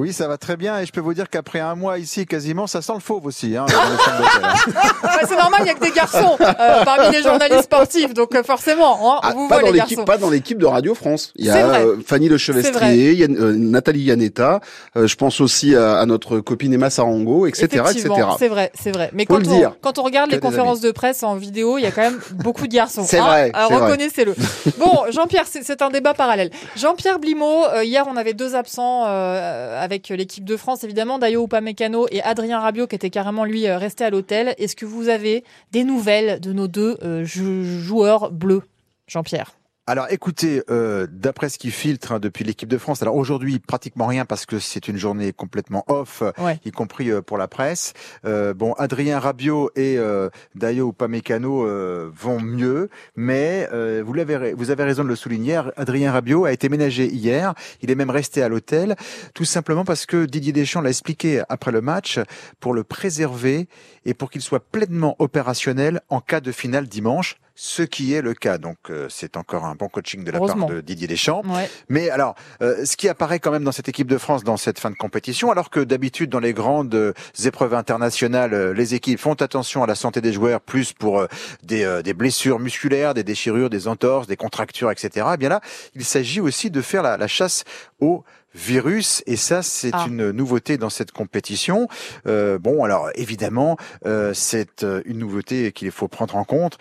Oui, 0.00 0.14
ça 0.14 0.26
va 0.28 0.38
très 0.38 0.56
bien 0.56 0.78
et 0.78 0.86
je 0.86 0.92
peux 0.92 1.00
vous 1.00 1.12
dire 1.12 1.28
qu'après 1.28 1.60
un 1.60 1.74
mois 1.74 1.98
ici, 1.98 2.26
quasiment, 2.26 2.66
ça 2.66 2.80
sent 2.80 2.94
le 2.94 3.00
fauve 3.00 3.26
aussi. 3.26 3.54
Hein, 3.54 3.66
il 5.58 5.64
n'y 5.64 5.70
a 5.70 5.74
que 5.74 5.84
des 5.84 5.90
garçons 5.90 6.36
euh, 6.40 6.84
parmi 6.84 7.16
les 7.16 7.22
journalistes 7.22 7.64
sportifs, 7.64 8.14
donc 8.14 8.34
euh, 8.34 8.42
forcément, 8.42 9.14
hein, 9.14 9.20
ah, 9.22 9.32
vous 9.34 9.48
pas, 9.48 9.60
dans 9.60 9.70
l'équipe, 9.70 10.04
pas 10.04 10.18
dans 10.18 10.30
l'équipe 10.30 10.58
de 10.58 10.66
Radio 10.66 10.94
France. 10.94 11.32
Il 11.36 11.46
y 11.46 11.50
a 11.50 11.80
euh, 11.80 11.96
Fanny 12.04 12.28
Le 12.28 12.38
Chevestrier, 12.38 13.12
il 13.12 13.18
y 13.18 13.24
a 13.24 13.28
Nathalie 13.28 14.02
Yanetta, 14.02 14.60
je 14.96 15.14
pense 15.14 15.40
aussi 15.40 15.74
à, 15.74 16.04
notre 16.06 16.40
copine 16.40 16.72
Emma 16.72 16.90
Sarango, 16.90 17.46
etc. 17.46 17.84
etc. 17.90 18.08
C'est 18.38 18.48
vrai, 18.48 18.70
c'est 18.74 18.92
vrai. 18.92 19.10
Mais 19.12 19.26
quand 19.26 19.46
on, 19.46 19.72
quand 19.80 19.98
on 19.98 20.02
regarde 20.02 20.30
les 20.30 20.40
conférences 20.40 20.80
de 20.80 20.90
presse 20.90 21.22
en 21.22 21.36
vidéo, 21.36 21.78
il 21.78 21.82
y 21.82 21.86
a 21.86 21.90
quand 21.90 22.02
même 22.02 22.20
beaucoup 22.34 22.66
de 22.66 22.72
garçons. 22.72 23.04
C'est 23.10 23.18
vrai. 23.18 23.50
Reconnaissez-le. 23.54 24.34
bon, 24.78 25.00
Jean-Pierre, 25.10 25.44
c'est 25.46 25.82
un 25.82 25.90
débat 25.90 26.14
parallèle. 26.14 26.50
Jean-Pierre 26.76 27.18
Blimaud, 27.18 27.64
hier 27.82 28.06
on 28.10 28.16
avait 28.16 28.34
deux 28.34 28.54
absents 28.54 29.04
avec 29.04 30.08
l'équipe 30.08 30.44
de 30.44 30.56
France, 30.56 30.84
évidemment, 30.84 31.18
Dayo 31.18 31.44
Upamecano 31.44 32.06
et 32.10 32.22
Adrien 32.22 32.60
Rabiot 32.60 32.86
qui 32.86 32.96
était 32.96 33.10
carrément 33.10 33.44
lui 33.44 33.68
resté 33.68 34.04
à 34.04 34.10
l'hôtel. 34.10 34.54
Est-ce 34.58 34.76
que 34.76 34.86
vous 34.86 35.08
avez 35.08 35.44
des 35.72 35.84
nouvelles 35.84 36.40
de 36.40 36.52
nos 36.52 36.68
deux 36.68 36.98
euh, 37.02 37.24
joueurs 37.24 38.30
bleus, 38.30 38.62
Jean-Pierre 39.06 39.59
Alors 39.90 40.06
écoutez, 40.08 40.62
euh, 40.70 41.08
d'après 41.10 41.48
ce 41.48 41.58
qui 41.58 41.72
filtre 41.72 42.12
hein, 42.12 42.20
depuis 42.20 42.44
l'équipe 42.44 42.68
de 42.68 42.78
France, 42.78 43.02
alors 43.02 43.16
aujourd'hui 43.16 43.58
pratiquement 43.58 44.06
rien 44.06 44.24
parce 44.24 44.46
que 44.46 44.60
c'est 44.60 44.86
une 44.86 44.96
journée 44.96 45.32
complètement 45.32 45.84
off, 45.88 46.22
y 46.64 46.70
compris 46.70 47.10
euh, 47.10 47.22
pour 47.22 47.38
la 47.38 47.48
presse. 47.48 47.92
Euh, 48.24 48.54
bon, 48.54 48.72
Adrien 48.74 49.18
Rabiot 49.18 49.72
et 49.74 49.98
euh, 49.98 50.30
Dayo 50.54 50.90
Upamecano 50.90 51.66
euh, 51.66 52.08
vont 52.14 52.38
mieux, 52.38 52.88
mais 53.16 53.68
vous 54.04 54.12
l'avez, 54.12 54.52
vous 54.52 54.70
avez 54.70 54.84
raison 54.84 55.02
de 55.02 55.08
le 55.08 55.16
souligner. 55.16 55.60
Adrien 55.76 56.12
Rabiot 56.12 56.44
a 56.44 56.52
été 56.52 56.68
ménagé 56.68 57.06
hier. 57.06 57.54
Il 57.82 57.90
est 57.90 57.96
même 57.96 58.10
resté 58.10 58.44
à 58.44 58.48
l'hôtel, 58.48 58.94
tout 59.34 59.44
simplement 59.44 59.84
parce 59.84 60.06
que 60.06 60.24
Didier 60.24 60.52
Deschamps 60.52 60.82
l'a 60.82 60.90
expliqué 60.90 61.42
après 61.48 61.72
le 61.72 61.80
match 61.80 62.20
pour 62.60 62.74
le 62.74 62.84
préserver 62.84 63.66
et 64.04 64.14
pour 64.14 64.30
qu'il 64.30 64.40
soit 64.40 64.60
pleinement 64.60 65.16
opérationnel 65.18 66.00
en 66.10 66.20
cas 66.20 66.40
de 66.40 66.52
finale 66.52 66.86
dimanche 66.86 67.40
ce 67.62 67.82
qui 67.82 68.14
est 68.14 68.22
le 68.22 68.32
cas. 68.32 68.56
Donc 68.56 68.78
euh, 68.88 69.06
c'est 69.10 69.36
encore 69.36 69.66
un 69.66 69.74
bon 69.74 69.88
coaching 69.88 70.24
de 70.24 70.30
la 70.30 70.38
part 70.38 70.66
de 70.66 70.80
Didier 70.80 71.06
Deschamps. 71.06 71.42
Mais 71.90 72.08
alors, 72.08 72.34
euh, 72.62 72.86
ce 72.86 72.96
qui 72.96 73.06
apparaît 73.06 73.38
quand 73.38 73.50
même 73.50 73.64
dans 73.64 73.72
cette 73.72 73.90
équipe 73.90 74.06
de 74.06 74.16
France 74.16 74.44
dans 74.44 74.56
cette 74.56 74.78
fin 74.78 74.90
de 74.90 74.96
compétition, 74.96 75.50
alors 75.50 75.68
que 75.68 75.80
d'habitude 75.80 76.30
dans 76.30 76.40
les 76.40 76.54
grandes 76.54 76.94
euh, 76.94 77.12
épreuves 77.44 77.74
internationales, 77.74 78.72
les 78.72 78.94
équipes 78.94 79.18
font 79.18 79.34
attention 79.34 79.82
à 79.82 79.86
la 79.86 79.94
santé 79.94 80.22
des 80.22 80.32
joueurs, 80.32 80.62
plus 80.62 80.94
pour 80.94 81.26
des, 81.62 82.00
des, 82.02 82.14
blessures 82.14 82.58
musculaires, 82.58 83.12
des 83.12 83.24
déchirures, 83.24 83.68
des 83.68 83.88
entorses, 83.88 84.26
des 84.26 84.36
contractures, 84.36 84.90
etc. 84.90 85.26
Eh 85.34 85.36
bien 85.36 85.50
là, 85.50 85.60
il 85.94 86.04
s'agit 86.04 86.40
aussi 86.40 86.70
de 86.70 86.80
faire 86.80 87.02
la, 87.02 87.18
la 87.18 87.26
chasse 87.26 87.64
aux 88.00 88.24
virus 88.54 89.22
et 89.26 89.36
ça 89.36 89.62
c'est 89.62 89.90
ah. 89.92 90.06
une 90.08 90.30
nouveauté 90.30 90.76
dans 90.76 90.90
cette 90.90 91.12
compétition. 91.12 91.88
Euh, 92.26 92.58
bon 92.58 92.84
alors 92.84 93.10
évidemment 93.14 93.76
euh, 94.06 94.34
c'est 94.34 94.84
une 95.04 95.18
nouveauté 95.18 95.72
qu'il 95.72 95.90
faut 95.90 96.08
prendre 96.08 96.36
en 96.36 96.44
compte 96.44 96.78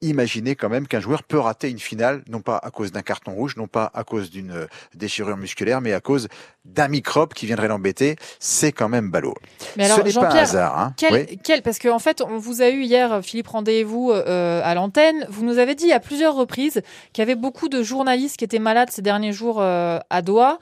imaginez 0.00 0.54
quand 0.54 0.68
même 0.68 0.86
qu'un 0.86 1.00
joueur 1.00 1.22
peut 1.24 1.38
rater 1.38 1.70
une 1.70 1.78
finale, 1.78 2.22
non 2.28 2.40
pas 2.40 2.58
à 2.62 2.70
cause 2.70 2.92
d'un 2.92 3.02
carton 3.02 3.32
rouge, 3.32 3.56
non 3.56 3.66
pas 3.66 3.90
à 3.94 4.04
cause 4.04 4.30
d'une 4.30 4.52
euh, 4.52 4.66
déchirure 4.94 5.36
musculaire, 5.36 5.80
mais 5.80 5.92
à 5.92 6.00
cause 6.00 6.28
d'un 6.64 6.88
microbe 6.88 7.32
qui 7.32 7.46
viendrait 7.46 7.68
l'embêter. 7.68 8.16
C'est 8.38 8.70
quand 8.70 8.88
même 8.88 9.10
ballot. 9.10 9.34
Mais 9.76 9.86
alors, 9.86 9.98
Ce 9.98 10.02
n'est 10.02 10.12
pas 10.12 10.30
un 10.30 10.36
hasard. 10.36 10.78
Hein. 10.78 10.94
Quel, 11.42 11.62
parce 11.62 11.78
qu'en 11.78 11.96
en 11.96 11.98
fait, 11.98 12.20
on 12.20 12.38
vous 12.38 12.62
a 12.62 12.68
eu 12.68 12.82
hier, 12.82 13.20
Philippe 13.22 13.48
Rendez-vous, 13.48 14.12
euh, 14.12 14.60
à 14.62 14.74
l'antenne. 14.74 15.26
Vous 15.30 15.44
nous 15.44 15.58
avez 15.58 15.74
dit 15.74 15.92
à 15.92 15.98
plusieurs 15.98 16.34
reprises 16.34 16.82
qu'il 17.12 17.22
y 17.22 17.24
avait 17.24 17.34
beaucoup 17.34 17.68
de 17.68 17.82
journalistes 17.82 18.36
qui 18.36 18.44
étaient 18.44 18.58
malades 18.58 18.90
ces 18.92 19.02
derniers 19.02 19.32
jours 19.32 19.60
euh, 19.60 19.98
à 20.10 20.22
Doha. 20.22 20.58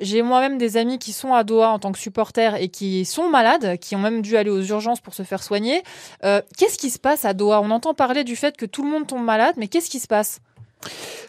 J'ai 0.00 0.22
moi-même 0.22 0.58
des 0.58 0.76
amis 0.76 0.98
qui 0.98 1.12
sont 1.12 1.34
à 1.34 1.44
Doha 1.44 1.70
en 1.70 1.78
tant 1.78 1.92
que 1.92 1.98
supporters 1.98 2.54
et 2.56 2.68
qui 2.68 3.04
sont 3.04 3.28
malades, 3.28 3.78
qui 3.78 3.96
ont 3.96 4.00
même 4.00 4.22
dû 4.22 4.36
aller 4.36 4.50
aux 4.50 4.62
urgences 4.62 5.00
pour 5.00 5.14
se 5.14 5.24
faire 5.24 5.42
soigner. 5.42 5.82
Qu'est-ce 6.22 6.78
qui 6.78 6.90
se 6.90 6.98
passe 6.98 7.24
à 7.24 7.34
Doha? 7.34 7.60
On 7.60 7.70
entend 7.70 7.94
parler 7.94 8.24
du 8.24 8.36
fait 8.36 8.56
que 8.56 8.66
tout 8.66 8.77
le 8.84 8.90
monde 8.90 9.06
tombe 9.06 9.24
malade, 9.24 9.54
mais 9.56 9.68
qu'est-ce 9.68 9.90
qui 9.90 10.00
se 10.00 10.06
passe? 10.06 10.40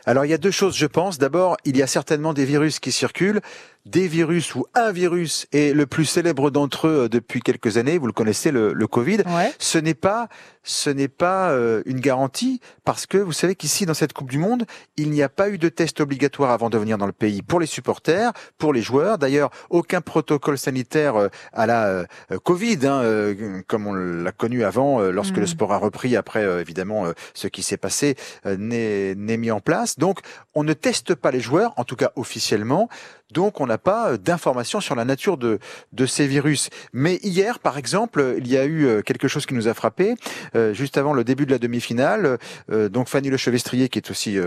Alors 0.06 0.26
il 0.26 0.30
y 0.30 0.34
a 0.34 0.38
deux 0.38 0.52
choses, 0.52 0.76
je 0.76 0.86
pense. 0.86 1.18
D'abord, 1.18 1.58
il 1.66 1.78
y 1.78 1.82
a 1.82 1.88
certainement 1.88 2.34
des 2.34 2.46
virus 2.46 2.80
qui 2.80 2.92
circulent 2.92 3.42
des 3.86 4.08
virus 4.08 4.56
ou 4.56 4.66
un 4.76 4.92
virus 4.92 5.48
est 5.52 5.74
le 5.74 5.86
plus 5.86 6.06
célèbre 6.06 6.52
d'entre 6.52 6.88
eux 6.88 7.04
euh, 7.06 7.10
depuis 7.10 7.42
quelques 7.42 7.78
années, 7.78 7.98
vous 7.98 8.08
le 8.08 8.14
connaissez, 8.14 8.52
le, 8.52 8.74
le 8.74 8.88
Covid, 8.88 9.20
ce 9.58 9.78
n'est 9.78 9.94
pas 9.94 10.28
ce 10.62 10.90
n'est 10.90 11.08
pas 11.08 11.50
euh, 11.50 11.82
une 11.86 12.00
garantie 12.00 12.60
parce 12.84 13.08
que 13.08 13.18
vous 13.18 13.32
savez 13.32 13.56
qu'ici 13.56 13.86
dans 13.86 13.94
cette 13.94 14.14
Coupe 14.14 14.30
du 14.30 14.38
Monde, 14.38 14.66
il 14.98 15.10
n'y 15.10 15.24
a 15.24 15.30
pas 15.30 15.50
eu 15.50 15.58
de 15.58 15.70
test 15.70 16.00
obligatoire 16.00 16.52
avant 16.52 16.70
de 16.70 16.78
venir 16.78 16.98
dans 16.98 17.08
le 17.08 17.14
pays 17.14 17.42
pour 17.42 17.60
les 17.60 17.66
supporters, 17.66 18.34
pour 18.58 18.74
les 18.74 18.82
joueurs. 18.82 19.18
D'ailleurs, 19.18 19.50
aucun 19.70 20.02
protocole 20.02 20.58
sanitaire 20.58 21.16
euh, 21.16 21.28
à 21.54 21.66
la 21.66 22.06
Covid, 22.44 22.80
hein, 22.86 23.34
comme 23.68 23.88
on 23.88 23.94
l'a 23.94 24.32
connu 24.32 24.64
avant, 24.64 25.00
lorsque 25.00 25.38
le 25.38 25.44
mm. 25.44 25.48
sport 25.48 25.74
a 25.74 25.78
repris 25.78 26.16
après 26.16 26.44
évidemment 26.62 27.06
ce 27.34 27.48
qui 27.48 27.64
s'est 27.64 27.78
passé, 27.78 28.16
n'est 28.46 29.16
mis 29.16 29.52
en 29.52 29.60
place. 29.60 29.98
Donc, 29.98 30.20
on 30.54 30.64
ne 30.64 30.74
teste 30.74 31.16
pas 31.16 31.32
les 31.32 31.40
joueurs, 31.40 31.74
en 31.78 31.84
tout 31.84 31.96
cas 31.96 32.12
officiellement. 32.16 32.90
Donc 33.32 33.62
on 33.62 33.68
n'a 33.68 33.78
pas 33.78 34.12
euh, 34.12 34.18
d'informations 34.18 34.82
sur 34.82 34.96
la 34.96 35.06
nature 35.06 35.38
de, 35.38 35.60
de 35.94 36.06
ces 36.06 36.28
virus. 36.28 36.70
Mais 36.94 37.16
hier, 37.24 37.60
par 37.60 37.78
exemple, 37.78 38.36
il 38.38 38.48
y 38.48 38.58
a 38.58 38.66
eu 38.66 38.86
euh, 38.86 39.02
quelque 39.02 39.28
chose 39.28 39.46
qui 39.46 39.54
nous 39.54 39.68
a 39.68 39.74
frappé. 39.74 40.16
Euh, 40.56 40.74
juste 40.74 40.98
avant 40.98 41.14
le 41.14 41.24
début 41.24 41.46
de 41.46 41.52
la 41.52 41.60
demi-finale, 41.60 42.38
donc 42.70 43.08
Fanny 43.08 43.30
Lechevestrier, 43.30 43.90
qui 43.90 44.00
est 44.00 44.10
aussi 44.10 44.38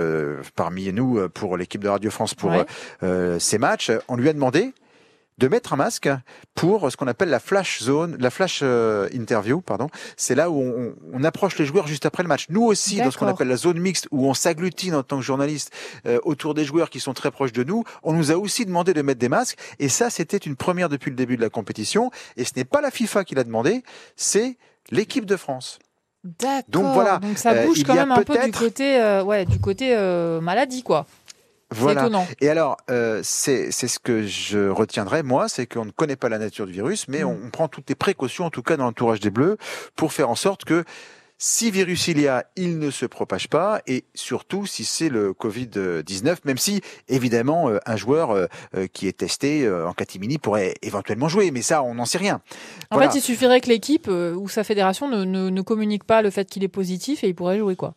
parmi 0.55 0.93
nous 0.93 1.29
pour 1.31 1.57
l'équipe 1.57 1.83
de 1.83 1.89
Radio 1.89 2.11
France 2.11 2.35
pour 2.35 2.53
ces 3.39 3.59
matchs, 3.59 3.91
on 4.09 4.17
lui 4.17 4.29
a 4.29 4.33
demandé 4.33 4.73
de 5.39 5.49
mettre 5.49 5.73
un 5.73 5.77
masque 5.77 6.09
pour 6.55 6.91
ce 6.91 6.97
qu'on 6.97 7.07
appelle 7.07 7.31
la 7.31 7.41
flash 7.41 7.83
zone, 7.83 8.17
la 8.19 8.31
flash 8.31 8.61
euh, 8.63 9.09
interview, 9.13 9.61
pardon. 9.61 9.89
C'est 10.17 10.35
là 10.35 10.51
où 10.51 10.61
on, 10.61 10.95
on, 11.13 11.25
approche 11.25 11.59
les 11.59 11.65
joueurs 11.65 11.87
juste 11.87 12.07
après 12.07 12.23
le 12.23 12.29
match. 12.29 12.47
Nous 12.51 12.63
aussi, 12.63 12.99
dans 12.99 13.11
ce 13.11 13.19
qu'on 13.19 13.27
appelle 13.27 13.49
la 13.49 13.57
zone 13.57 13.79
mixte, 13.79 14.09
où 14.11 14.29
on 14.29 14.35
s'agglutine 14.35 14.95
en 14.95 15.03
tant 15.03 15.17
que 15.17 15.23
journaliste 15.23 15.73
euh, 16.07 16.19
autour 16.25 16.55
des 16.55 16.65
joueurs 16.65 16.91
qui 16.91 17.01
sont 17.01 17.15
très 17.15 17.31
proches 17.31 17.53
de 17.53 17.65
nous, 17.65 17.85
on 18.03 18.13
nous 18.13 18.31
a 18.31 18.37
aussi 18.37 18.67
demandé 18.67 18.95
de 18.95 19.03
mettre 19.03 19.21
des 19.21 19.29
masques. 19.29 19.59
Et 19.79 19.89
ça, 19.89 20.11
c'était 20.11 20.37
une 20.37 20.57
première 20.57 20.89
depuis 20.89 21.11
le 21.11 21.17
début 21.17 21.37
de 21.37 21.43
la 21.43 21.51
compétition. 21.51 22.11
Et 22.37 22.45
ce 22.45 22.53
n'est 22.57 22.65
pas 22.65 22.81
la 22.81 22.91
FIFA 22.91 23.25
qui 23.25 23.35
l'a 23.35 23.45
demandé, 23.45 23.83
c'est 24.17 24.59
l'équipe 24.91 25.25
de 25.25 25.37
France. 25.37 25.79
D'accord. 26.25 26.63
Donc 26.69 26.95
voilà. 26.95 27.19
Donc 27.19 27.37
ça 27.37 27.51
euh, 27.51 27.67
bouge 27.67 27.83
quand 27.83 27.95
même 27.95 28.13
un 28.13 28.23
peu 28.23 28.39
du 28.39 28.53
côté, 28.53 29.21
ouais, 29.25 29.45
du 29.45 29.59
côté 29.59 29.97
maladie, 30.41 30.83
quoi. 30.83 31.07
Voilà. 31.73 32.09
Et 32.41 32.49
alors, 32.49 32.77
euh, 32.91 33.21
c'est 33.23 33.71
ce 33.73 33.99
que 33.99 34.27
je 34.27 34.69
retiendrai, 34.69 35.23
moi, 35.23 35.49
c'est 35.49 35.67
qu'on 35.67 35.85
ne 35.85 35.91
connaît 35.91 36.17
pas 36.17 36.29
la 36.29 36.39
nature 36.39 36.67
du 36.67 36.73
virus, 36.73 37.09
mais 37.09 37.23
mm. 37.23 37.29
on, 37.29 37.51
prend 37.51 37.69
toutes 37.69 37.89
les 37.89 37.95
précautions, 37.95 38.45
en 38.45 38.51
tout 38.51 38.63
cas 38.63 38.77
dans 38.77 38.85
l'entourage 38.85 39.21
des 39.21 39.31
Bleus, 39.31 39.57
pour 39.97 40.13
faire 40.13 40.31
en 40.31 40.35
sorte 40.35 40.65
que 40.65 40.85
si 41.39 41.73
virus 41.73 42.07
il 42.07 42.21
y 42.21 42.29
a, 42.29 42.47
il 42.55 42.79
ne 42.79 42.91
se 42.91 43.05
propage 43.05 43.49
pas, 43.49 43.83
et 43.89 44.05
surtout 44.15 44.65
si 44.65 44.85
c'est 44.85 45.09
le 45.09 45.33
Covid-19, 45.33 46.37
même 46.45 46.57
si, 46.57 46.83
évidemment, 47.09 47.69
euh, 47.69 47.79
un 47.85 47.97
joueur 47.97 48.31
euh, 48.31 48.47
qui 48.93 49.09
est 49.09 49.19
testé 49.19 49.69
en 49.69 49.93
catimini 49.93 50.39
pourrait 50.39 50.75
éventuellement 50.83 51.29
jouer, 51.29 51.51
mais 51.51 51.63
ça, 51.63 51.83
on 51.83 51.95
n'en 51.95 52.05
sait 52.05 52.19
rien. 52.19 52.41
En 52.91 52.99
fait, 52.99 53.15
il 53.17 53.21
suffirait 53.21 53.61
que 53.61 53.69
l'équipe 53.69 54.09
ou 54.09 54.49
sa 54.49 54.63
fédération 54.63 55.09
ne, 55.09 55.25
ne, 55.25 55.51
ne 55.51 55.63
communique 55.63 56.05
pas 56.05 56.23
le 56.23 56.31
fait 56.31 56.49
qu'il 56.49 56.63
est 56.63 56.69
positif 56.69 57.25
et 57.25 57.29
il 57.29 57.35
pourrait 57.35 57.59
jouer, 57.59 57.77
quoi. 57.77 57.95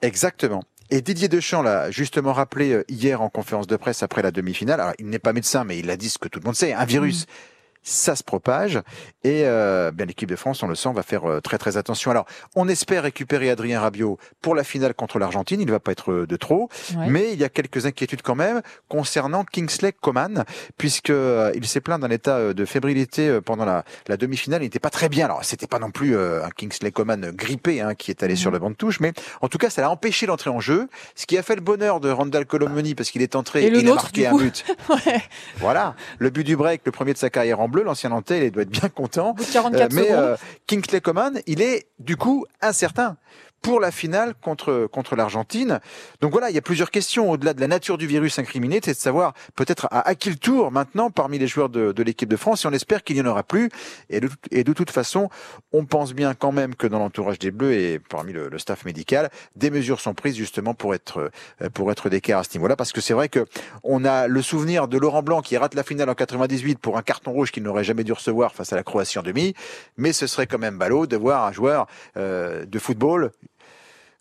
Exactement. 0.00 0.64
Et 0.90 1.00
Didier 1.00 1.28
Deschamps 1.28 1.62
l'a 1.62 1.90
justement 1.90 2.32
rappelé 2.32 2.72
euh, 2.72 2.84
hier 2.88 3.22
en 3.22 3.28
conférence 3.28 3.66
de 3.66 3.76
presse 3.76 4.02
après 4.02 4.22
la 4.22 4.30
demi-finale. 4.30 4.80
Alors, 4.80 4.94
il 4.98 5.06
n'est 5.06 5.18
pas 5.18 5.32
médecin, 5.32 5.64
mais 5.64 5.78
il 5.78 5.90
a 5.90 5.96
dit 5.96 6.08
ce 6.08 6.18
que 6.18 6.28
tout 6.28 6.38
le 6.40 6.44
monde 6.44 6.56
sait. 6.56 6.72
Un 6.72 6.84
virus, 6.84 7.26
mmh 7.26 7.51
ça 7.82 8.16
se 8.16 8.22
propage 8.22 8.80
et 9.24 9.42
euh, 9.44 9.90
bien 9.92 10.06
l'équipe 10.06 10.28
de 10.28 10.36
France, 10.36 10.62
on 10.62 10.68
le 10.68 10.74
sent, 10.74 10.92
va 10.94 11.02
faire 11.02 11.24
euh, 11.24 11.40
très 11.40 11.58
très 11.58 11.76
attention. 11.76 12.10
Alors, 12.10 12.26
on 12.56 12.68
espère 12.68 13.04
récupérer 13.04 13.50
Adrien 13.50 13.80
Rabiot 13.80 14.18
pour 14.40 14.54
la 14.54 14.64
finale 14.64 14.94
contre 14.94 15.18
l'Argentine. 15.18 15.60
Il 15.60 15.66
ne 15.66 15.72
va 15.72 15.80
pas 15.80 15.92
être 15.92 16.12
euh, 16.12 16.26
de 16.26 16.36
trop, 16.36 16.68
mais 17.08 17.32
il 17.32 17.38
y 17.38 17.44
a 17.44 17.48
quelques 17.48 17.86
inquiétudes 17.86 18.22
quand 18.22 18.34
même 18.34 18.62
concernant 18.88 19.44
Kingsley 19.44 19.92
Coman, 19.92 20.44
puisque 20.76 21.10
euh, 21.10 21.52
il 21.54 21.66
s'est 21.66 21.80
plaint 21.80 22.00
d'un 22.00 22.10
état 22.10 22.52
de 22.52 22.64
fébrilité 22.64 23.40
pendant 23.44 23.64
la, 23.64 23.84
la 24.08 24.16
demi-finale. 24.16 24.62
Il 24.62 24.66
n'était 24.66 24.78
pas 24.78 24.90
très 24.90 25.08
bien. 25.08 25.26
Alors, 25.26 25.44
c'était 25.44 25.66
pas 25.66 25.78
non 25.78 25.90
plus 25.90 26.16
un 26.18 26.50
Kingsley 26.50 26.90
Coman 26.90 27.30
grippé 27.32 27.80
hein, 27.80 27.94
qui 27.94 28.10
est 28.10 28.22
allé 28.22 28.36
sur 28.36 28.50
le 28.50 28.58
banc 28.58 28.70
de 28.70 28.74
touche, 28.74 29.00
mais 29.00 29.12
en 29.40 29.48
tout 29.48 29.58
cas, 29.58 29.70
ça 29.70 29.82
l'a 29.82 29.90
empêché 29.90 30.26
d'entrer 30.26 30.50
en 30.50 30.60
jeu, 30.60 30.88
ce 31.14 31.26
qui 31.26 31.38
a 31.38 31.42
fait 31.42 31.54
le 31.54 31.60
bonheur 31.60 32.00
de 32.00 32.10
Randall 32.10 32.46
Colomoni 32.46 32.94
parce 32.94 33.10
qu'il 33.10 33.22
est 33.22 33.36
entré 33.36 33.64
et, 33.64 33.68
il 33.68 33.88
a 33.88 33.94
marqué 33.94 34.26
un 34.26 34.36
but. 34.36 34.64
Voilà, 35.58 35.94
le 36.18 36.30
but 36.30 36.44
du 36.44 36.56
break, 36.56 36.82
le 36.84 36.92
premier 36.92 37.12
de 37.12 37.18
sa 37.18 37.30
carrière 37.30 37.60
en 37.60 37.68
bleu, 37.72 37.82
l'ancien 37.82 38.10
Nantais, 38.10 38.46
il 38.46 38.50
doit 38.52 38.62
être 38.62 38.70
bien 38.70 38.88
content. 38.88 39.34
Euh, 39.74 39.88
mais 39.92 40.12
euh, 40.12 40.36
Kingsley 40.66 41.00
Coman, 41.00 41.40
il 41.46 41.60
est 41.60 41.88
du 41.98 42.16
coup 42.16 42.46
incertain 42.60 43.16
pour 43.62 43.80
la 43.80 43.90
finale 43.90 44.34
contre 44.40 44.88
contre 44.90 45.16
l'Argentine. 45.16 45.80
Donc 46.20 46.32
voilà, 46.32 46.50
il 46.50 46.54
y 46.54 46.58
a 46.58 46.62
plusieurs 46.62 46.90
questions 46.90 47.30
au-delà 47.30 47.54
de 47.54 47.60
la 47.60 47.68
nature 47.68 47.96
du 47.96 48.06
virus 48.06 48.38
incriminé, 48.38 48.80
c'est 48.84 48.92
de 48.92 48.96
savoir 48.96 49.34
peut-être 49.54 49.86
à, 49.90 50.06
à, 50.06 50.14
qui 50.14 50.30
le 50.30 50.36
tour 50.36 50.70
maintenant 50.70 51.10
parmi 51.10 51.38
les 51.38 51.46
joueurs 51.46 51.68
de, 51.68 51.92
de 51.92 52.02
l'équipe 52.02 52.28
de 52.28 52.36
France. 52.36 52.64
Et 52.64 52.68
on 52.68 52.72
espère 52.72 53.04
qu'il 53.04 53.16
n'y 53.16 53.22
en 53.22 53.26
aura 53.26 53.42
plus. 53.42 53.70
Et 54.10 54.20
de, 54.20 54.28
et 54.50 54.64
de 54.64 54.72
toute 54.72 54.90
façon, 54.90 55.30
on 55.72 55.84
pense 55.84 56.12
bien 56.12 56.34
quand 56.34 56.52
même 56.52 56.74
que 56.74 56.86
dans 56.86 56.98
l'entourage 56.98 57.38
des 57.38 57.50
Bleus 57.50 57.72
et 57.72 57.98
parmi 57.98 58.32
le, 58.32 58.48
le, 58.48 58.58
staff 58.58 58.84
médical, 58.84 59.30
des 59.56 59.70
mesures 59.70 60.00
sont 60.00 60.14
prises 60.14 60.36
justement 60.36 60.74
pour 60.74 60.94
être 60.94 61.30
euh, 61.62 61.70
pour 61.70 61.90
être 61.92 62.08
d'équerre 62.08 62.38
à 62.38 62.44
ce 62.44 62.50
niveau-là, 62.54 62.76
parce 62.76 62.92
que 62.92 63.00
c'est 63.00 63.14
vrai 63.14 63.28
que 63.28 63.46
on 63.84 64.04
a 64.04 64.26
le 64.26 64.42
souvenir 64.42 64.88
de 64.88 64.98
Laurent 64.98 65.22
Blanc 65.22 65.42
qui 65.42 65.56
rate 65.56 65.74
la 65.74 65.82
finale 65.82 66.10
en 66.10 66.14
98 66.14 66.78
pour 66.78 66.96
un 66.96 67.02
carton 67.02 67.32
rouge 67.32 67.52
qu'il 67.52 67.62
n'aurait 67.62 67.84
jamais 67.84 68.04
dû 68.04 68.12
recevoir 68.12 68.54
face 68.54 68.72
à 68.72 68.76
la 68.76 68.82
Croatie 68.82 69.18
en 69.18 69.22
demi. 69.22 69.54
Mais 69.96 70.12
ce 70.12 70.26
serait 70.26 70.46
quand 70.46 70.58
même 70.58 70.78
ballot 70.78 71.06
de 71.06 71.16
voir 71.16 71.44
un 71.44 71.52
joueur 71.52 71.86
euh, 72.16 72.64
de 72.64 72.78
football 72.78 73.30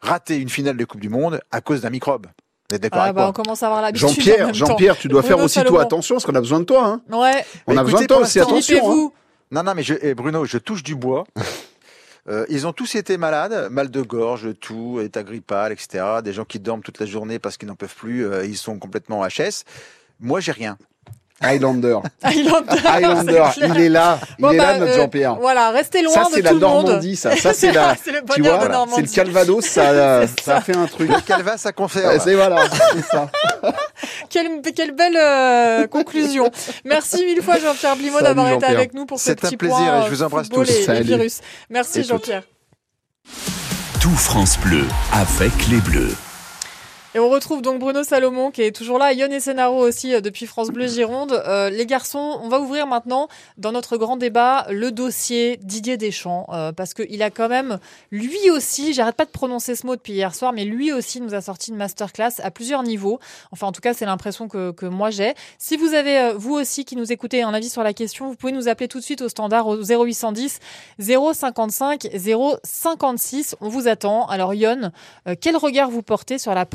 rater 0.01 0.37
une 0.37 0.49
finale 0.49 0.77
de 0.77 0.85
Coupe 0.85 1.01
du 1.01 1.09
Monde 1.09 1.41
à 1.51 1.61
cause 1.61 1.81
d'un 1.81 1.89
microbe. 1.89 2.27
Vous 2.69 2.75
êtes 2.75 2.81
d'accord 2.81 3.01
ah, 3.01 3.05
avec 3.05 3.15
bah, 3.15 3.27
On 3.27 3.33
commence 3.33 3.63
à 3.63 3.67
avoir 3.67 3.81
l'habitude. 3.81 4.07
Jean-Pierre, 4.07 4.53
Jean-Pierre, 4.53 4.97
tu 4.97 5.07
dois 5.07 5.23
faire 5.23 5.39
aussi 5.39 5.63
toi 5.63 5.81
attention 5.81 6.15
parce 6.15 6.25
qu'on 6.25 6.35
a 6.35 6.39
besoin 6.39 6.59
de 6.59 6.65
toi. 6.65 6.85
Hein. 6.85 7.01
Ouais. 7.11 7.45
On 7.67 7.75
a 7.75 7.83
besoin 7.83 8.01
de 8.01 8.07
toi 8.07 8.19
aussi 8.19 8.39
attention. 8.39 8.91
Hein. 8.91 9.11
Non, 9.51 9.63
non, 9.63 9.73
mais 9.75 9.83
je, 9.83 9.93
eh, 10.01 10.13
Bruno, 10.13 10.45
je 10.45 10.57
touche 10.57 10.83
du 10.83 10.95
bois. 10.95 11.25
Euh, 12.29 12.45
ils 12.49 12.67
ont 12.67 12.71
tous 12.71 12.93
été 12.93 13.17
malades, 13.17 13.71
mal 13.71 13.89
de 13.89 13.99
gorge, 14.03 14.49
tout, 14.59 14.99
état 15.01 15.23
grippal, 15.23 15.71
etc. 15.71 16.03
Des 16.23 16.33
gens 16.33 16.45
qui 16.45 16.59
dorment 16.59 16.83
toute 16.83 16.99
la 16.99 17.07
journée 17.07 17.39
parce 17.39 17.57
qu'ils 17.57 17.67
n'en 17.67 17.73
peuvent 17.73 17.95
plus, 17.95 18.27
euh, 18.27 18.45
ils 18.45 18.57
sont 18.57 18.77
complètement 18.77 19.25
HS. 19.25 19.63
Moi, 20.19 20.39
j'ai 20.39 20.51
rien. 20.51 20.77
Highlander. 21.41 21.97
Highlander. 22.23 22.75
Highlander. 22.85 23.43
il 23.57 23.81
est 23.81 23.89
là. 23.89 24.19
Il 24.37 24.45
est 24.45 24.57
là, 24.57 24.63
bah, 24.73 24.77
notre 24.79 24.91
euh, 24.91 24.97
Jean-Pierre. 24.97 25.35
Voilà, 25.35 25.71
restez 25.71 26.01
loin 26.01 26.13
ça, 26.13 26.19
de 26.21 26.25
tout 26.25 26.31
c'est 26.35 26.41
la 26.41 26.51
le 26.51 26.59
monde. 26.59 26.85
Normandie, 26.85 27.15
ça. 27.15 27.35
Ça, 27.35 27.53
c'est 27.55 27.71
la. 27.71 27.95
c'est 28.03 28.11
le 28.11 28.21
tu 28.33 28.41
vois, 28.41 28.59
c'est 28.95 29.01
le 29.01 29.07
Calvados, 29.07 29.65
ça, 29.65 30.27
ça 30.43 30.57
a 30.57 30.61
fait 30.61 30.75
un 30.75 30.85
truc. 30.85 31.09
Le 31.09 31.21
Calva, 31.21 31.57
ça 31.57 31.71
confère. 31.71 32.09
Ouais, 32.09 32.19
C'est 32.19 32.35
voilà, 32.35 32.63
c'est 32.93 33.05
ça. 33.05 33.29
Quelle, 34.29 34.61
quelle 34.75 34.91
belle 34.91 35.17
euh, 35.17 35.87
conclusion. 35.87 36.49
Merci 36.85 37.25
mille 37.25 37.41
fois 37.41 37.57
Jean-Pierre 37.59 37.95
Blimaud 37.95 38.21
d'avoir 38.21 38.49
été 38.51 38.65
avec 38.65 38.93
nous 38.93 39.05
pour 39.05 39.19
ce 39.19 39.25
C'est 39.25 39.31
un 39.31 39.47
petit 39.47 39.57
plaisir 39.57 39.77
point, 39.77 40.01
et 40.01 40.05
je 40.05 40.09
vous 40.09 40.21
euh, 40.23 40.25
embrasse 40.25 40.49
tous. 40.49 40.69
Et, 40.69 40.79
et 40.81 40.83
Salut. 40.83 41.03
virus. 41.03 41.39
Merci. 41.69 42.03
Jean-Pierre. 42.03 42.43
Tout 43.99 44.09
France 44.15 44.57
Bleu 44.59 44.85
avec 45.13 45.67
les 45.69 45.77
Bleus. 45.77 46.15
Et 47.13 47.19
on 47.19 47.29
retrouve 47.29 47.61
donc 47.61 47.79
Bruno 47.79 48.03
Salomon 48.03 48.51
qui 48.51 48.61
est 48.61 48.73
toujours 48.73 48.97
là, 48.97 49.11
Yon 49.11 49.29
et 49.31 49.41
Senaro 49.41 49.85
aussi 49.85 50.15
euh, 50.15 50.21
depuis 50.21 50.45
France 50.45 50.69
Bleu 50.69 50.87
Gironde. 50.87 51.33
Euh, 51.45 51.69
les 51.69 51.85
garçons, 51.85 52.39
on 52.41 52.47
va 52.47 52.61
ouvrir 52.61 52.87
maintenant 52.87 53.27
dans 53.57 53.73
notre 53.73 53.97
grand 53.97 54.15
débat 54.15 54.65
le 54.69 54.93
dossier 54.93 55.57
Didier 55.61 55.97
Deschamps 55.97 56.47
euh, 56.53 56.71
parce 56.71 56.93
qu'il 56.93 57.21
a 57.21 57.29
quand 57.29 57.49
même 57.49 57.79
lui 58.11 58.49
aussi, 58.49 58.93
j'arrête 58.93 59.17
pas 59.17 59.25
de 59.25 59.29
prononcer 59.29 59.75
ce 59.75 59.85
mot 59.85 59.97
depuis 59.97 60.13
hier 60.13 60.33
soir, 60.33 60.53
mais 60.53 60.63
lui 60.63 60.93
aussi 60.93 61.19
nous 61.19 61.33
a 61.33 61.41
sorti 61.41 61.71
une 61.71 61.75
masterclass 61.75 62.39
à 62.41 62.49
plusieurs 62.49 62.81
niveaux. 62.83 63.19
Enfin 63.51 63.67
en 63.67 63.73
tout 63.73 63.81
cas 63.81 63.93
c'est 63.93 64.05
l'impression 64.05 64.47
que, 64.47 64.71
que 64.71 64.85
moi 64.85 65.09
j'ai. 65.09 65.33
Si 65.57 65.75
vous 65.75 65.93
avez 65.93 66.17
euh, 66.17 66.33
vous 66.37 66.53
aussi 66.53 66.85
qui 66.85 66.95
nous 66.95 67.11
écoutez 67.11 67.43
un 67.43 67.53
avis 67.53 67.69
sur 67.69 67.83
la 67.83 67.91
question, 67.91 68.29
vous 68.29 68.35
pouvez 68.35 68.53
nous 68.53 68.69
appeler 68.69 68.87
tout 68.87 68.99
de 68.99 69.03
suite 69.03 69.21
au 69.21 69.27
standard 69.27 69.67
au 69.67 69.75
0810 69.75 70.59
055 70.97 72.07
056. 72.63 73.57
On 73.59 73.67
vous 73.67 73.89
attend. 73.89 74.27
Alors 74.27 74.53
Yon, 74.53 74.91
euh, 75.27 75.35
quel 75.39 75.57
regard 75.57 75.89
vous 75.89 76.03
portez 76.03 76.37
sur 76.37 76.55
la 76.55 76.65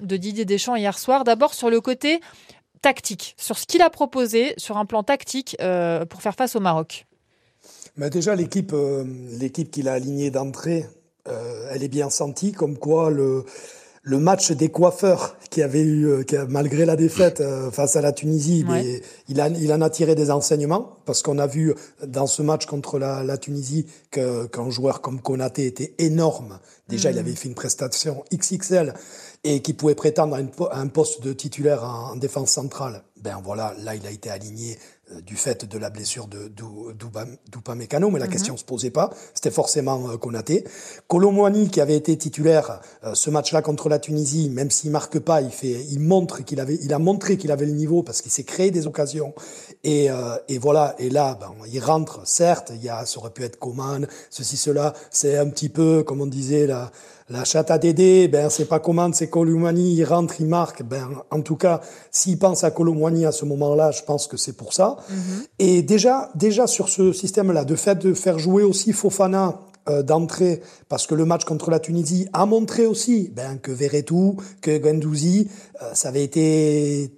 de 0.00 0.16
Didier 0.16 0.44
Deschamps 0.44 0.76
hier 0.76 0.98
soir 0.98 1.24
D'abord 1.24 1.54
sur 1.54 1.70
le 1.70 1.80
côté 1.80 2.20
tactique, 2.82 3.34
sur 3.38 3.58
ce 3.58 3.66
qu'il 3.66 3.82
a 3.82 3.90
proposé 3.90 4.54
sur 4.56 4.76
un 4.78 4.86
plan 4.86 5.02
tactique 5.02 5.56
euh, 5.60 6.04
pour 6.06 6.22
faire 6.22 6.34
face 6.34 6.56
au 6.56 6.60
Maroc. 6.60 7.06
Mais 7.96 8.08
déjà, 8.10 8.34
l'équipe 8.34 8.72
euh, 8.72 9.04
qu'il 9.70 9.88
a 9.88 9.92
alignée 9.92 10.30
d'entrée, 10.30 10.86
euh, 11.28 11.68
elle 11.72 11.82
est 11.82 11.88
bien 11.88 12.08
sentie, 12.08 12.52
comme 12.52 12.78
quoi 12.78 13.10
le, 13.10 13.44
le 14.02 14.18
match 14.18 14.52
des 14.52 14.70
coiffeurs 14.70 15.36
qui 15.50 15.60
avait 15.60 15.82
eu, 15.82 16.24
qui 16.24 16.36
a- 16.36 16.46
malgré 16.46 16.86
la 16.86 16.96
défaite 16.96 17.40
euh, 17.42 17.70
face 17.70 17.96
à 17.96 18.00
la 18.00 18.12
Tunisie, 18.12 18.64
Ouais. 18.66 18.82
mais 18.82 19.02
il, 19.28 19.40
a, 19.42 19.48
il 19.48 19.70
en 19.74 19.82
a 19.82 19.90
tiré 19.90 20.14
des 20.14 20.30
enseignements, 20.30 20.96
parce 21.04 21.20
qu'on 21.22 21.38
a 21.38 21.46
vu 21.46 21.74
dans 22.06 22.26
ce 22.26 22.40
match 22.40 22.64
contre 22.64 22.98
la, 22.98 23.22
la 23.24 23.36
Tunisie 23.36 23.84
qu'un 24.10 24.70
joueur 24.70 25.02
comme 25.02 25.20
Konaté 25.20 25.66
était 25.66 25.94
énorme. 25.98 26.60
Déjà, 26.88 27.10
Mhm. 27.10 27.16
il 27.16 27.18
avait 27.18 27.34
fait 27.34 27.48
une 27.48 27.54
prestation 27.54 28.24
XXL 28.34 28.94
et 29.44 29.62
qui 29.62 29.72
pouvait 29.72 29.94
prétendre 29.94 30.36
à, 30.70 30.78
un 30.78 30.86
poste 30.88 31.22
de 31.22 31.32
titulaire 31.32 31.84
en, 31.84 32.12
en 32.12 32.16
défense 32.16 32.50
centrale. 32.50 33.02
Ben 33.22 33.38
voilà, 33.44 33.74
là, 33.82 33.94
il 33.94 34.06
a 34.06 34.10
été 34.10 34.30
aligné 34.30 34.78
euh, 35.12 35.20
du 35.20 35.36
fait 35.36 35.66
de 35.66 35.78
la 35.78 35.90
blessure 35.90 36.26
de 36.26 36.50
Dupamecano, 37.50 38.10
mais 38.10 38.18
la 38.18 38.26
Mhm. 38.26 38.32
question 38.32 38.56
se 38.56 38.64
posait 38.64 38.90
pas. 38.90 39.10
C'était 39.34 39.50
forcément 39.50 40.08
euh, 40.08 40.16
Konaté. 40.16 40.64
Colomwani, 41.08 41.68
qui 41.68 41.80
avait 41.82 41.96
été 41.96 42.16
titulaire 42.16 42.80
euh, 43.04 43.14
ce 43.14 43.28
match-là 43.28 43.60
contre 43.60 43.88
la 43.90 43.98
Tunisie, 43.98 44.48
même 44.48 44.70
s'il 44.70 44.90
marque 44.90 45.18
pas, 45.18 45.42
il 45.42 45.50
fait, 45.50 45.84
il 45.90 46.00
montre 46.00 46.42
qu'il 46.44 46.60
avait, 46.60 46.78
il 46.82 46.92
a 46.94 46.98
montré 46.98 47.36
qu'il 47.36 47.50
avait 47.52 47.66
le 47.66 47.72
niveau 47.72 48.02
parce 48.02 48.22
qu'il 48.22 48.32
s'est 48.32 48.44
créé 48.44 48.70
des 48.70 48.86
occasions. 48.86 49.34
Et, 49.84 50.10
euh, 50.10 50.36
et 50.48 50.56
voilà. 50.58 50.94
Et 50.98 51.10
là, 51.10 51.36
ben, 51.38 51.52
il 51.70 51.80
rentre. 51.80 52.26
Certes, 52.26 52.72
il 52.74 52.82
y 52.82 52.88
a, 52.88 53.04
ça 53.04 53.18
aurait 53.18 53.30
pu 53.30 53.44
être 53.44 53.58
Coman, 53.58 54.06
ceci, 54.30 54.56
cela. 54.56 54.94
C'est 55.10 55.36
un 55.36 55.48
petit 55.50 55.68
peu, 55.68 56.02
comme 56.04 56.20
on 56.22 56.26
disait, 56.26 56.66
la, 56.66 56.90
la 57.30 57.44
chatte 57.44 57.70
à 57.70 57.78
Dédé, 57.78 58.26
ben 58.26 58.50
c'est 58.50 58.64
pas 58.64 58.80
Coman, 58.80 59.14
c'est 59.14 59.30
Colomwani, 59.30 59.94
il 59.94 60.04
rentre, 60.04 60.34
il 60.40 60.46
marque. 60.46 60.82
Ben 60.82 61.08
en 61.30 61.40
tout 61.42 61.56
cas, 61.56 61.80
s'il 62.10 62.38
pense 62.38 62.64
à 62.64 62.72
Colomwani 62.72 63.24
à 63.24 63.32
ce 63.32 63.44
moment-là, 63.44 63.92
je 63.92 64.02
pense 64.02 64.26
que 64.26 64.36
c'est 64.36 64.56
pour 64.56 64.72
ça. 64.72 64.96
Et 65.60 65.82
déjà, 65.82 66.30
déjà 66.34 66.66
sur 66.66 66.88
ce 66.88 67.12
système-là, 67.12 67.64
de 67.64 67.76
fait 67.76 67.96
de 67.96 68.14
faire 68.14 68.38
jouer 68.38 68.64
aussi 68.64 68.92
Fofana 68.92 69.60
euh, 69.88 70.02
d'entrée, 70.02 70.60
parce 70.88 71.06
que 71.06 71.14
le 71.14 71.24
match 71.24 71.44
contre 71.44 71.70
la 71.70 71.78
Tunisie 71.78 72.28
a 72.32 72.46
montré 72.46 72.84
aussi 72.84 73.32
ben, 73.34 73.58
que 73.58 73.70
Verretou, 73.70 74.36
que 74.60 74.76
Guendouzi, 74.76 75.48
euh, 75.82 75.90
ça 75.94 76.08
avait 76.08 76.24
été 76.24 77.16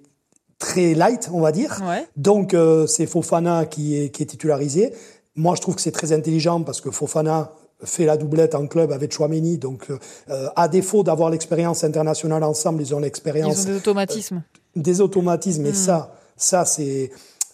très 0.59 0.93
light, 0.93 1.29
on 1.33 1.41
va 1.41 1.51
dire. 1.51 1.81
Ouais. 1.87 2.07
Donc 2.17 2.53
euh, 2.53 2.85
c'est 2.85 3.07
Fofana 3.07 3.65
qui 3.65 3.99
est, 3.99 4.09
qui 4.09 4.21
est 4.21 4.27
titularisé. 4.27 4.93
Moi, 5.35 5.55
je 5.55 5.61
trouve 5.61 5.75
que 5.75 5.81
c'est 5.81 5.91
très 5.91 6.13
intelligent 6.13 6.61
parce 6.61 6.79
que 6.79 6.91
Fofana 6.91 7.51
fait 7.83 8.05
la 8.05 8.17
doublette 8.17 8.55
en 8.55 8.67
club 8.67 8.91
avec 8.91 9.11
Chouameni. 9.13 9.57
Donc, 9.57 9.89
euh, 10.29 10.47
à 10.55 10.67
défaut 10.67 11.03
d'avoir 11.03 11.29
l'expérience 11.29 11.83
internationale 11.83 12.43
ensemble, 12.43 12.81
ils 12.81 12.93
ont 12.95 12.99
Ils 12.99 13.03
l'expérience 13.03 13.63
ont 13.63 13.69
des 13.69 13.75
automatismes. 13.77 14.41
des 14.75 15.01
automatismes. 15.01 15.65
Et 15.65 15.71
Mm. 15.71 15.75
ça, 15.75 16.15
ça 16.37 16.65
c'est 16.65 17.11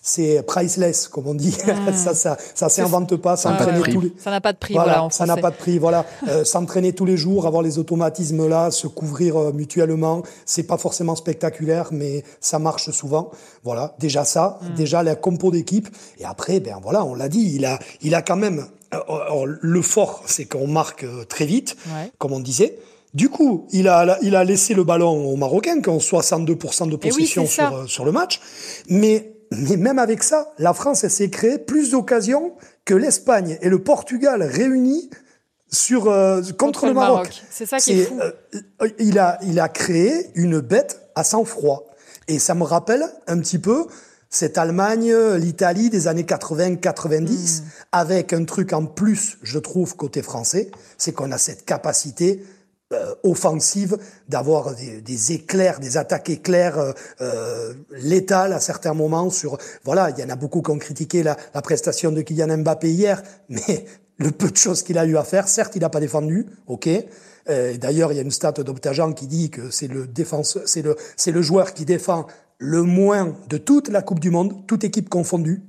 c'est 0.10 0.42
priceless, 0.44 1.08
comme 1.08 1.28
on 1.28 1.34
dit. 1.36 1.56
Mm. 1.66 1.94
ça, 1.94 2.14
ça, 2.16 2.38
ça 2.56 2.70
s'invente 2.70 3.16
pas. 3.18 3.38
Ça 3.38 3.52
n'a 3.52 3.58
pas 3.58 3.66
de 3.66 3.70
S'entraîner 3.72 3.82
prix. 3.84 3.94
tous 3.94 4.02
les 4.02 4.14
Ça 4.18 4.32
n'a 4.32 4.42
pas 4.42 4.54
de 4.54 4.58
prix, 4.58 4.74
voilà, 4.74 4.90
voilà, 4.92 5.04
en 5.06 5.10
ça 5.10 5.26
n'a 5.26 5.38
pas 5.38 5.52
de 5.52 5.56
prix. 5.56 5.78
Voilà, 5.80 6.06
Euh, 6.28 6.44
s'entraîner 6.44 6.94
tous 6.94 7.06
les 7.06 7.18
jours, 7.18 7.46
avoir 7.48 7.62
les 7.64 7.78
automatismes 7.80 8.48
là, 8.48 8.72
se 8.72 8.88
couvrir 8.88 9.38
euh, 9.38 9.52
mutuellement, 9.54 10.24
c'est 10.46 10.64
pas 10.64 10.78
forcément 10.78 11.16
spectaculaire, 11.16 11.90
mais 11.92 12.24
ça 12.42 12.60
marche 12.60 12.90
souvent. 12.92 13.32
Voilà, 13.64 13.96
déjà 14.00 14.26
ça, 14.26 14.60
Mm. 14.62 14.74
déjà 14.76 15.04
la 15.04 15.16
compo 15.16 15.52
d'équipe. 15.52 15.88
Et 16.20 16.26
après, 16.26 16.60
ben 16.60 16.78
voilà, 16.82 17.04
on 17.06 17.14
l'a 17.16 17.30
dit, 17.30 17.54
il 17.56 17.66
a, 17.66 17.80
il 18.02 18.16
a 18.16 18.22
quand 18.22 18.36
même. 18.38 18.66
euh, 18.94 18.98
alors, 19.08 19.46
le 19.46 19.82
fort, 19.84 20.24
c'est 20.26 20.46
qu'on 20.46 20.68
marque 20.68 21.04
euh, 21.04 21.24
très 21.24 21.46
vite, 21.46 21.76
Ouais. 21.94 22.12
comme 22.18 22.32
on 22.34 22.40
disait. 22.40 22.80
Du 23.14 23.30
coup, 23.30 23.66
il 23.72 23.88
a, 23.88 24.18
il 24.22 24.36
a 24.36 24.44
laissé 24.44 24.74
le 24.76 24.84
ballon 24.84 25.32
aux 25.32 25.36
Marocains, 25.36 25.82
qui 25.82 25.90
ont 25.90 26.00
62% 26.00 26.88
de 26.88 26.98
Eh 27.02 27.08
oui, 27.08 27.10
possession 27.10 27.46
sur, 27.48 27.76
euh, 27.76 27.86
sur 27.88 28.06
le 28.06 28.12
match. 28.12 28.40
Mais, 28.88 29.34
mais 29.52 29.78
même 29.78 30.00
avec 30.00 30.24
ça, 30.24 30.52
la 30.58 30.74
France, 30.74 31.08
s'est 31.08 31.30
créée 31.30 31.58
plus 31.58 31.92
d'occasions 31.92 32.54
que 32.86 32.94
l'Espagne 32.94 33.58
et 33.62 33.70
le 33.70 33.80
Portugal 33.80 34.44
réunis 34.44 35.10
sur, 35.72 36.10
euh, 36.10 36.42
contre, 36.58 36.88
le 36.88 36.94
Maroc. 36.94 37.44
C'est 37.50 37.66
ça 37.66 37.78
qui 37.78 38.00
est 38.02 38.06
fou. 38.06 38.20
euh, 38.22 38.90
il, 38.98 39.20
a, 39.20 39.38
il 39.44 39.60
a 39.60 39.70
créé 39.70 40.30
une 40.36 40.60
bête 40.60 41.02
à 41.16 41.24
sang-froid. 41.24 41.86
Et 42.28 42.40
ça 42.40 42.56
me 42.56 42.64
rappelle 42.64 43.04
un 43.28 43.40
petit 43.40 43.60
peu 43.60 43.86
cette 44.30 44.60
Allemagne, 44.60 45.14
l'Italie 45.38 45.90
des 45.90 46.08
années 46.08 46.24
80-90, 46.24 47.64
avec 47.92 48.34
un 48.34 48.46
truc 48.46 48.74
en 48.74 48.86
plus, 48.86 49.40
je 49.42 49.58
trouve, 49.58 49.96
côté 49.96 50.22
français, 50.22 50.70
c'est 50.98 51.12
qu'on 51.12 51.32
a 51.32 51.40
cette 51.40 51.66
capacité 51.66 52.44
euh, 52.92 53.14
offensive 53.24 53.98
d'avoir 54.28 54.76
des, 54.76 55.02
des 55.02 55.32
éclairs, 55.34 55.80
des 55.80 55.98
attaques 55.98 56.30
éclairs 56.30 56.80
euh, 56.80 56.92
euh, 57.22 57.74
létales 57.92 58.54
à 58.54 58.60
certains 58.60 58.94
moments. 58.94 59.30
Sur 59.30 59.58
voilà, 59.84 60.10
il 60.10 60.20
y 60.20 60.24
en 60.24 60.30
a 60.30 60.36
beaucoup 60.36 60.62
qui 60.62 60.72
ont 60.72 60.80
critiqué 60.80 61.22
la, 61.22 61.38
la 61.54 61.62
prestation 61.62 62.12
de 62.12 62.22
Kylian 62.22 62.58
Mbappé 62.58 62.90
hier, 62.90 63.22
mais 63.50 63.86
le 64.18 64.32
peu 64.32 64.50
de 64.50 64.58
choses 64.58 64.84
qu'il 64.84 64.98
a 64.98 65.06
eu 65.06 65.18
à 65.18 65.24
faire, 65.24 65.48
certes, 65.48 65.76
il 65.76 65.82
n'a 65.82 65.90
pas 65.90 66.00
défendu, 66.00 66.48
ok. 66.68 66.90
Euh, 67.50 67.78
D'ailleurs, 67.78 68.12
il 68.12 68.16
y 68.16 68.20
a 68.20 68.24
une 68.24 68.32
stat 68.32 68.52
d'Optagen 68.52 69.14
qui 69.14 69.28
dit 69.28 69.50
que 69.50 69.70
c'est 69.70 69.88
le 69.88 70.08
défenseur, 70.08 70.64
c'est 70.66 70.82
le, 70.82 70.96
c'est 71.16 71.32
le 71.32 71.42
joueur 71.42 71.74
qui 71.74 71.86
défend 71.86 72.28
le 72.58 72.84
moins 72.84 73.36
de 73.50 73.58
toute 73.58 73.88
la 73.88 74.02
Coupe 74.02 74.20
du 74.20 74.30
Monde, 74.30 74.66
toute 74.68 74.84
équipe 74.84 75.10
confondue, 75.10 75.62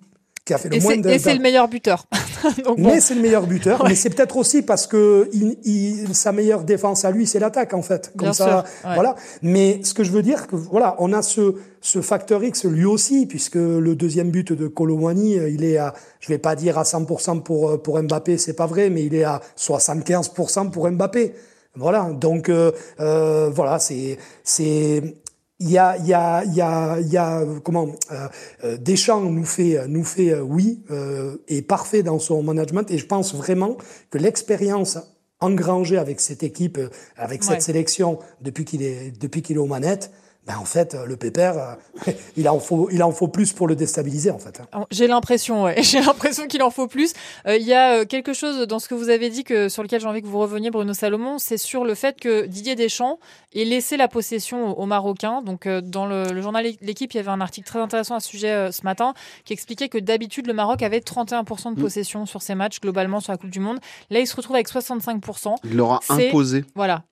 qui 0.45 0.55
a 0.55 0.59
fait 0.59 0.69
le 0.69 0.77
Et 0.77 0.81
moins 0.81 0.97
de. 0.97 1.09
et 1.11 1.19
c'est 1.19 1.35
le 1.35 1.41
meilleur 1.41 1.69
buteur. 1.69 2.07
Donc 2.65 2.81
bon. 2.81 2.89
Mais 2.91 3.01
c'est 3.01 3.15
le 3.15 3.21
meilleur 3.21 3.47
buteur. 3.47 3.83
Ouais. 3.83 3.91
Mais 3.91 3.95
c'est 3.95 4.11
peut-être 4.11 4.37
aussi 4.37 4.63
parce 4.63 4.87
que 4.87 5.29
il, 5.33 5.57
il- 5.65 6.15
sa 6.15 6.33
meilleure 6.33 6.65
défense 6.65 7.05
à 7.05 7.11
lui, 7.11 7.27
c'est 7.27 7.39
l'attaque 7.39 7.75
en 7.75 7.83
fait. 7.83 8.11
Comme 8.17 8.27
Bien 8.29 8.33
ça, 8.33 8.45
sûr, 8.47 8.89
ouais. 8.89 8.95
voilà. 8.95 9.15
Mais 9.43 9.81
ce 9.85 9.93
que 9.95 10.03
je 10.05 10.11
veux 10.11 10.23
dire, 10.23 10.47
que 10.47 10.57
voilà, 10.57 10.97
on 10.99 11.13
a 11.13 11.23
ce 11.23 11.55
ce 11.83 12.01
facteur 12.01 12.43
X 12.43 12.65
lui 12.65 12.85
aussi, 12.87 13.27
puisque 13.27 13.55
le 13.57 13.95
deuxième 13.95 14.31
but 14.31 14.53
de 14.53 14.67
Colomwani, 14.67 15.39
euh, 15.39 15.49
il 15.51 15.65
est 15.65 15.77
à, 15.79 15.95
je 16.21 16.29
vais 16.29 16.39
pas 16.39 16.55
dire 16.57 16.79
à 16.79 16.83
100% 16.85 17.43
pour 17.43 17.71
euh, 17.71 17.77
pour 17.77 18.03
Mbappé, 18.03 18.39
c'est 18.39 18.55
pas 18.57 18.67
vrai, 18.67 18.91
mais 18.91 19.05
il 19.05 19.15
est 19.15 19.25
à 19.25 19.41
75% 19.59 20.71
pour 20.71 20.91
Mbappé. 20.91 21.35
Voilà. 21.77 22.11
Donc 22.13 22.49
euh, 22.49 22.73
euh, 22.99 23.49
voilà, 23.55 23.79
c'est 23.79 24.19
c'est 24.43 25.15
il 25.61 25.71
y 25.71 25.79
a, 25.79 25.97
il 25.99 26.07
y 26.07 26.15
a, 26.15 26.43
il 26.45 26.55
y 26.55 26.61
a, 26.61 26.99
il 27.01 27.13
y 27.13 27.17
a 27.19 27.45
comment 27.63 27.89
euh, 28.11 28.29
euh, 28.65 28.77
Deschamps 28.79 29.21
nous 29.21 29.45
fait, 29.45 29.87
nous 29.89 30.05
fait 30.05 30.33
euh, 30.33 30.41
oui, 30.41 30.83
euh, 30.91 31.37
est 31.49 31.63
parfait 31.63 32.03
dans 32.03 32.19
son 32.19 32.43
management 32.43 32.91
et 32.91 32.99
je 32.99 33.07
pense 33.07 33.35
vraiment 33.35 33.77
que 34.11 34.19
l'expérience 34.19 34.99
engrangée 35.41 35.99
avec 35.99 36.21
cette 36.21 36.43
équipe, 36.43 36.79
euh, 36.79 36.89
avec 37.17 37.45
cette 37.45 37.63
sélection 37.63 38.19
depuis 38.41 38.65
qu'il 38.65 38.83
est, 38.83 39.11
depuis 39.21 39.43
qu'il 39.43 39.57
est 39.57 39.61
aux 39.61 39.67
manettes, 39.67 40.11
ben 40.47 40.57
en 40.59 40.65
fait 40.65 40.95
euh, 40.95 41.05
le 41.07 41.17
pépère, 41.17 41.77
euh, 42.07 42.13
il 42.37 42.49
en 42.49 42.59
faut, 42.59 42.89
il 42.91 43.03
en 43.03 43.13
faut 43.13 43.29
plus 43.29 43.53
pour 43.53 43.69
le 43.69 43.77
déstabiliser 43.77 44.31
en 44.31 44.39
fait. 44.39 44.61
hein. 44.61 44.67
Alors, 44.73 44.87
J'ai 44.91 45.07
l'impression, 45.07 45.65
ouais. 45.65 45.83
J'ai 45.83 46.01
l'impression 46.01 46.47
qu'il 46.47 46.63
en 46.63 46.71
faut 46.71 46.87
plus. 46.89 47.13
Euh, 47.47 47.57
Il 47.57 47.67
y 47.67 47.75
a 47.75 48.05
quelque 48.05 48.33
chose 48.33 48.67
dans 48.67 48.79
ce 48.79 48.89
que 48.89 48.95
vous 48.95 49.11
avez 49.11 49.29
dit 49.31 49.45
que 49.45 49.69
sur 49.69 49.83
lequel 49.83 50.01
j'ai 50.01 50.07
envie 50.07 50.23
que 50.23 50.27
vous 50.27 50.39
reveniez, 50.39 50.71
Bruno 50.71 50.95
Salomon, 50.95 51.39
c'est 51.39 51.59
sur 51.59 51.85
le 51.85 51.95
fait 51.95 52.19
que 52.19 52.47
Didier 52.47 52.75
Deschamps 52.75 53.19
ait 53.55 53.65
laissé 53.65 53.97
la 53.97 54.09
possession 54.09 54.79
aux, 54.79 54.87
Marocains. 54.87 55.43
Donc, 55.43 55.67
euh, 55.67 55.81
dans 55.81 56.07
le, 56.07 56.25
le 56.33 56.41
journal 56.41 56.65
L'équipe, 56.81 57.13
il 57.13 57.17
y 57.17 57.21
avait 57.21 57.31
un 57.31 57.41
article 57.41 57.67
très 57.69 57.79
intéressant 57.81 58.15
à 58.15 58.21
ce 58.21 58.29
sujet 58.29 58.51
euh, 58.51 58.73
ce 58.73 58.83
matin 58.83 59.15
qui 59.45 59.53
expliquait 59.53 59.89
que 59.89 59.99
d'habitude 59.99 60.47
le 60.47 60.53
Maroc 60.55 60.83
avait 60.83 61.01
31% 61.01 61.75
de 61.75 61.79
Mm. 61.79 61.83
possession 61.83 62.27
sur 62.27 62.43
ses 62.43 62.55
matchs 62.55 62.81
globalement 62.81 63.21
sur 63.21 63.33
la 63.33 63.39
Coupe 63.39 63.51
du 63.51 63.61
Monde. 63.61 63.79
Là, 64.11 64.21
il 64.21 64.27
se 64.27 64.35
retrouve 64.37 64.57
avec 64.57 64.69
65%. 64.69 65.55
Il 65.65 65.77
l'aura 65.77 66.01
imposé. 66.09 66.65
Voilà. 66.75 67.03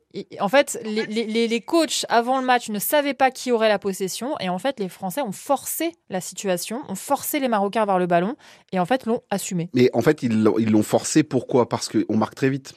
En 0.41 0.49
fait, 0.49 0.79
les, 0.85 1.05
les, 1.07 1.49
les, 1.49 1.61
coachs 1.61 2.07
avant 2.09 2.41
le 2.41 2.47
match 2.47 2.71
ne 2.71 2.79
savaient 2.79 3.15
pas 3.15 3.31
qui 3.31 3.53
aurait 3.53 3.69
la 3.69 3.79
possession 3.79 4.39
et 4.41 4.49
en 4.49 4.59
fait, 4.59 4.81
les 4.81 4.89
Français 4.89 5.21
ont 5.21 5.33
forcé 5.33 5.93
la 6.09 6.21
situation, 6.21 6.83
ont 6.89 6.95
forcé 6.95 7.41
les 7.41 7.49
Marocains 7.49 7.85
vers 7.85 7.99
le 7.99 8.07
ballon 8.07 8.35
et 8.73 8.79
en 8.79 8.87
fait 8.87 9.05
l'ont 9.05 9.21
assumé. 9.31 9.69
Mais 9.75 9.91
en 9.93 10.01
fait, 10.01 10.23
ils 10.23 10.43
l'ont 10.43 10.83
forcé 10.83 11.23
pourquoi? 11.23 11.69
Parce 11.69 11.89
qu'on 11.89 12.17
marque 12.17 12.35
très 12.35 12.49
vite. 12.49 12.75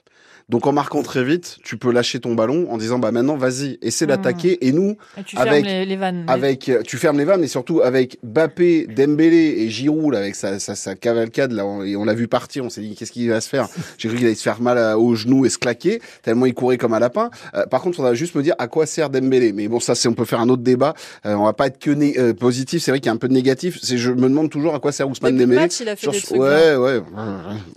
Donc 0.52 0.68
en 0.68 0.74
marquant 0.74 1.02
très 1.02 1.24
vite, 1.24 1.60
tu 1.64 1.78
peux 1.78 1.93
lâcher 1.93 2.20
ton 2.20 2.36
ballon 2.36 2.68
en 2.70 2.78
disant 2.78 2.99
bah 2.99 3.14
maintenant 3.14 3.38
vas-y, 3.38 3.80
essaie 3.82 4.04
mmh. 4.04 4.10
d'attaquer 4.10 4.68
et 4.68 4.74
nous 4.74 4.97
tu 5.26 5.38
avec 5.38 5.64
fermes 5.64 5.88
les, 5.88 5.95
vannes, 5.95 6.26
avec 6.28 6.70
tu 6.86 6.97
fermes 6.97 7.18
les 7.18 7.24
vannes 7.24 7.39
mais 7.39 7.47
surtout 7.47 7.80
avec 7.80 8.18
Bappé, 8.22 8.86
Dembélé 8.86 9.56
et 9.60 9.70
Giroud 9.70 10.14
avec 10.14 10.36
sa, 10.36 10.60
sa, 10.60 10.76
sa 10.76 10.95
cavalcade 10.95 11.54
là 11.54 11.66
on, 11.66 11.86
et 11.86 11.95
on 11.95 12.04
l'a 12.04 12.14
vu 12.14 12.28
partir, 12.28 12.66
on 12.66 12.70
s'est 12.70 12.82
dit 12.82 12.95
qu'est-ce 12.95 13.14
qu'il 13.14 13.30
va 13.30 13.39
se 13.39 13.47
faire? 13.47 13.70
J'ai 13.97 14.10
cru 14.10 14.18
qu'il 14.18 14.26
allait 14.26 14.36
se 14.36 14.43
faire 14.43 14.62
mal 14.62 14.78
au 14.97 15.16
genou 15.16 15.45
et 15.45 15.49
se 15.49 15.58
claquer 15.58 16.02
tellement 16.22 16.45
il 16.45 16.54
courait 16.54 16.78
comme 16.78 16.93
un 16.93 16.99
lapin. 16.99 17.30
Euh, 17.54 17.66
par 17.66 17.80
contre, 17.80 18.02
on 18.02 18.04
va 18.04 18.14
juste 18.14 18.36
me 18.36 18.43
dire 18.43 18.56
à 18.58 18.68
quoi 18.68 18.86
sert 18.86 19.10
Dembélé. 19.10 19.54
Mais 19.54 19.70
bon 19.70 19.80
ça 19.80 19.95
c'est 19.95 20.10
on 20.10 20.14
peut 20.14 20.26
faire 20.26 20.41
un 20.41 20.49
autre 20.49 20.64
débat. 20.64 20.95
Euh, 21.26 21.34
on 21.36 21.45
va 21.45 21.54
pas 21.54 21.68
être 21.68 21.80
que 21.80 21.91
euh, 22.20 22.34
positif, 22.34 22.84
c'est 22.84 22.91
vrai 22.91 22.99
qu'il 22.99 23.08
y 23.08 23.10
a 23.10 23.14
un 23.14 23.18
peu 23.18 23.30
de 23.30 23.34
négatif, 23.34 23.80
c'est 23.82 23.97
je 23.97 24.12
me 24.12 24.28
demande 24.28 24.49
toujours 24.49 24.76
à 24.76 24.82
quoi 24.82 24.91
sert 24.91 25.08
Ousmane 25.08 25.38
Dembélé. 25.38 25.62
Match, 25.62 25.80
il 25.80 25.88
a 25.88 25.95
fait 25.95 26.12
des 26.12 26.20
trucs 26.20 26.38
ouais, 26.38 26.76
ouais, 26.76 26.97
ouais, 26.97 27.02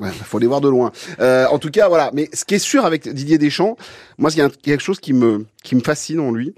ouais, 0.01 0.11
faut 0.25 0.41
les 0.41 0.49
voir 0.49 0.61
de 0.61 0.69
loin. 0.69 0.91
en 1.21 1.59
tout 1.61 1.71
cas, 1.71 1.87
voilà, 1.87 2.11
mais 2.13 2.29
ce 2.33 2.45
qui 2.45 2.57
est 2.57 2.64
sûr 2.65 2.85
avec 2.85 3.09
Didier 3.09 3.39
Deschamps, 3.39 3.77
moi, 4.19 4.31
il 4.33 4.39
y 4.39 4.43
a 4.43 4.49
quelque 4.49 4.83
chose 4.83 5.01
qui 5.01 5.13
me, 5.13 5.47
qui 5.63 5.75
me 5.75 5.81
fascine 5.81 6.21
en 6.21 6.33
lui, 6.33 6.55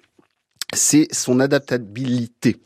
c'est 0.75 1.09
son 1.13 1.41
adaptabilité. 1.41 2.57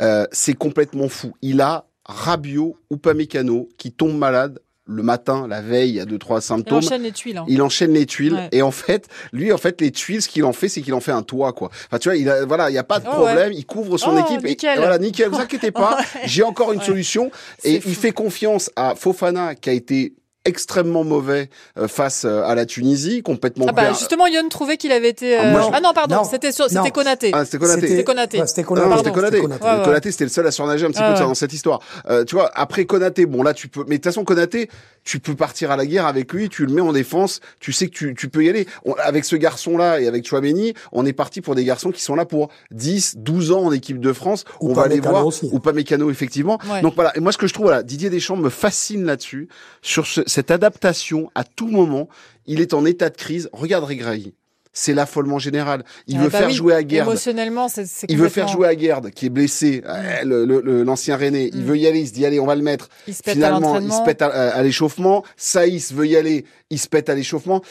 Euh, 0.00 0.26
c'est 0.32 0.54
complètement 0.54 1.08
fou. 1.08 1.34
Il 1.42 1.60
a 1.60 1.86
Rabiot 2.06 2.76
ou 2.90 2.96
Pamecano 2.96 3.68
qui 3.78 3.92
tombe 3.92 4.16
malade 4.16 4.60
le 4.86 5.02
matin, 5.02 5.48
la 5.48 5.62
veille, 5.62 5.90
il 5.90 5.94
y 5.94 6.00
a 6.00 6.04
deux 6.04 6.18
trois 6.18 6.42
symptômes. 6.42 6.80
Il 6.82 6.86
enchaîne 6.86 7.02
les 7.02 7.12
tuiles. 7.12 7.38
Hein. 7.38 7.44
Il 7.48 7.62
enchaîne 7.62 7.92
les 7.92 8.06
tuiles 8.06 8.48
et 8.52 8.60
en 8.60 8.70
fait, 8.70 9.08
lui, 9.32 9.50
en 9.52 9.56
fait, 9.56 9.80
les 9.80 9.90
tuiles, 9.90 10.20
ce 10.20 10.28
qu'il 10.28 10.44
en 10.44 10.52
fait, 10.52 10.68
c'est 10.68 10.82
qu'il 10.82 10.92
en 10.92 11.00
fait 11.00 11.12
un 11.12 11.22
toit, 11.22 11.54
quoi. 11.54 11.70
Enfin, 11.86 11.98
tu 11.98 12.08
vois, 12.10 12.16
il 12.16 12.28
a, 12.28 12.44
voilà, 12.44 12.68
il 12.68 12.74
y 12.74 12.78
a 12.78 12.84
pas 12.84 12.98
de 12.98 13.06
oh, 13.08 13.14
problème. 13.14 13.52
Il 13.52 13.64
couvre 13.64 13.96
son 13.96 14.14
oh, 14.14 14.18
équipe. 14.18 14.44
Nickel. 14.44 14.76
Et, 14.76 14.80
voilà, 14.80 14.98
nickel. 14.98 15.30
Vous 15.30 15.40
inquiétez 15.40 15.70
pas. 15.70 15.98
J'ai 16.26 16.42
encore 16.42 16.72
une 16.72 16.82
solution. 16.82 17.30
Et 17.62 17.76
il 17.76 17.94
fait 17.94 18.12
confiance 18.12 18.70
à 18.76 18.94
Fofana, 18.94 19.54
qui 19.54 19.70
a 19.70 19.72
été 19.72 20.12
extrêmement 20.44 21.04
mauvais 21.04 21.48
euh, 21.78 21.88
face 21.88 22.24
euh, 22.24 22.44
à 22.44 22.54
la 22.54 22.66
Tunisie, 22.66 23.22
complètement. 23.22 23.66
Ah 23.68 23.72
bah 23.72 23.92
justement, 23.92 24.26
Yon 24.26 24.48
trouvait 24.48 24.76
qu'il 24.76 24.92
avait 24.92 25.08
été. 25.08 25.38
Euh... 25.38 25.54
Ah, 25.72 25.80
non, 25.80 25.92
pardon, 25.94 26.24
c'était 26.24 26.52
c'était 26.52 26.90
Konaté. 26.90 27.30
Ah, 27.32 27.44
c'était 27.44 27.58
Konaté. 27.58 27.88
C'était 27.88 28.04
Konaté. 28.04 28.42
c'était 28.46 28.62
Konaté. 28.64 30.10
C'était 30.10 30.24
le 30.24 30.30
seul 30.30 30.46
à 30.46 30.50
surnager 30.50 30.86
un 30.86 30.90
petit 30.90 31.02
peu 31.02 31.18
dans 31.18 31.34
cette 31.34 31.52
histoire. 31.52 31.80
Euh, 32.08 32.24
tu 32.24 32.34
vois, 32.34 32.50
après 32.54 32.84
Konaté, 32.84 33.26
bon 33.26 33.42
là 33.42 33.54
tu 33.54 33.68
peux, 33.68 33.84
mais 33.86 33.96
de 33.96 34.02
toute 34.02 34.04
façon 34.04 34.24
Konaté, 34.24 34.68
tu 35.04 35.18
peux 35.18 35.34
partir 35.34 35.70
à 35.70 35.76
la 35.76 35.86
guerre 35.86 36.06
avec 36.06 36.32
lui, 36.32 36.48
tu 36.48 36.66
le 36.66 36.72
mets 36.72 36.80
en 36.80 36.92
défense, 36.92 37.40
tu 37.60 37.72
sais 37.72 37.88
que 37.88 37.92
tu, 37.92 38.14
tu 38.14 38.28
peux 38.28 38.44
y 38.44 38.48
aller. 38.48 38.66
avec 38.98 39.24
ce 39.24 39.36
garçon-là 39.36 40.00
et 40.00 40.08
avec 40.08 40.26
Chouameni, 40.26 40.74
on 40.92 41.06
est 41.06 41.12
parti 41.12 41.40
pour 41.40 41.54
des 41.54 41.64
garçons 41.64 41.90
qui 41.90 42.02
sont 42.02 42.14
là 42.14 42.24
pour 42.24 42.50
10, 42.70 43.16
12 43.18 43.52
ans 43.52 43.64
en 43.64 43.72
équipe 43.72 44.00
de 44.00 44.12
France. 44.12 44.44
Ou 44.60 44.70
on 44.70 44.74
va 44.74 44.88
les 44.88 45.00
voir. 45.00 45.26
Aussi. 45.26 45.48
Ou 45.52 45.58
pas 45.58 45.72
Mécano, 45.72 46.10
effectivement. 46.10 46.58
Donc 46.82 46.94
voilà. 46.94 47.16
Et 47.16 47.20
moi, 47.20 47.32
ce 47.32 47.38
que 47.38 47.46
je 47.46 47.54
trouve, 47.54 47.66
voilà, 47.66 47.82
Didier 47.82 48.10
Deschamps 48.10 48.36
me 48.36 48.50
fascine 48.50 49.04
là-dessus, 49.04 49.48
sur 49.82 50.06
ce, 50.06 50.22
cette 50.34 50.50
adaptation 50.50 51.30
à 51.34 51.44
tout 51.44 51.68
moment. 51.68 52.08
Il 52.46 52.60
est 52.60 52.74
en 52.74 52.84
état 52.84 53.08
de 53.10 53.16
crise. 53.16 53.48
Regarde 53.52 53.84
Regrahi 53.84 54.34
c'est 54.76 54.92
l'affolement 54.92 55.38
général. 55.38 55.84
Il 56.08 56.16
ah 56.18 56.22
veut 56.24 56.28
bah 56.30 56.38
faire 56.38 56.48
oui. 56.48 56.54
jouer 56.54 56.74
à 56.74 56.80
Gerd. 56.86 57.06
Émotionnellement, 57.08 57.68
c'est 57.68 57.86
Il 58.08 58.18
veut 58.18 58.28
faire 58.28 58.48
jouer 58.48 58.66
à 58.66 58.76
Gerd, 58.76 59.10
qui 59.12 59.26
est 59.26 59.28
blessé, 59.28 59.84
l'ancien 60.24 61.16
René. 61.16 61.48
Il 61.54 61.60
Mm. 61.60 61.64
veut 61.64 61.78
y 61.78 61.86
aller, 61.86 62.00
il 62.00 62.08
se 62.08 62.12
dit, 62.12 62.26
allez, 62.26 62.40
on 62.40 62.46
va 62.46 62.56
le 62.56 62.62
mettre. 62.62 62.88
Il 63.06 63.14
se 63.14 63.22
pète 63.22 63.34
à 63.34 63.34
Finalement, 63.34 63.58
il 63.58 63.62
l'entraînement. 63.62 64.00
se 64.00 64.04
pète 64.04 64.22
à, 64.22 64.26
à 64.26 64.62
l'échauffement. 64.64 65.24
Saïs 65.36 65.92
veut 65.92 66.08
y 66.08 66.16
aller, 66.16 66.44
il 66.70 66.78
se 66.80 66.88
pète 66.88 67.08
à 67.08 67.14
l'échauffement. 67.14 67.62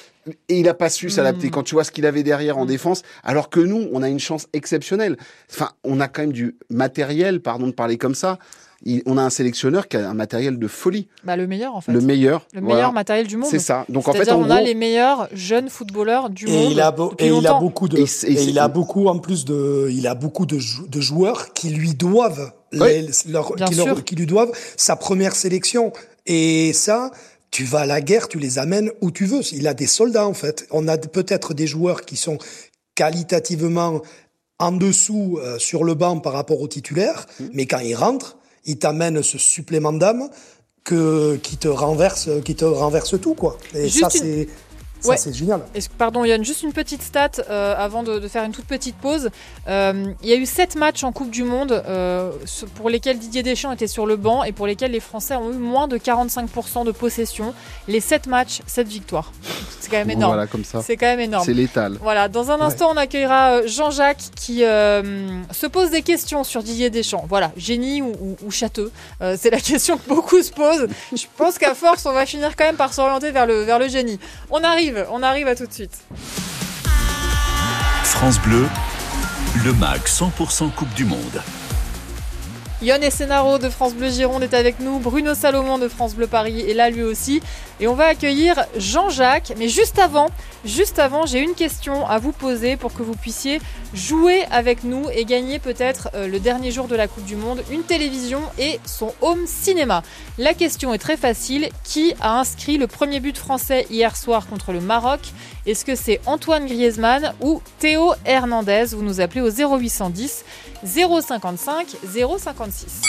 Et 0.47 0.59
il 0.59 0.69
a 0.69 0.73
pas 0.73 0.89
su 0.89 1.09
s'adapter. 1.09 1.47
Mm. 1.47 1.51
Quand 1.51 1.63
tu 1.63 1.75
vois 1.75 1.83
ce 1.83 1.91
qu'il 1.91 2.05
avait 2.05 2.23
derrière 2.23 2.57
en 2.57 2.65
défense, 2.65 3.01
alors 3.23 3.49
que 3.49 3.59
nous, 3.59 3.89
on 3.91 4.01
a 4.01 4.07
une 4.07 4.19
chance 4.21 4.47
exceptionnelle. 4.53 5.17
Enfin, 5.51 5.71
on 5.83 5.99
a 5.99 6.07
quand 6.07 6.21
même 6.21 6.31
du 6.31 6.55
matériel, 6.69 7.41
pardon 7.41 7.67
de 7.67 7.73
parler 7.73 7.97
comme 7.97 8.15
ça. 8.15 8.39
Il- 8.85 9.01
on 9.05 9.17
a 9.17 9.21
un 9.21 9.29
sélectionneur 9.29 9.87
qui 9.87 9.95
a 9.97 10.09
un 10.09 10.13
matériel 10.13 10.59
de 10.59 10.67
folie. 10.67 11.07
Bah, 11.23 11.35
le 11.37 11.47
meilleur 11.47 11.75
en 11.75 11.81
fait. 11.81 11.91
Le 11.93 12.01
meilleur. 12.01 12.45
Le 12.53 12.59
voilà. 12.59 12.75
meilleur 12.75 12.93
matériel 12.93 13.27
du 13.27 13.37
monde. 13.37 13.49
C'est 13.49 13.59
ça. 13.59 13.85
Donc 13.89 14.07
en 14.07 14.13
fait, 14.13 14.29
en 14.31 14.39
on 14.41 14.49
a 14.49 14.61
les 14.61 14.75
meilleurs 14.75 15.29
jeunes 15.33 15.69
footballeurs 15.69 16.29
du 16.29 16.47
Et 16.47 16.51
monde. 16.51 16.71
il 16.71 16.81
a, 16.81 16.91
beau- 16.91 17.09
depuis 17.11 17.25
et 17.25 17.29
il 17.29 17.47
a 17.47 17.53
beaucoup 17.59 17.87
de, 17.87 17.97
Et 17.97 18.43
il 18.43 18.59
a 18.59 18.67
beaucoup 18.67 19.07
en 19.07 19.19
plus 19.19 19.45
de, 19.45 19.87
il 19.91 20.05
a 20.07 20.15
beaucoup 20.15 20.45
de, 20.45 20.57
jou- 20.59 20.87
de 20.87 20.99
joueurs 21.01 21.53
qui 21.53 21.69
lui 21.69 21.93
doivent, 21.93 22.51
les- 22.73 23.07
leur- 23.29 23.55
qui, 23.55 23.75
leur- 23.75 23.85
sûr. 23.87 24.03
qui 24.03 24.15
lui 24.15 24.25
doivent 24.25 24.51
sa 24.75 24.95
première 24.95 25.35
sélection. 25.35 25.93
Et 26.25 26.73
ça, 26.73 27.11
tu 27.51 27.63
vas 27.65 27.81
à 27.81 27.85
la 27.85 28.01
guerre, 28.01 28.27
tu 28.27 28.39
les 28.39 28.59
amènes 28.59 28.91
où 29.01 29.11
tu 29.11 29.25
veux. 29.25 29.41
Il 29.53 29.67
a 29.67 29.73
des 29.73 29.87
soldats 29.87 30.27
en 30.27 30.33
fait. 30.33 30.67
On 30.71 30.87
a 30.87 30.97
peut-être 30.97 31.53
des 31.53 31.67
joueurs 31.67 32.03
qui 32.03 32.15
sont 32.17 32.37
qualitativement 32.95 34.01
en 34.59 34.71
dessous 34.71 35.39
euh, 35.41 35.57
sur 35.59 35.83
le 35.83 35.93
banc 35.93 36.19
par 36.19 36.33
rapport 36.33 36.61
aux 36.61 36.67
titulaires, 36.67 37.25
Mmh. 37.39 37.43
mais 37.53 37.65
quand 37.65 37.79
ils 37.79 37.95
rentrent, 37.95 38.37
ils 38.65 38.77
t'amènent 38.79 39.21
ce 39.23 39.37
supplément 39.37 39.93
d'âme 39.93 40.29
que 40.83 41.37
qui 41.37 41.57
te 41.57 41.67
renverse, 41.67 42.29
qui 42.43 42.55
te 42.55 42.65
renverse 42.65 43.19
tout 43.21 43.33
quoi. 43.35 43.57
Et 43.73 43.87
Juste 43.89 44.11
ça 44.11 44.17
une- 44.17 44.23
c'est 44.23 44.47
ça 45.03 45.09
Ouais. 45.09 45.17
c'est 45.17 45.33
génial. 45.33 45.61
Est-ce- 45.75 45.89
Pardon 45.89 46.23
Yann, 46.25 46.43
juste 46.43 46.63
une 46.63 46.73
petite 46.73 47.01
stat 47.03 47.29
euh, 47.49 47.75
avant 47.77 48.03
de, 48.03 48.19
de 48.19 48.27
faire 48.27 48.43
une 48.43 48.51
toute 48.51 48.65
petite 48.65 48.95
pause. 48.95 49.29
Euh, 49.67 50.05
il 50.23 50.29
y 50.29 50.33
a 50.33 50.35
eu 50.35 50.45
sept 50.45 50.75
matchs 50.75 51.03
en 51.03 51.11
Coupe 51.11 51.29
du 51.29 51.43
Monde 51.43 51.71
euh, 51.87 52.31
pour 52.75 52.89
lesquels 52.89 53.19
Didier 53.19 53.43
Deschamps 53.43 53.71
était 53.71 53.87
sur 53.87 54.05
le 54.05 54.15
banc 54.15 54.43
et 54.43 54.51
pour 54.51 54.65
lesquels 54.67 54.91
les 54.91 54.99
Français 54.99 55.35
ont 55.35 55.51
eu 55.51 55.55
moins 55.57 55.87
de 55.87 55.97
45% 55.97 56.85
de 56.85 56.91
possession. 56.91 57.53
Les 57.87 57.99
sept 57.99 58.27
matchs, 58.27 58.59
sept 58.67 58.87
victoires. 58.87 59.31
C'est 59.79 59.89
quand 59.91 59.97
même 59.97 60.09
énorme. 60.11 60.33
Voilà, 60.33 60.47
comme 60.47 60.63
ça. 60.63 60.81
C'est 60.81 60.95
quand 60.97 61.05
même 61.07 61.19
énorme. 61.19 61.45
C'est 61.45 61.53
létal. 61.53 61.97
Voilà, 62.01 62.29
dans 62.29 62.51
un 62.51 62.61
instant, 62.61 62.89
on 62.93 62.97
accueillera 62.97 63.65
Jean-Jacques 63.67 64.31
qui 64.35 64.63
euh, 64.63 65.41
se 65.51 65.67
pose 65.67 65.89
des 65.91 66.01
questions 66.01 66.43
sur 66.43 66.63
Didier 66.63 66.89
Deschamps. 66.89 67.25
Voilà, 67.27 67.51
génie 67.57 68.01
ou, 68.01 68.13
ou- 68.21 68.37
ou 68.45 68.51
châteux 68.51 68.91
Euh, 69.21 69.35
C'est 69.39 69.49
la 69.49 69.59
question 69.71 69.97
que 69.97 70.07
beaucoup 70.07 70.41
se 70.41 70.51
posent. 70.51 70.87
Je 71.13 71.25
pense 71.37 71.57
qu'à 71.57 71.75
force, 71.75 72.05
on 72.05 72.13
va 72.13 72.25
finir 72.25 72.55
quand 72.55 72.63
même 72.65 72.75
par 72.77 72.93
s'orienter 72.93 73.31
vers 73.31 73.45
le, 73.45 73.61
vers 73.63 73.79
le 73.79 73.87
génie. 73.89 74.19
On 74.49 74.63
arrive, 74.63 74.92
on 75.09 75.23
arrive 75.23 75.47
à 75.47 75.55
tout 75.55 75.65
de 75.65 75.73
suite. 75.73 75.97
France 78.03 78.39
Bleu, 78.41 78.67
le 79.63 79.73
MAG 79.73 80.01
100% 80.01 80.71
Coupe 80.71 80.93
du 80.93 81.05
Monde. 81.05 81.41
Yon 82.83 83.01
Essenaro 83.01 83.59
de 83.59 83.69
France 83.69 83.93
Bleu 83.93 84.09
Gironde 84.09 84.43
est 84.43 84.53
avec 84.53 84.81
nous, 84.81 84.99
Bruno 84.99 85.35
Salomon 85.35 85.77
de 85.77 85.87
France 85.87 86.15
Bleu 86.15 86.27
Paris 86.27 86.69
est 86.69 86.73
là 86.73 86.89
lui 86.89 87.01
aussi. 87.01 87.41
Et 87.79 87.87
on 87.87 87.95
va 87.95 88.07
accueillir 88.07 88.65
Jean-Jacques. 88.77 89.53
Mais 89.57 89.69
juste 89.69 89.99
avant, 89.99 90.27
juste 90.65 90.99
avant, 90.99 91.25
j'ai 91.25 91.39
une 91.39 91.53
question 91.53 92.05
à 92.05 92.19
vous 92.19 92.33
poser 92.33 92.75
pour 92.75 92.93
que 92.93 93.01
vous 93.01 93.15
puissiez 93.15 93.61
jouer 93.93 94.43
avec 94.51 94.83
nous 94.83 95.05
et 95.13 95.23
gagner 95.23 95.59
peut-être 95.59 96.09
euh, 96.13 96.27
le 96.27 96.39
dernier 96.39 96.71
jour 96.71 96.87
de 96.87 96.95
la 96.95 97.07
Coupe 97.07 97.23
du 97.23 97.37
Monde, 97.37 97.63
une 97.71 97.83
télévision 97.83 98.41
et 98.59 98.79
son 98.85 99.13
home 99.21 99.47
cinéma. 99.47 100.03
La 100.37 100.53
question 100.53 100.93
est 100.93 100.97
très 100.97 101.17
facile. 101.17 101.69
Qui 101.85 102.13
a 102.19 102.37
inscrit 102.39 102.77
le 102.77 102.87
premier 102.87 103.21
but 103.21 103.37
français 103.37 103.87
hier 103.89 104.15
soir 104.17 104.45
contre 104.47 104.73
le 104.73 104.81
Maroc? 104.81 105.21
Est-ce 105.65 105.85
que 105.85 105.95
c'est 105.95 106.19
Antoine 106.25 106.65
Griezmann 106.65 107.33
ou 107.39 107.61
Théo 107.79 108.13
Hernandez? 108.25 108.87
Vous 108.91 109.03
nous 109.03 109.21
appelez 109.21 109.41
au 109.41 109.49
0810 109.49 110.43
055 110.85 111.87
056. 112.03 113.01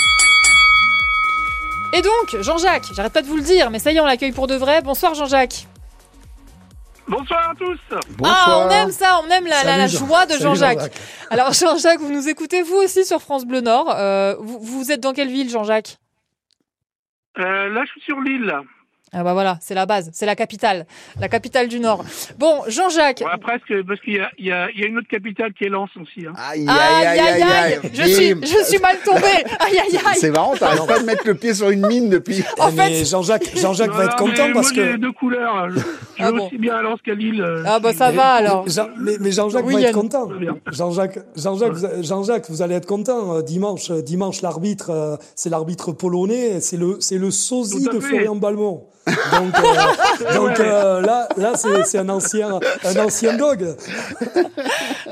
Et 1.93 2.03
donc, 2.03 2.41
Jean-Jacques, 2.43 2.87
j'arrête 2.95 3.13
pas 3.13 3.23
de 3.23 3.27
vous 3.27 3.37
le 3.37 3.43
dire, 3.43 3.71
mais 3.71 3.79
ça 3.79 3.93
y 3.93 3.97
est, 3.97 4.01
on 4.01 4.07
l'accueille 4.07 4.33
pour 4.33 4.47
de 4.47 4.55
vrai. 4.57 4.83
Bonsoir 4.83 5.15
Jean-Jacques. 5.15 5.67
Bonsoir 7.07 7.51
à 7.51 7.55
tous. 7.55 7.79
Ah, 8.25 8.65
on 8.67 8.71
aime 8.71 8.91
ça, 8.91 9.21
on 9.23 9.29
aime 9.31 9.45
la, 9.47 9.63
la- 9.63 9.77
la 9.77 9.89
Salut, 9.89 9.99
Jean- 10.01 10.07
joie 10.07 10.27
de 10.27 10.39
Jean-Jacques. 10.39 10.93
Alors 11.31 11.53
Jean-Jacques, 11.53 12.01
vous 12.01 12.11
nous 12.11 12.29
écoutez 12.29 12.63
vous 12.63 12.77
aussi 12.77 13.05
sur 13.05 13.21
France 13.21 13.45
Bleu 13.45 13.61
Nord. 13.61 13.95
Euh, 13.95 14.35
vous, 14.41 14.59
vous 14.61 14.91
êtes 14.91 15.01
dans 15.01 15.13
quelle 15.13 15.29
ville 15.29 15.51
Jean-Jacques? 15.51 15.99
Euh, 17.39 17.69
là, 17.69 17.83
je 17.85 17.91
suis 17.91 18.01
sur 18.01 18.21
l'île. 18.21 18.53
Ah 19.13 19.23
bah 19.23 19.33
voilà, 19.33 19.59
c'est 19.61 19.75
la 19.75 19.87
base, 19.87 20.11
c'est 20.13 20.27
la 20.27 20.35
capitale, 20.35 20.87
la 21.21 21.29
capitale 21.29 21.69
du 21.69 21.79
Nord. 21.79 22.05
Bon, 22.37 22.63
Jean-Jacques. 22.67 23.21
Ouais, 23.25 23.39
presque, 23.41 23.73
parce 23.87 24.01
qu'il 24.01 24.15
y 24.15 24.19
a, 24.19 24.29
il 24.39 24.47
y, 24.47 24.51
a, 24.51 24.69
il 24.73 24.81
y 24.81 24.83
a 24.83 24.89
une 24.89 24.99
autre 24.99 25.07
capitale 25.09 25.53
qui 25.53 25.63
est 25.65 25.69
Lens 25.69 25.91
aussi. 26.03 26.27
Hein. 26.27 26.33
Aïe, 26.37 26.67
Aïe 26.69 27.07
aïe 27.19 27.43
aïe, 27.43 27.79
je 27.93 28.03
suis, 28.03 28.29
je 28.43 28.65
suis 28.65 28.79
mal 28.79 28.97
tombé. 29.05 29.21
Aïe 29.61 29.79
aïe 29.79 29.97
aïe. 30.05 30.17
C'est 30.17 30.31
marrant, 30.33 30.57
t'arrêtes 30.57 30.85
pas 30.89 30.99
de 30.99 31.05
mettre 31.05 31.25
le 31.29 31.35
pied 31.37 31.55
sur 31.55 31.71
une 31.71 31.87
mine 31.87 32.09
depuis. 32.11 32.43
En 32.59 32.73
mais 32.73 32.89
fait- 32.89 33.05
Jean-Jacques, 33.05 33.57
Jean-Jacques 33.57 33.93
va 33.93 34.07
être 34.07 34.17
content 34.17 34.51
parce 34.53 34.73
moi, 34.75 34.85
j'ai 34.85 34.93
que 34.95 34.97
deux 34.97 35.13
couleurs. 35.13 35.71
Je, 35.71 35.79
je 35.79 35.85
Ah 36.19 36.33
bon. 36.33 36.47
aussi 36.47 36.59
bien 36.59 36.75
à 36.75 36.83
Lens 36.83 36.99
qu'à 37.05 37.15
Lille. 37.15 37.41
euh, 37.41 37.63
Ah 37.67 37.79
bah 37.79 37.93
ça 37.93 38.11
va 38.11 38.33
alors. 38.33 38.69
Jean- 38.69 38.89
mais, 38.99 39.13
mais 39.21 39.31
Jean-Jacques 39.31 39.65
Oui, 39.67 39.75
va 39.75 39.81
Yann. 39.81 39.91
être 39.91 39.95
content. 39.95 40.29
Jean-Jacques, 40.73 41.19
Jean-Jacques, 41.37 41.73
vous- 41.75 42.03
Jean-Jacques, 42.03 42.51
vous 42.51 42.63
allez 42.63 42.75
être 42.75 42.87
content. 42.87 43.37
Euh, 43.37 43.43
Dimanche, 43.43 43.91
euh, 43.93 44.03
dimanche, 44.03 44.43
l'arbitre, 44.43 45.19
c'est 45.37 45.51
l'arbitre 45.51 45.93
polonais, 45.93 46.61
c'est 46.61 46.77
le, 46.79 46.97
c'est 46.99 47.19
le 47.19 47.31
sosie 47.31 47.85
de. 47.85 48.01
Florian 48.01 48.35
Balmont. 48.35 48.89
Donc, 49.07 49.55
euh, 49.59 50.35
donc 50.35 50.61
euh, 50.61 51.01
là, 51.01 51.29
là, 51.37 51.55
c'est, 51.57 51.85
c'est 51.85 51.99
un 51.99 52.09
ancien, 52.09 52.59
un 52.85 52.97
ancien 53.05 53.37
dog. 53.37 53.77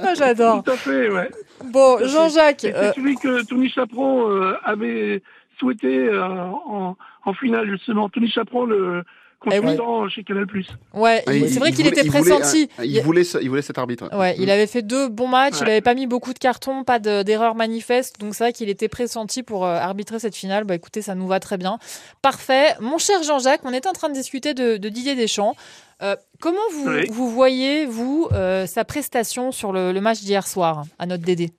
Ah, 0.03 0.15
J'adore. 0.15 0.63
Tout 0.63 0.71
à 0.71 0.77
fait, 0.77 1.11
ouais. 1.11 1.31
Bon, 1.65 1.99
Jean-Jacques. 2.07 2.65
Et 2.65 2.75
euh, 2.75 2.89
C'est 2.89 3.01
celui 3.01 3.17
que 3.17 3.45
Tony 3.45 3.69
Chaperon 3.69 4.31
euh, 4.31 4.57
avait 4.65 5.23
souhaité 5.59 5.99
euh, 6.09 6.25
en, 6.25 6.97
en 7.25 7.35
finale, 7.35 7.69
justement. 7.69 8.09
Tony 8.09 8.29
Chaperon, 8.29 8.65
le 8.65 9.05
consultant 9.43 10.09
chez 10.09 10.25
Canal+. 10.25 10.47
Ouais, 10.95 11.23
Ah, 11.27 11.33
c'est 11.49 11.59
vrai 11.59 11.71
il 11.71 11.75
qu'il 11.77 11.87
était 11.87 12.03
voulait, 12.03 12.21
pressenti. 12.21 12.69
euh, 12.79 12.85
Il 12.85 13.01
voulait, 13.03 13.25
ce- 13.25 13.39
il 13.43 13.49
voulait 13.49 13.63
cet 13.63 13.79
arbitre. 13.79 14.09
ouais. 14.13 14.17
Ouais, 14.19 14.37
il 14.39 14.51
avait 14.51 14.67
fait 14.67 14.83
deux 14.83 15.09
bons 15.09 15.29
matchs, 15.29 15.55
il 15.61 15.65
Ouais. 15.65 15.71
avait 15.73 15.81
pas 15.81 15.95
mis 15.95 16.07
beaucoup 16.07 16.33
de 16.33 16.39
cartons, 16.39 16.85
pas 16.85 16.99
de- 16.99 17.23
d'erreurs 17.23 17.55
manifestes, 17.55 18.21
donc 18.21 18.35
c'est 18.35 18.45
vrai 18.45 18.53
qu'il 18.53 18.69
était 18.69 18.89
pressenti 18.89 19.43
pour 19.43 19.67
euh, 19.67 19.77
arbitrer 19.77 20.19
cette 20.19 20.37
finale. 20.37 20.65
Bah 20.65 20.75
écoutez, 20.75 21.03
ça 21.03 21.15
nous 21.15 21.27
va 21.27 21.41
très 21.41 21.59
bien. 21.59 21.79
Parfait. 22.23 22.75
Mon 22.81 22.99
cher 22.99 23.23
Jean-Jacques, 23.23 23.63
on 23.65 23.73
était 23.73 23.89
en 23.89 23.93
train 23.93 24.09
de 24.09 24.15
discuter 24.15 24.55
de, 24.55 24.77
de 24.77 24.89
Didier 24.89 25.15
Deschamps. 25.17 25.55
Euh, 26.03 26.17
comment 26.41 26.59
vous, 26.73 26.89
Oui. 26.89 27.07
vous 27.11 27.31
voyez, 27.31 27.87
vous, 27.87 28.29
euh, 28.33 28.67
sa 28.67 28.85
prestation 28.85 29.53
sur 29.53 29.73
le, 29.73 29.93
le 29.93 30.01
match 30.01 30.21
d'hier 30.21 30.47
soir 30.47 30.83
à 30.99 31.07
notre 31.07 31.23
Dédé? 31.25 31.51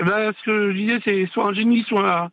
Eh 0.00 0.04
ben, 0.04 0.32
ce 0.38 0.44
que 0.44 0.72
je 0.72 0.76
disais, 0.76 0.98
c'est 1.04 1.26
soit 1.32 1.44
un 1.46 1.52
génie, 1.52 1.84
soit 1.86 2.08
un, 2.08 2.30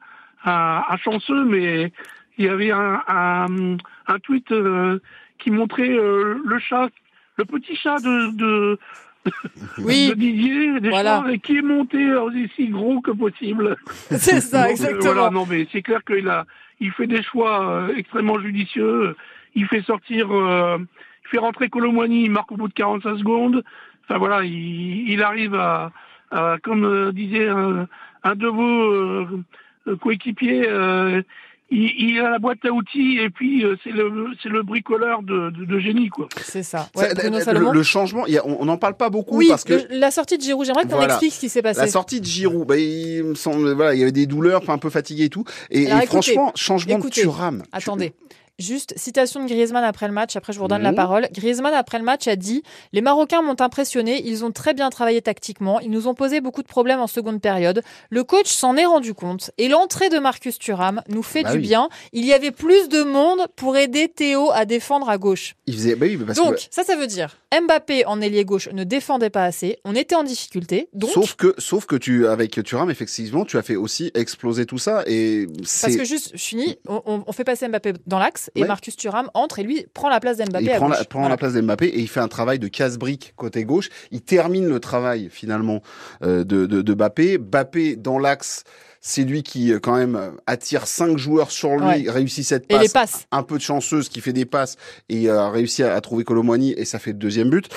un- 0.51 0.83
un 0.89 0.97
chanceux, 0.97 1.43
mais 1.45 1.91
il 2.37 2.45
y 2.45 2.49
avait 2.49 2.71
un, 2.71 3.01
un, 3.07 3.77
un 4.07 4.19
tweet 4.19 4.51
euh, 4.51 4.99
qui 5.39 5.51
montrait 5.51 5.89
euh, 5.89 6.35
le 6.45 6.59
chat, 6.59 6.89
le 7.37 7.45
petit 7.45 7.75
chat 7.75 7.97
de, 7.99 8.31
de, 8.35 8.79
Oui. 9.79 10.09
de 10.09 10.13
Didier 10.15 10.79
Deschamps, 10.79 10.89
Voilà. 10.89 11.23
et 11.31 11.39
qui 11.39 11.57
est 11.57 11.61
monté 11.61 12.13
aussi 12.15 12.67
gros 12.69 13.01
que 13.01 13.11
possible. 13.11 13.75
C'est 14.11 14.41
ça, 14.41 14.59
Donc, 14.61 14.67
euh, 14.67 14.71
exactement. 14.71 15.13
voilà, 15.13 15.29
non, 15.31 15.45
mais 15.49 15.67
c'est 15.71 15.81
clair 15.81 16.03
qu'il 16.05 16.27
a, 16.29 16.45
il 16.79 16.91
fait 16.91 17.07
des 17.07 17.23
choix 17.23 17.67
euh, 17.69 17.95
extrêmement 17.95 18.39
judicieux. 18.39 19.15
Il 19.55 19.65
fait 19.67 19.81
sortir, 19.81 20.31
euh, 20.31 20.77
il 21.25 21.29
fait 21.29 21.39
rentrer 21.39 21.69
Colomwani, 21.69 22.23
il 22.25 22.31
marque 22.31 22.51
au 22.51 22.57
bout 22.57 22.67
de 22.67 22.73
45 22.73 23.17
secondes. 23.17 23.63
Enfin 24.05 24.19
voilà, 24.19 24.43
il, 24.43 25.09
il 25.09 25.21
arrive 25.23 25.55
à, 25.55 25.91
à, 26.31 26.57
comme 26.63 26.85
euh, 26.85 27.11
disait 27.11 27.47
un, 27.49 27.87
un 28.23 28.35
de 28.35 28.47
vos 28.47 28.91
euh, 28.93 29.43
euh, 29.87 29.95
coéquipiers, 29.97 30.65
euh, 30.69 31.21
il, 31.69 31.91
il 32.11 32.19
a 32.19 32.29
la 32.29 32.39
boîte 32.39 32.63
à 32.65 32.71
outils 32.71 33.17
et 33.19 33.29
puis 33.29 33.63
euh, 33.65 33.75
c'est 33.83 33.91
le, 33.91 34.27
c'est 34.41 34.49
le 34.49 34.63
bricoleur 34.63 35.21
de, 35.23 35.49
de, 35.51 35.65
de 35.65 35.79
génie 35.79 36.09
quoi. 36.09 36.27
C'est 36.41 36.63
ça. 36.63 36.89
Le, 36.95 37.59
le- 37.59 37.71
le 37.73 37.83
changement, 37.83 38.25
il 38.25 38.33
y 38.33 38.37
a- 38.37 38.45
on 38.45 38.65
n'en 38.65 38.77
parle 38.77 38.95
pas 38.95 39.09
beaucoup 39.09 39.37
Oui, 39.37 39.47
parce 39.49 39.63
que 39.63 39.73
le- 39.73 39.87
la 39.99 40.11
sortie 40.11 40.37
de 40.37 40.43
Giroud, 40.43 40.65
j'aimerais 40.65 40.83
qu'on 40.83 40.89
Voilà. 40.95 41.13
explique 41.15 41.33
ce 41.33 41.39
qui 41.41 41.49
s'est 41.49 41.61
passé. 41.61 41.81
La 41.81 41.87
sortie 41.87 42.21
de 42.21 42.25
Giroud, 42.25 42.65
bah, 42.67 42.77
il 42.77 43.23
me 43.23 43.35
semble, 43.35 43.71
voilà, 43.73 43.93
il 43.93 43.99
y 43.99 44.03
avait 44.03 44.11
des 44.11 44.25
douleurs, 44.27 44.69
un 44.69 44.77
peu 44.77 44.89
fatigué 44.89 45.25
et 45.25 45.29
tout. 45.29 45.43
Et, 45.69 45.87
Alors, 45.87 45.99
et 45.99 46.03
écoutez, 46.03 46.07
franchement, 46.33 46.51
changement 46.55 46.97
écoutez, 46.97 47.21
de 47.21 47.25
Thuram. 47.27 47.63
Attendez. 47.71 48.13
Juste, 48.59 48.95
citation 48.97 49.43
de 49.43 49.47
Griezmann 49.47 49.83
après 49.83 50.07
le 50.07 50.13
match, 50.13 50.35
après 50.35 50.51
je 50.51 50.57
vous 50.57 50.63
redonne 50.63 50.81
la 50.81 50.89
Mhm. 50.89 50.95
parole. 50.95 51.27
Griezmann 51.31 51.75
après 51.75 51.99
le 51.99 52.03
match 52.03 52.27
a 52.27 52.35
dit 52.35 52.63
«Les 52.91 53.01
Marocains 53.01 53.43
m'ont 53.43 53.55
impressionné, 53.61 54.23
ils 54.25 54.43
ont 54.43 54.49
très 54.51 54.73
bien 54.73 54.89
travaillé 54.89 55.21
tactiquement, 55.21 55.79
ils 55.79 55.91
nous 55.91 56.07
ont 56.07 56.15
posé 56.15 56.41
beaucoup 56.41 56.63
de 56.63 56.67
problèmes 56.67 56.99
en 56.99 57.05
seconde 57.05 57.39
période. 57.39 57.83
Le 58.09 58.23
coach 58.23 58.47
s'en 58.47 58.75
est 58.75 58.85
rendu 58.87 59.13
compte 59.13 59.51
et 59.59 59.67
l'entrée 59.67 60.09
de 60.09 60.17
Marcus 60.17 60.57
Thuram 60.57 61.03
nous 61.07 61.21
fait 61.21 61.43
Bah 61.43 61.51
du 61.51 61.57
oui. 61.57 61.61
bien. 61.67 61.87
Il 62.13 62.25
y 62.25 62.33
avait 62.33 62.49
plus 62.49 62.89
de 62.89 63.03
monde 63.03 63.45
pour 63.55 63.77
aider 63.77 64.07
Théo 64.07 64.49
à 64.51 64.65
défendre 64.65 65.07
à 65.07 65.19
gauche. 65.19 65.53
Il 65.67 65.75
faisait, 65.75 65.93
bah 65.95 66.07
oui, 66.09 66.17
parce 66.17 66.39
Donc, 66.39 66.55
que, 66.55 66.61
ça, 66.71 66.83
ça 66.83 66.95
veut 66.95 67.05
dire 67.07 67.37
Mbappé 67.53 68.05
en 68.07 68.19
ailier 68.21 68.43
gauche 68.43 68.69
ne 68.73 68.83
défendait 68.83 69.29
pas 69.29 69.43
assez, 69.45 69.77
on 69.85 69.93
était 69.95 70.15
en 70.15 70.23
difficulté. 70.23 70.89
Donc, 70.93 71.11
sauf 71.11 71.35
que, 71.35 71.53
sauf 71.59 71.85
que 71.85 71.95
tu, 71.95 72.25
avec 72.27 72.61
Thuram, 72.63 72.89
effectivement, 72.89 73.45
tu 73.45 73.57
as 73.59 73.61
fait 73.61 73.75
aussi 73.75 74.09
exploser 74.15 74.65
tout 74.65 74.79
ça 74.79 75.03
et 75.05 75.45
c'est. 75.63 75.87
parce 75.87 75.97
que 75.97 76.05
juste, 76.05 76.31
je 76.33 76.41
finis, 76.43 76.77
on- 76.87 77.23
on 77.25 77.31
fait 77.31 77.43
passer 77.43 77.67
Mbappé 77.67 77.93
dans 78.07 78.17
l'axe 78.19 78.46
et 78.55 78.61
Ouais. 78.61 78.67
Marcus 78.67 78.95
Thuram 78.95 79.29
entre 79.33 79.59
et 79.59 79.63
lui 79.63 79.85
prend 79.93 80.09
la 80.09 80.19
place 80.19 80.37
d'Mbappé 80.37 80.65
il 80.65 80.71
à 80.71 80.77
prend, 80.77 80.89
gauche. 80.89 80.97
la, 80.99 81.05
prend 81.05 81.19
Voilà. 81.19 81.33
la 81.33 81.37
place 81.37 81.53
d'Mbappé 81.53 81.85
et 81.87 81.99
il 81.99 82.07
fait 82.07 82.19
un 82.19 82.27
travail 82.27 82.59
de 82.59 82.67
casse-brique 82.67 83.33
côté 83.35 83.63
gauche. 83.65 83.89
Il 84.11 84.21
termine 84.21 84.67
le 84.67 84.79
travail 84.79 85.29
finalement 85.31 85.81
euh, 86.23 86.43
de, 86.43 86.65
de, 86.65 86.81
de 86.81 86.93
Mbappé. 86.93 87.37
Mbappé 87.37 87.95
dans 87.95 88.19
l'axe, 88.19 88.63
c'est 89.01 89.23
lui 89.23 89.43
qui 89.43 89.71
euh, 89.71 89.79
quand 89.79 89.95
même 89.95 90.15
euh, 90.15 90.29
attire 90.47 90.87
cinq 90.87 91.17
joueurs 91.17 91.51
sur 91.51 91.77
lui, 91.77 91.85
Ouais. 91.85 92.05
réussit 92.09 92.45
cette 92.45 92.65
Et 92.65 92.73
passe, 92.75 92.81
les 92.83 92.89
passes. 92.89 93.27
un 93.31 93.43
peu 93.43 93.57
de 93.57 93.61
chanceuse 93.63 94.09
qui 94.09 94.21
fait 94.21 94.33
des 94.33 94.45
passes 94.45 94.75
et 95.09 95.29
euh, 95.29 95.39
a 95.41 95.49
réussi 95.49 95.83
à, 95.83 95.93
à 95.95 96.01
trouver 96.01 96.23
Colomwani 96.23 96.73
et 96.73 96.85
ça 96.85 96.99
fait 96.99 97.11
le 97.11 97.17
deuxième 97.17 97.49
but. 97.49 97.69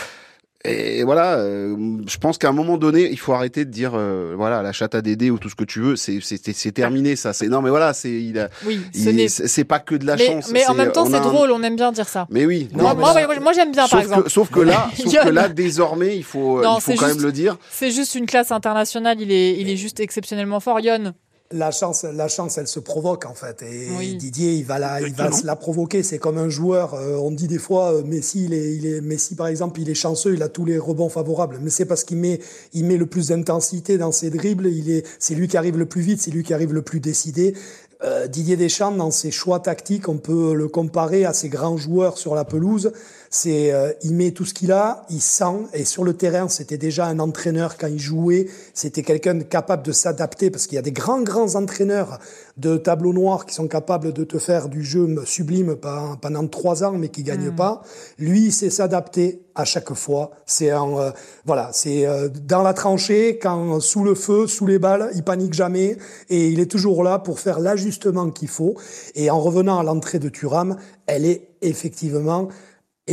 Et 0.62 1.04
voilà, 1.04 1.38
euh, 1.38 1.74
je 2.06 2.18
pense 2.18 2.36
qu'à 2.36 2.50
un 2.50 2.52
moment 2.52 2.76
donné, 2.76 3.08
il 3.10 3.18
faut 3.18 3.32
arrêter 3.32 3.64
de 3.64 3.70
dire 3.70 3.92
euh, 3.94 4.34
voilà 4.36 4.60
la 4.60 4.72
chatte 4.72 4.94
à 4.94 5.00
Dédé 5.00 5.30
ou 5.30 5.38
tout 5.38 5.48
ce 5.48 5.54
que 5.54 5.64
tu 5.64 5.80
veux, 5.80 5.96
c'est 5.96 6.18
c'est 6.20 6.38
c'est 6.52 6.72
terminé 6.72 7.16
ça. 7.16 7.32
C'est 7.32 7.48
non 7.48 7.62
mais 7.62 7.70
voilà, 7.70 7.94
c'est 7.94 8.10
il 8.12 8.38
a, 8.38 8.50
Oui, 8.66 8.78
ce 8.94 9.28
c'est 9.28 9.48
c'est 9.48 9.64
pas 9.64 9.78
que 9.78 9.94
de 9.94 10.04
la 10.04 10.16
mais, 10.16 10.26
chance. 10.26 10.50
mais 10.52 10.66
en 10.68 10.74
même 10.74 10.92
temps, 10.92 11.06
c'est 11.06 11.14
un- 11.14 11.20
drôle, 11.22 11.50
on 11.50 11.62
aime 11.62 11.76
bien 11.76 11.92
dire 11.92 12.06
ça. 12.08 12.26
Mais 12.30 12.44
oui. 12.44 12.68
Moi, 12.74 12.92
non, 12.92 13.00
moi, 13.00 13.12
mais- 13.14 13.24
moi, 13.24 13.40
moi, 13.40 13.52
j'aime 13.54 13.72
bien, 13.72 13.84
sauf 13.84 13.90
par 13.92 14.00
que, 14.00 14.04
exemple. 14.08 14.30
Sauf 14.30 14.50
que 14.50 14.60
là, 14.60 14.90
sauf 14.98 15.14
que 15.24 15.28
là, 15.30 15.48
désormais, 15.48 16.14
il 16.18 16.24
faut, 16.24 16.62
Non, 16.62 16.76
il 16.76 16.80
faut 16.82 16.92
quand 16.92 17.06
juste- 17.06 17.16
même 17.16 17.24
le 17.24 17.32
dire. 17.32 17.56
C'est 17.70 17.90
juste 17.90 18.14
une 18.14 18.26
classe 18.26 18.52
internationale, 18.52 19.16
il 19.18 19.32
est, 19.32 19.58
il 19.58 19.70
est 19.70 19.76
juste 19.76 19.98
exceptionnellement 19.98 20.60
fort. 20.60 20.80
Yon, 20.80 21.14
La 21.52 21.72
chance, 21.72 22.04
la 22.04 22.28
chance, 22.28 22.58
elle 22.58 22.68
se 22.68 22.78
provoque 22.78 23.26
en 23.26 23.34
fait. 23.34 23.62
Et 23.62 23.88
Oui. 23.98 24.14
Didier, 24.14 24.52
il 24.54 24.64
va 24.64 24.78
la, 24.78 25.00
il 25.00 25.12
va 25.12 25.32
se 25.32 25.44
la 25.44 25.56
provoquer. 25.56 26.04
C'est 26.04 26.18
comme 26.18 26.38
un 26.38 26.48
joueur. 26.48 26.94
euh, 26.94 27.16
on 27.16 27.32
dit 27.32 27.48
des 27.48 27.58
fois, 27.58 27.92
euh, 27.94 28.04
Messi, 28.04 28.44
il 28.44 28.54
est, 28.54 28.76
il 28.76 28.86
est, 28.86 29.00
Messi 29.00 29.34
par 29.34 29.48
exemple, 29.48 29.80
il 29.80 29.90
est 29.90 29.94
chanceux, 29.94 30.34
il 30.34 30.44
a 30.44 30.48
tous 30.48 30.64
les 30.64 30.78
rebonds 30.78 31.08
favorables. 31.08 31.58
Mais 31.60 31.70
c'est 31.70 31.86
parce 31.86 32.04
qu'il 32.04 32.18
met, 32.18 32.38
il 32.72 32.84
met 32.84 32.96
le 32.96 33.06
plus 33.06 33.28
d'intensité 33.28 33.98
dans 33.98 34.12
ses 34.12 34.30
dribbles. 34.30 34.68
Il 34.68 34.90
est, 34.92 35.04
c'est 35.18 35.34
lui 35.34 35.48
qui 35.48 35.56
arrive 35.56 35.76
le 35.76 35.86
plus 35.86 36.02
vite, 36.02 36.20
c'est 36.20 36.30
lui 36.30 36.44
qui 36.44 36.54
arrive 36.54 36.72
le 36.72 36.82
plus 36.82 37.00
décidé. 37.00 37.54
Euh, 38.02 38.26
Didier 38.26 38.56
Deschamps, 38.56 38.92
dans 38.92 39.10
ses 39.10 39.30
choix 39.30 39.60
tactiques, 39.60 40.08
on 40.08 40.16
peut 40.16 40.54
le 40.54 40.68
comparer 40.68 41.26
à 41.26 41.34
ces 41.34 41.50
grands 41.50 41.76
joueurs 41.76 42.16
sur 42.16 42.34
la 42.34 42.46
pelouse. 42.46 42.92
C'est, 43.28 43.72
euh, 43.72 43.92
il 44.02 44.14
met 44.14 44.30
tout 44.30 44.46
ce 44.46 44.54
qu'il 44.54 44.72
a, 44.72 45.04
il 45.10 45.20
sent, 45.20 45.66
et 45.74 45.84
sur 45.84 46.02
le 46.02 46.14
terrain, 46.14 46.48
c'était 46.48 46.78
déjà 46.78 47.06
un 47.06 47.18
entraîneur 47.18 47.76
quand 47.76 47.88
il 47.88 47.98
jouait. 47.98 48.46
C'était 48.72 49.02
quelqu'un 49.02 49.38
capable 49.40 49.82
de 49.82 49.92
s'adapter, 49.92 50.50
parce 50.50 50.66
qu'il 50.66 50.76
y 50.76 50.78
a 50.78 50.82
des 50.82 50.92
grands, 50.92 51.20
grands 51.20 51.54
entraîneurs 51.56 52.18
de 52.60 52.76
tableau 52.76 53.12
noir 53.12 53.46
qui 53.46 53.54
sont 53.54 53.68
capables 53.68 54.12
de 54.12 54.24
te 54.24 54.38
faire 54.38 54.68
du 54.68 54.84
jeu 54.84 55.08
sublime 55.24 55.76
pendant, 55.76 56.46
trois 56.46 56.84
ans, 56.84 56.92
mais 56.92 57.08
qui 57.08 57.22
gagnent 57.22 57.54
pas. 57.54 57.82
Lui, 58.18 58.46
il 58.46 58.52
sait 58.52 58.70
s'adapter 58.70 59.42
à 59.54 59.64
chaque 59.64 59.92
fois. 59.94 60.30
C'est 60.46 60.70
un, 60.70 60.98
euh, 60.98 61.10
voilà, 61.46 61.70
c'est 61.72 62.06
euh, 62.06 62.28
dans 62.28 62.62
la 62.62 62.74
tranchée, 62.74 63.38
quand 63.38 63.80
sous 63.80 64.04
le 64.04 64.14
feu, 64.14 64.46
sous 64.46 64.66
les 64.66 64.78
balles, 64.78 65.10
il 65.14 65.22
panique 65.22 65.54
jamais, 65.54 65.96
et 66.28 66.48
il 66.48 66.60
est 66.60 66.70
toujours 66.70 67.02
là 67.02 67.18
pour 67.18 67.40
faire 67.40 67.60
l'ajustement 67.60 68.30
qu'il 68.30 68.48
faut. 68.48 68.74
Et 69.14 69.30
en 69.30 69.40
revenant 69.40 69.78
à 69.78 69.82
l'entrée 69.82 70.18
de 70.18 70.28
Thuram, 70.28 70.76
elle 71.06 71.24
est 71.24 71.48
effectivement 71.62 72.48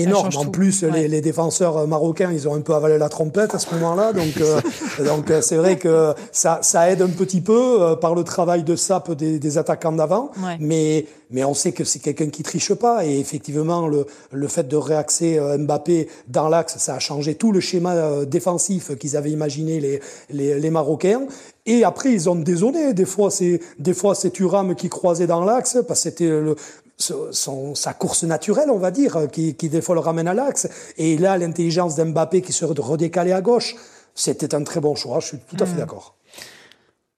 énorme. 0.02 0.30
En 0.36 0.46
plus, 0.46 0.84
Ouais. 0.84 0.92
les, 0.92 1.08
les 1.08 1.22
défenseurs 1.22 1.88
marocains, 1.88 2.32
ils 2.32 2.48
ont 2.48 2.56
un 2.56 2.62
peu 2.62 2.74
avalé 2.74 2.98
la 2.98 3.10
trompette 3.10 3.56
à 3.56 3.60
ce 3.60 3.74
moment-là. 3.76 4.14
Donc, 4.14 4.38
euh, 4.42 4.62
donc 5.06 5.32
euh, 5.32 5.42
c'est 5.42 5.56
vrai 5.58 5.78
que 5.78 6.14
ça, 6.32 6.60
ça 6.62 6.90
aide 6.92 7.02
un 7.02 7.08
petit 7.10 7.42
peu 7.42 7.82
euh, 7.82 7.96
par 7.96 8.16
le 8.16 8.24
travail 8.24 8.64
de 8.64 8.76
sape 8.76 9.12
des, 9.14 9.40
des 9.40 9.58
attaquants 9.58 9.92
d'avant. 9.92 10.32
Ouais. 10.44 10.58
Mais, 10.60 11.06
mais 11.32 11.44
on 11.44 11.54
sait 11.54 11.72
que 11.72 11.84
c'est 11.84 12.00
quelqu'un 12.00 12.30
qui 12.30 12.44
triche 12.44 12.74
pas. 12.74 13.06
Et 13.06 13.20
effectivement, 13.20 13.88
le, 13.88 14.06
le 14.32 14.48
fait 14.48 14.68
de 14.68 14.76
réaxer 14.76 15.38
euh, 15.40 15.58
Mbappé 15.58 16.08
dans 16.28 16.50
l'axe, 16.50 16.78
ça 16.78 16.96
a 16.96 17.00
changé 17.00 17.36
tout 17.36 17.52
le 17.52 17.60
schéma 17.60 17.94
euh, 17.96 18.26
défensif 18.26 18.96
qu'ils 18.98 19.18
avaient 19.18 19.32
imaginé 19.32 19.80
les, 19.80 20.00
les, 20.30 20.60
les 20.60 20.70
Marocains. 20.70 21.22
Et 21.66 21.84
après, 21.84 22.14
ils 22.14 22.30
ont 22.30 22.36
dézonné. 22.36 22.94
Des 22.94 23.04
fois, 23.06 23.30
c'est 23.30 23.60
des 23.78 23.94
fois 23.94 24.16
c'est 24.16 24.30
Thuram 24.30 24.74
qui 24.76 24.88
croisait 24.90 25.28
dans 25.28 25.44
l'axe 25.44 25.78
parce 25.88 26.00
que 26.00 26.10
c'était 26.10 26.30
le 26.30 26.56
son, 26.98 27.76
sa 27.76 27.94
course 27.94 28.24
naturelle, 28.24 28.70
on 28.72 28.80
va 28.80 28.92
dire, 28.92 29.28
qui, 29.32 29.56
qui 29.56 29.70
des 29.70 29.82
fois 29.82 29.96
le 29.96 30.02
ramène 30.02 30.28
à 30.28 30.34
l'axe. 30.34 30.68
Et 30.98 31.18
là, 31.18 31.38
l'intelligence 31.38 31.96
d'Mbappé 31.96 32.42
qui 32.42 32.54
se 32.54 32.66
redécalait 32.66 33.34
à 33.34 33.42
gauche, 33.42 33.76
c'était 34.16 34.56
un 34.56 34.64
très 34.64 34.80
bon 34.80 34.96
choix. 34.96 35.20
Je 35.20 35.28
suis 35.28 35.38
tout 35.38 35.58
à 35.64 35.66
fait 35.68 35.78
d'accord. 35.78 36.16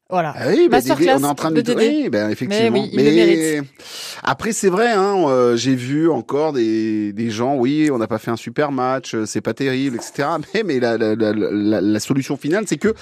voilà. 0.10 0.34
Ah 0.36 0.48
oui, 0.50 0.68
bah, 0.70 0.82
Dédé, 0.82 1.12
on 1.14 1.20
est 1.22 1.26
en 1.26 1.36
train 1.36 1.52
de, 1.52 1.62
de 1.62 1.74
oui, 1.74 2.10
ben, 2.10 2.30
effectivement. 2.30 2.72
Mais 2.72 2.80
oui, 2.82 2.90
il 2.92 3.06
le 3.06 3.12
mérite. 3.12 3.64
après, 4.24 4.52
c'est 4.52 4.68
vrai, 4.70 4.92
hein, 4.92 5.16
euh, 5.30 5.56
j'ai 5.56 5.76
vu 5.76 6.10
encore 6.10 6.52
des, 6.52 7.14
des 7.14 7.30
gens, 7.30 7.56
oui, 7.56 7.90
on 7.92 7.98
n'a 8.00 8.08
pas 8.08 8.18
fait 8.18 8.32
un 8.32 8.36
super 8.38 8.72
match, 8.74 9.16
euh, 9.16 9.26
c'est 9.26 9.40
pas 9.42 9.54
terrible, 9.54 9.96
etc. 9.96 10.28
Mais, 10.54 10.64
mais 10.64 10.80
la, 10.80 10.98
la, 10.98 11.16
la, 11.16 11.32
la, 11.32 11.80
la 11.82 12.00
solution 12.00 12.36
finale, 12.36 12.66
c'est 12.68 12.78
que 12.78 12.94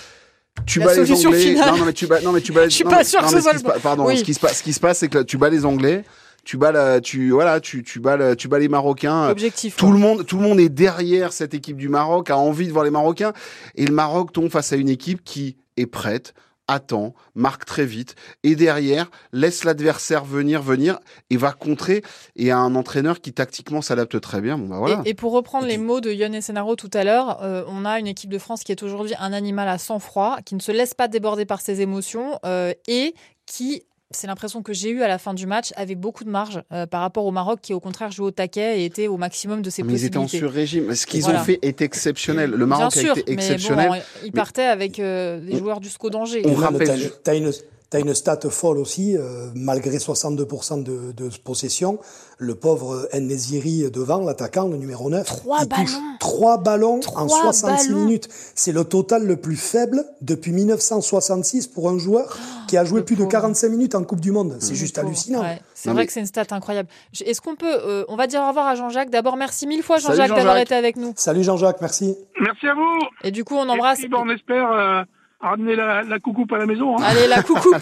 tu 0.66 0.80
bats 0.80 0.94
les 0.94 1.12
Anglais. 1.26 1.40
finale. 1.40 1.72
Non, 1.72 1.78
non, 1.78 1.86
mais 1.86 1.94
tu 1.94 2.08
bats, 2.08 2.22
non, 2.22 2.32
mais 2.34 2.42
tu 2.42 2.52
bats. 2.52 2.64
Je 2.70 2.70
suis 2.76 2.84
non, 2.84 2.90
pas 2.92 2.98
mais- 2.98 3.04
sûre 3.04 3.22
que 3.22 3.30
ce 3.30 3.40
soit 3.42 3.54
le 3.54 3.80
Pardon, 3.82 4.06
Oui. 4.06 4.18
ce 4.20 4.24
qui 4.24 4.34
se 4.34 4.40
passe, 4.40 4.58
ce 4.60 4.64
qui 4.64 4.74
se 4.74 4.80
passe, 4.80 5.00
c'est 5.00 5.08
que 5.08 5.24
tu 5.24 5.38
bats 5.38 5.50
les 5.50 5.66
Anglais. 5.66 6.04
Tu 6.48 6.56
bats, 6.56 6.72
la, 6.72 7.02
tu 7.02 7.32
voilà, 7.32 7.60
tu, 7.60 7.84
tu 7.84 8.00
bats, 8.00 8.16
la- 8.16 8.38
tu 8.38 8.48
bats 8.48 8.58
les 8.58 8.70
Marocains. 8.70 9.30
Objectif. 9.30 9.76
Tout 9.76 9.92
le 9.92 10.00
monde, 10.00 10.26
tout 10.26 10.38
le 10.38 10.44
monde 10.44 10.62
est 10.62 10.70
derrière 10.70 11.34
cette 11.34 11.54
équipe 11.54 11.76
du 11.76 11.90
Maroc, 11.90 12.30
a 12.30 12.38
envie 12.38 12.68
de 12.68 12.72
voir 12.72 12.86
les 12.86 12.90
Marocains, 12.90 13.34
et 13.76 13.86
le 13.86 13.94
Maroc 13.94 14.32
tombe 14.32 14.50
face 14.50 14.72
à 14.72 14.78
une 14.78 14.88
équipe 14.88 15.26
qui 15.26 15.58
est 15.76 15.88
prête, 15.88 16.34
attend, 16.70 17.14
marque 17.36 17.66
très 17.66 17.86
vite, 17.86 18.16
et 18.44 18.56
derrière 18.56 19.12
laisse 19.34 19.66
l'adversaire 19.66 20.24
venir, 20.24 20.62
venir, 20.62 21.00
et 21.30 21.36
va 21.36 21.52
contrer, 21.52 22.02
et 22.38 22.50
a 22.50 22.58
un 22.58 22.76
entraîneur 22.76 23.20
qui 23.20 23.34
tactiquement 23.34 23.82
s'adapte 23.82 24.22
très 24.22 24.40
bien. 24.40 24.58
Bon 24.58 24.68
bah 24.68 24.78
voilà. 24.80 25.02
Et, 25.04 25.10
et 25.10 25.14
pour 25.16 25.34
reprendre 25.34 25.68
les 25.68 25.78
mots 25.78 26.00
de 26.00 26.12
Yon 26.14 26.40
Senaro 26.40 26.78
tout 26.78 26.92
à 26.94 27.04
l'heure, 27.04 27.44
euh, 27.44 27.66
on 27.68 27.84
a 27.84 28.00
une 28.00 28.08
équipe 28.08 28.30
de 28.30 28.40
France 28.40 28.64
qui 28.64 28.72
est 28.72 28.84
aujourd'hui 28.84 29.16
un 29.20 29.34
animal 29.34 29.68
à 29.68 29.78
sang-froid, 29.78 30.38
qui 30.46 30.56
ne 30.56 30.62
se 30.62 30.72
laisse 30.72 30.94
pas 30.94 31.10
déborder 31.10 31.46
par 31.46 31.60
ses 31.60 31.82
émotions 31.82 32.40
euh, 32.46 32.72
et 32.88 33.16
qui, 33.46 33.84
c'est 34.12 34.28
l'impression 34.28 34.62
que 34.64 34.72
j'ai 34.74 34.90
eue 34.90 35.02
à 35.04 35.08
la 35.08 35.18
fin 35.18 35.34
du 35.34 35.46
match, 35.48 35.74
avait 35.76 35.96
beaucoup 35.96 36.24
de 36.24 36.30
marge 36.30 36.62
euh, 36.72 36.86
par 36.86 37.02
rapport 37.02 37.26
au 37.26 37.32
Maroc 37.32 37.60
qui 37.62 37.74
au 37.74 37.80
contraire 37.80 38.12
jouait 38.12 38.28
au 38.28 38.32
taquet 38.32 38.82
et 38.82 38.86
était 38.86 39.08
au 39.08 39.18
maximum 39.18 39.62
de 39.62 39.70
ses 39.70 39.84
Mais 39.84 39.94
ils 39.94 40.06
étaient 40.06 40.18
en 40.18 40.22
possibilités. 40.24 40.48
sur-régime. 40.48 40.96
Ce 40.96 41.06
qu'ils 41.06 41.24
Voilà. 41.24 41.42
ont 41.42 41.44
fait 41.44 41.60
est 41.62 41.82
exceptionnel. 41.82 42.52
Le 42.52 42.66
Maroc 42.66 42.94
Bien 42.94 43.02
sûr, 43.02 43.16
a 43.16 43.20
été 43.20 43.36
mais 43.36 43.44
exceptionnel. 43.44 43.90
bon, 43.90 43.96
ils 44.26 44.32
partaient 44.32 44.64
avec 44.64 45.00
euh, 45.00 45.40
des 45.40 45.58
joueurs 45.58 45.80
du 45.82 45.90
SCO 45.90 46.10
danger. 46.10 46.42
On 46.46 46.54
rappelle- 46.54 47.12
t'as 47.24 47.36
une- 47.36 47.52
T'as 47.90 48.00
une, 48.00 48.08
as 48.08 48.10
une 48.10 48.16
stat 48.16 48.40
folle 48.50 48.78
aussi, 48.78 49.16
euh, 49.16 49.48
malgré 49.56 49.98
62% 49.98 50.84
de, 50.84 51.12
de, 51.14 51.30
possession. 51.44 52.00
Le 52.38 52.56
pauvre 52.56 53.08
Nesiri 53.14 53.90
devant, 53.90 54.20
l'attaquant, 54.20 54.68
le 54.68 54.78
numéro 54.78 55.10
9, 55.10 55.26
trois 55.26 55.60
il 55.62 55.68
ballons. 55.68 55.84
touche 55.84 55.98
3 56.20 56.58
ballons 56.58 57.00
en 57.16 57.28
66 57.28 57.94
minutes. 57.94 58.28
C'est 58.56 58.72
le 58.72 58.84
total 58.84 59.26
le 59.26 59.38
plus 59.38 59.56
faible 59.56 60.04
depuis 60.22 60.52
1966 60.52 61.68
pour 61.68 61.90
un 61.90 61.98
joueur 61.98 62.38
qui 62.68 62.78
a 62.78 62.84
joué 62.84 63.04
plus 63.04 63.16
de 63.16 63.24
45 63.24 63.70
minutes 63.70 63.96
en 63.96 64.04
Coupe 64.04 64.20
du 64.20 64.32
Monde. 64.32 64.58
C'est 64.60 64.76
juste 64.76 64.98
hallucinant. 64.98 65.42
Ouais, 65.42 65.60
c'est 65.74 65.90
vrai 65.90 66.02
mais... 66.02 66.08
que 66.08 66.14
c'est 66.14 66.20
une 66.20 66.26
stat 66.26 66.46
incroyable. 66.52 66.90
Est-ce 67.26 67.42
qu'on 67.42 67.56
peut, 67.56 67.66
euh, 67.66 68.04
on 68.10 68.18
va 68.18 68.28
dire 68.28 68.42
au 68.42 68.48
revoir 68.48 68.68
à 68.68 68.76
Jean-Jacques. 68.76 69.10
D'abord, 69.10 69.38
merci 69.38 69.66
mille 69.66 69.84
fois 69.84 69.98
Jean-Jacques 69.98 70.30
Jean 70.30 70.36
d'avoir 70.36 70.58
été 70.58 70.76
avec 70.76 70.98
nous. 70.98 71.14
Salut 71.16 71.44
Jean-Jacques, 71.44 71.80
merci. 71.82 72.18
Merci 72.42 72.68
à 72.68 72.74
vous. 72.74 73.00
Et 73.24 73.32
du 73.32 73.44
coup, 73.44 73.56
on 73.56 73.70
embrasse. 73.70 74.00
Et 74.00 74.08
puis, 74.08 74.18
on 74.18 74.30
espère. 74.30 74.72
Euh 74.72 75.04
ramener 75.40 75.76
la, 75.76 76.04
la, 76.04 76.20
coucoupe 76.20 76.52
à 76.54 76.58
la 76.58 76.66
maison. 76.66 76.98
Hein. 76.98 77.04
Allez, 77.04 77.28
la 77.30 77.44
coucoupe. 77.44 77.76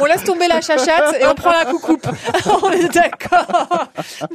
on 0.00 0.04
laisse 0.04 0.24
tomber 0.24 0.48
la 0.48 0.60
chachate 0.60 1.16
et 1.20 1.26
on 1.26 1.34
prend 1.34 1.52
la 1.52 1.64
coucoupe. 1.66 2.06
on 2.62 2.70
est 2.70 2.92
d'accord. 2.92 3.88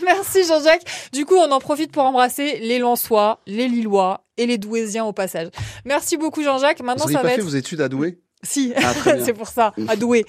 Merci 0.04 0.46
Jean-Jacques. 0.46 0.84
Du 1.14 1.26
coup, 1.26 1.36
on 1.36 1.52
en 1.52 1.60
profite 1.60 1.92
pour 1.92 2.04
embrasser 2.04 2.60
les 2.60 2.80
Lensois, 2.80 3.40
les 3.46 3.68
Lillois 3.68 4.26
et 4.38 4.46
les 4.46 4.58
Douaisiens 4.58 5.06
au 5.06 5.14
passage. 5.14 5.50
Merci 5.86 6.18
beaucoup 6.18 6.44
Jean-Jacques. 6.44 6.82
Maintenant, 6.82 7.06
vous 7.06 7.14
ça 7.14 7.20
pas 7.20 7.28
va 7.28 7.34
fait 7.34 7.40
être... 7.40 7.46
vos 7.46 7.56
études 7.56 7.82
à 7.82 7.90
Douai 7.90 8.20
si, 8.42 8.74
ah, 8.78 8.94
c'est 9.26 9.34
pour 9.34 9.50
ça, 9.50 9.74
à 9.90 9.98
Douai. 9.98 10.26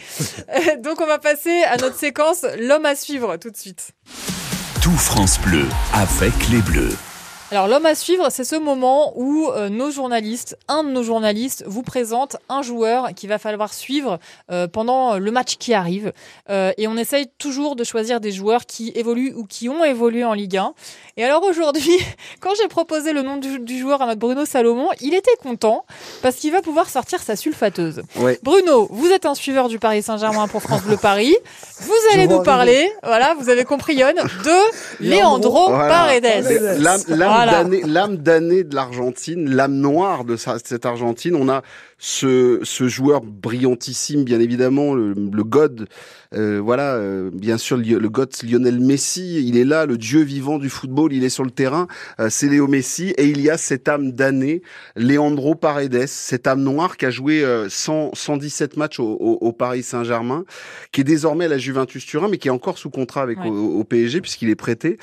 Donc 0.82 1.00
on 1.00 1.06
va 1.06 1.18
passer 1.18 1.62
à 1.62 1.76
notre 1.76 1.96
séquence 1.96 2.44
L'homme 2.58 2.84
à 2.84 2.96
suivre 2.96 3.36
tout 3.36 3.50
de 3.50 3.56
suite. 3.56 3.92
Tout 4.82 4.90
France 4.90 5.38
Bleu 5.40 5.66
avec 5.92 6.48
les 6.50 6.60
Bleus. 6.60 6.96
Alors 7.53 7.66
l'homme 7.66 7.86
à 7.86 7.96
suivre, 7.96 8.28
c'est 8.30 8.44
ce 8.44 8.55
moment 8.55 9.12
où 9.16 9.48
euh, 9.48 9.68
nos 9.68 9.90
journalistes, 9.90 10.57
un 10.68 10.84
de 10.84 10.90
nos 10.90 11.03
journalistes, 11.03 11.64
vous 11.66 11.82
présente 11.82 12.36
un 12.48 12.62
joueur 12.62 13.09
qu'il 13.16 13.28
va 13.28 13.38
falloir 13.38 13.74
suivre 13.74 14.20
euh, 14.53 14.68
pendant 14.68 15.18
le 15.18 15.30
match 15.32 15.57
qui 15.57 15.74
arrive. 15.74 16.12
Euh, 16.48 16.72
et 16.78 16.86
on 16.86 16.96
essaye 16.96 17.26
toujours 17.38 17.74
de 17.74 17.82
choisir 17.82 18.20
des 18.20 18.30
joueurs 18.30 18.66
qui 18.66 18.92
évoluent 18.94 19.34
ou 19.34 19.46
qui 19.46 19.68
ont 19.68 19.84
évolué 19.84 20.24
en 20.24 20.32
Ligue 20.32 20.59
1. 20.59 20.74
Et 21.16 21.24
alors 21.24 21.42
aujourd'hui, 21.42 21.98
quand 22.40 22.53
j'ai 22.57 22.68
proposé 22.68 23.12
le 23.12 23.22
nom 23.22 23.36
du, 23.36 23.59
du, 23.59 23.80
joueur 23.80 24.01
à 24.01 24.07
notre 24.07 24.20
Bruno 24.20 24.44
Salomon, 24.44 24.88
il 25.01 25.12
était 25.12 25.36
content 25.42 25.84
parce 26.22 26.36
qu'il 26.36 26.53
va 26.53 26.62
pouvoir 26.62 26.88
sortir 26.88 27.20
sa 27.20 27.34
sulfateuse. 27.34 28.03
Ouais. 28.14 28.38
Bruno, 28.44 28.86
vous 28.92 29.09
êtes 29.09 29.26
un 29.26 29.34
suiveur 29.34 29.68
du 29.68 29.80
Paris 29.80 30.03
Saint-Germain 30.03 30.46
pour 30.46 30.62
France 30.62 30.82
Bleu 30.82 30.96
Paris. 30.96 31.34
Vous 31.80 31.92
allez 32.12 32.28
nous 32.28 32.42
parler, 32.44 32.92
voilà, 33.03 33.34
vous 33.34 33.48
avez 33.48 33.64
compris 33.64 33.96
Yon, 33.96 34.12
de 34.12 35.05
Leandro 35.05 35.70
voilà. 35.70 35.88
Paredes. 35.88 36.78
Voilà. 37.45 38.09
d'année 38.16 38.64
de 38.64 38.74
l'Argentine, 38.74 39.49
l'âme 39.49 39.74
noire 39.74 40.24
de 40.24 40.36
cette 40.36 40.86
Argentine. 40.86 41.34
On 41.34 41.49
a 41.49 41.62
ce, 42.01 42.61
ce 42.62 42.88
joueur 42.88 43.20
brillantissime, 43.20 44.24
bien 44.24 44.40
évidemment, 44.40 44.94
le, 44.94 45.12
le 45.14 45.44
God, 45.44 45.86
euh, 46.34 46.61
voilà, 46.62 46.94
euh, 46.94 47.30
bien 47.32 47.59
sûr, 47.59 47.76
le, 47.76 48.09
God 48.09 48.30
Lionel 48.42 48.80
Messi, 48.80 49.46
il 49.46 49.57
est 49.57 49.64
là, 49.64 49.84
le 49.84 49.98
dieu 49.98 50.22
vivant 50.22 50.59
du 50.59 50.70
football, 50.70 51.12
il 51.12 51.24
est 51.24 51.28
sur 51.28 51.44
le 51.44 51.51
terrain, 51.51 51.88
euh, 52.20 52.28
c'est 52.30 52.48
Léo 52.48 52.66
Messi, 52.68 53.11
et 53.18 53.26
il 53.26 53.40
y 53.40 53.51
a 53.51 53.57
cette 53.59 53.88
âme 53.88 54.12
d'année, 54.12 54.62
Leandro 54.96 55.55
Paredes, 55.55 56.07
cette 56.07 56.46
âme 56.46 56.62
noire 56.62 56.96
qui 56.96 57.05
a 57.07 57.11
joué 57.11 57.44
100, 57.68 58.12
117 58.14 58.76
matchs 58.76 59.01
au, 59.01 59.05
au, 59.20 59.38
au 59.40 59.53
Paris 59.53 59.82
Saint-Germain, 59.82 60.44
qui 60.92 61.03
est 61.03 61.05
désormais 61.05 61.46
à 61.46 61.48
la 61.48 61.59
Juventus 61.59 62.07
Turin, 62.07 62.28
mais 62.28 62.38
qui 62.38 62.48
est 62.48 62.53
encore 62.53 62.78
sous 62.78 62.90
contrat 62.90 63.22
avec 63.22 63.38
Ouais. 63.40 63.48
au, 63.48 63.78
au 63.80 63.84
PSG 63.84 64.20
puisqu'il 64.20 64.51
est 64.51 64.55
prêté. 64.57 64.98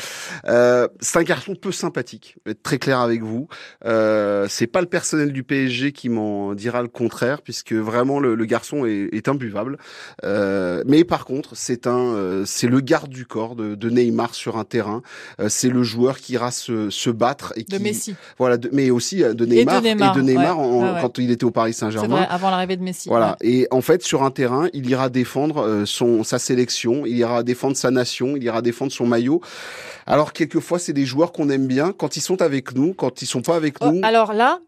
Euh, 0.48 0.88
c'est 1.00 1.20
un 1.20 1.24
garçon 1.24 1.56
peu 1.56 1.72
sympathique, 1.72 2.36
je 2.38 2.42
vais 2.46 2.52
être 2.52 2.64
très 2.64 2.78
clair 2.78 3.00
avec 3.00 3.24
vous. 3.24 3.48
Euh, 3.86 4.46
c'est 4.50 4.68
pas 4.68 4.82
le 4.82 4.88
personnel 4.88 5.32
du 5.32 5.44
PSG 5.44 5.92
qui 5.92 6.10
m'en 6.10 6.54
dira 6.54 6.82
le 6.82 6.87
contraire, 6.88 7.42
puisque 7.42 7.74
vraiment 7.74 8.20
le, 8.20 8.36
le 8.36 8.46
garçon 8.46 8.86
est, 8.86 9.10
est 9.14 9.28
imbuvable. 9.28 9.78
Euh, 10.24 10.84
mais 10.88 11.04
par 11.04 11.26
contre, 11.26 11.56
c'est 11.56 11.88
un, 11.88 11.98
euh, 12.16 12.44
c'est 12.46 12.68
le 12.68 12.80
garde 12.80 13.10
du 13.10 13.26
corps 13.26 13.56
de, 13.56 13.76
de 13.76 13.90
Neymar 13.90 14.34
sur 14.36 14.58
un 14.58 14.64
terrain. 14.64 15.02
Euh, 15.40 15.50
c'est 15.50 15.70
le 15.70 15.84
joueur 15.84 16.18
qui 16.18 16.34
ira 16.34 16.52
se, 16.52 16.90
se 16.90 17.10
battre 17.10 17.54
et 17.56 17.64
De 17.64 17.78
qui, 17.78 17.84
Messi. 17.84 18.16
voilà, 18.38 18.58
de- 18.58 18.70
mais 18.74 18.90
aussi 18.90 19.24
euh, 19.24 19.34
de 19.34 19.46
Neymar, 19.46 19.82
Neymar, 19.82 20.16
et 20.16 20.20
de 20.20 20.24
Neymar 20.26 20.60
ouais. 20.60 20.66
en- 20.66 20.78
Ouais, 20.84 20.94
ouais. 20.94 21.02
quand 21.02 21.18
il 21.18 21.32
était 21.32 21.44
au 21.46 21.52
Paris 21.52 21.74
Saint-Germain. 21.74 22.08
vrai, 22.18 22.28
avant 22.30 22.50
l'arrivée 22.50 22.78
de 22.78 22.84
Messi. 22.84 23.10
Voilà. 23.10 23.38
ouais. 23.42 23.48
Et 23.50 23.68
en 23.72 23.82
fait, 23.82 24.04
sur 24.04 24.24
un 24.24 24.32
terrain, 24.32 24.68
il 24.74 24.90
ira 24.90 25.10
défendre 25.10 25.84
son 25.86 26.24
sa 26.24 26.40
sélection, 26.40 27.06
il 27.06 27.18
ira 27.18 27.44
défendre 27.44 27.76
sa 27.78 27.92
nation, 27.92 28.36
il 28.36 28.44
ira 28.44 28.62
défendre 28.62 28.92
son 28.92 29.06
maillot. 29.06 29.42
Alors 30.06 30.34
quelquefois, 30.34 30.80
c'est 30.80 30.94
des 30.94 31.06
joueurs 31.06 31.32
qu'on 31.32 31.50
aime 31.50 31.68
bien 31.68 31.92
quand 31.92 32.16
ils 32.18 32.22
sont 32.22 32.42
avec 32.42 32.74
nous, 32.76 32.94
quand 32.94 33.22
ils 33.22 33.26
sont 33.26 33.42
pas 33.42 33.56
avec 33.56 33.76
Oh, 33.82 33.92
nous. 33.92 34.02
alors 34.04 34.34
là, 34.34 34.60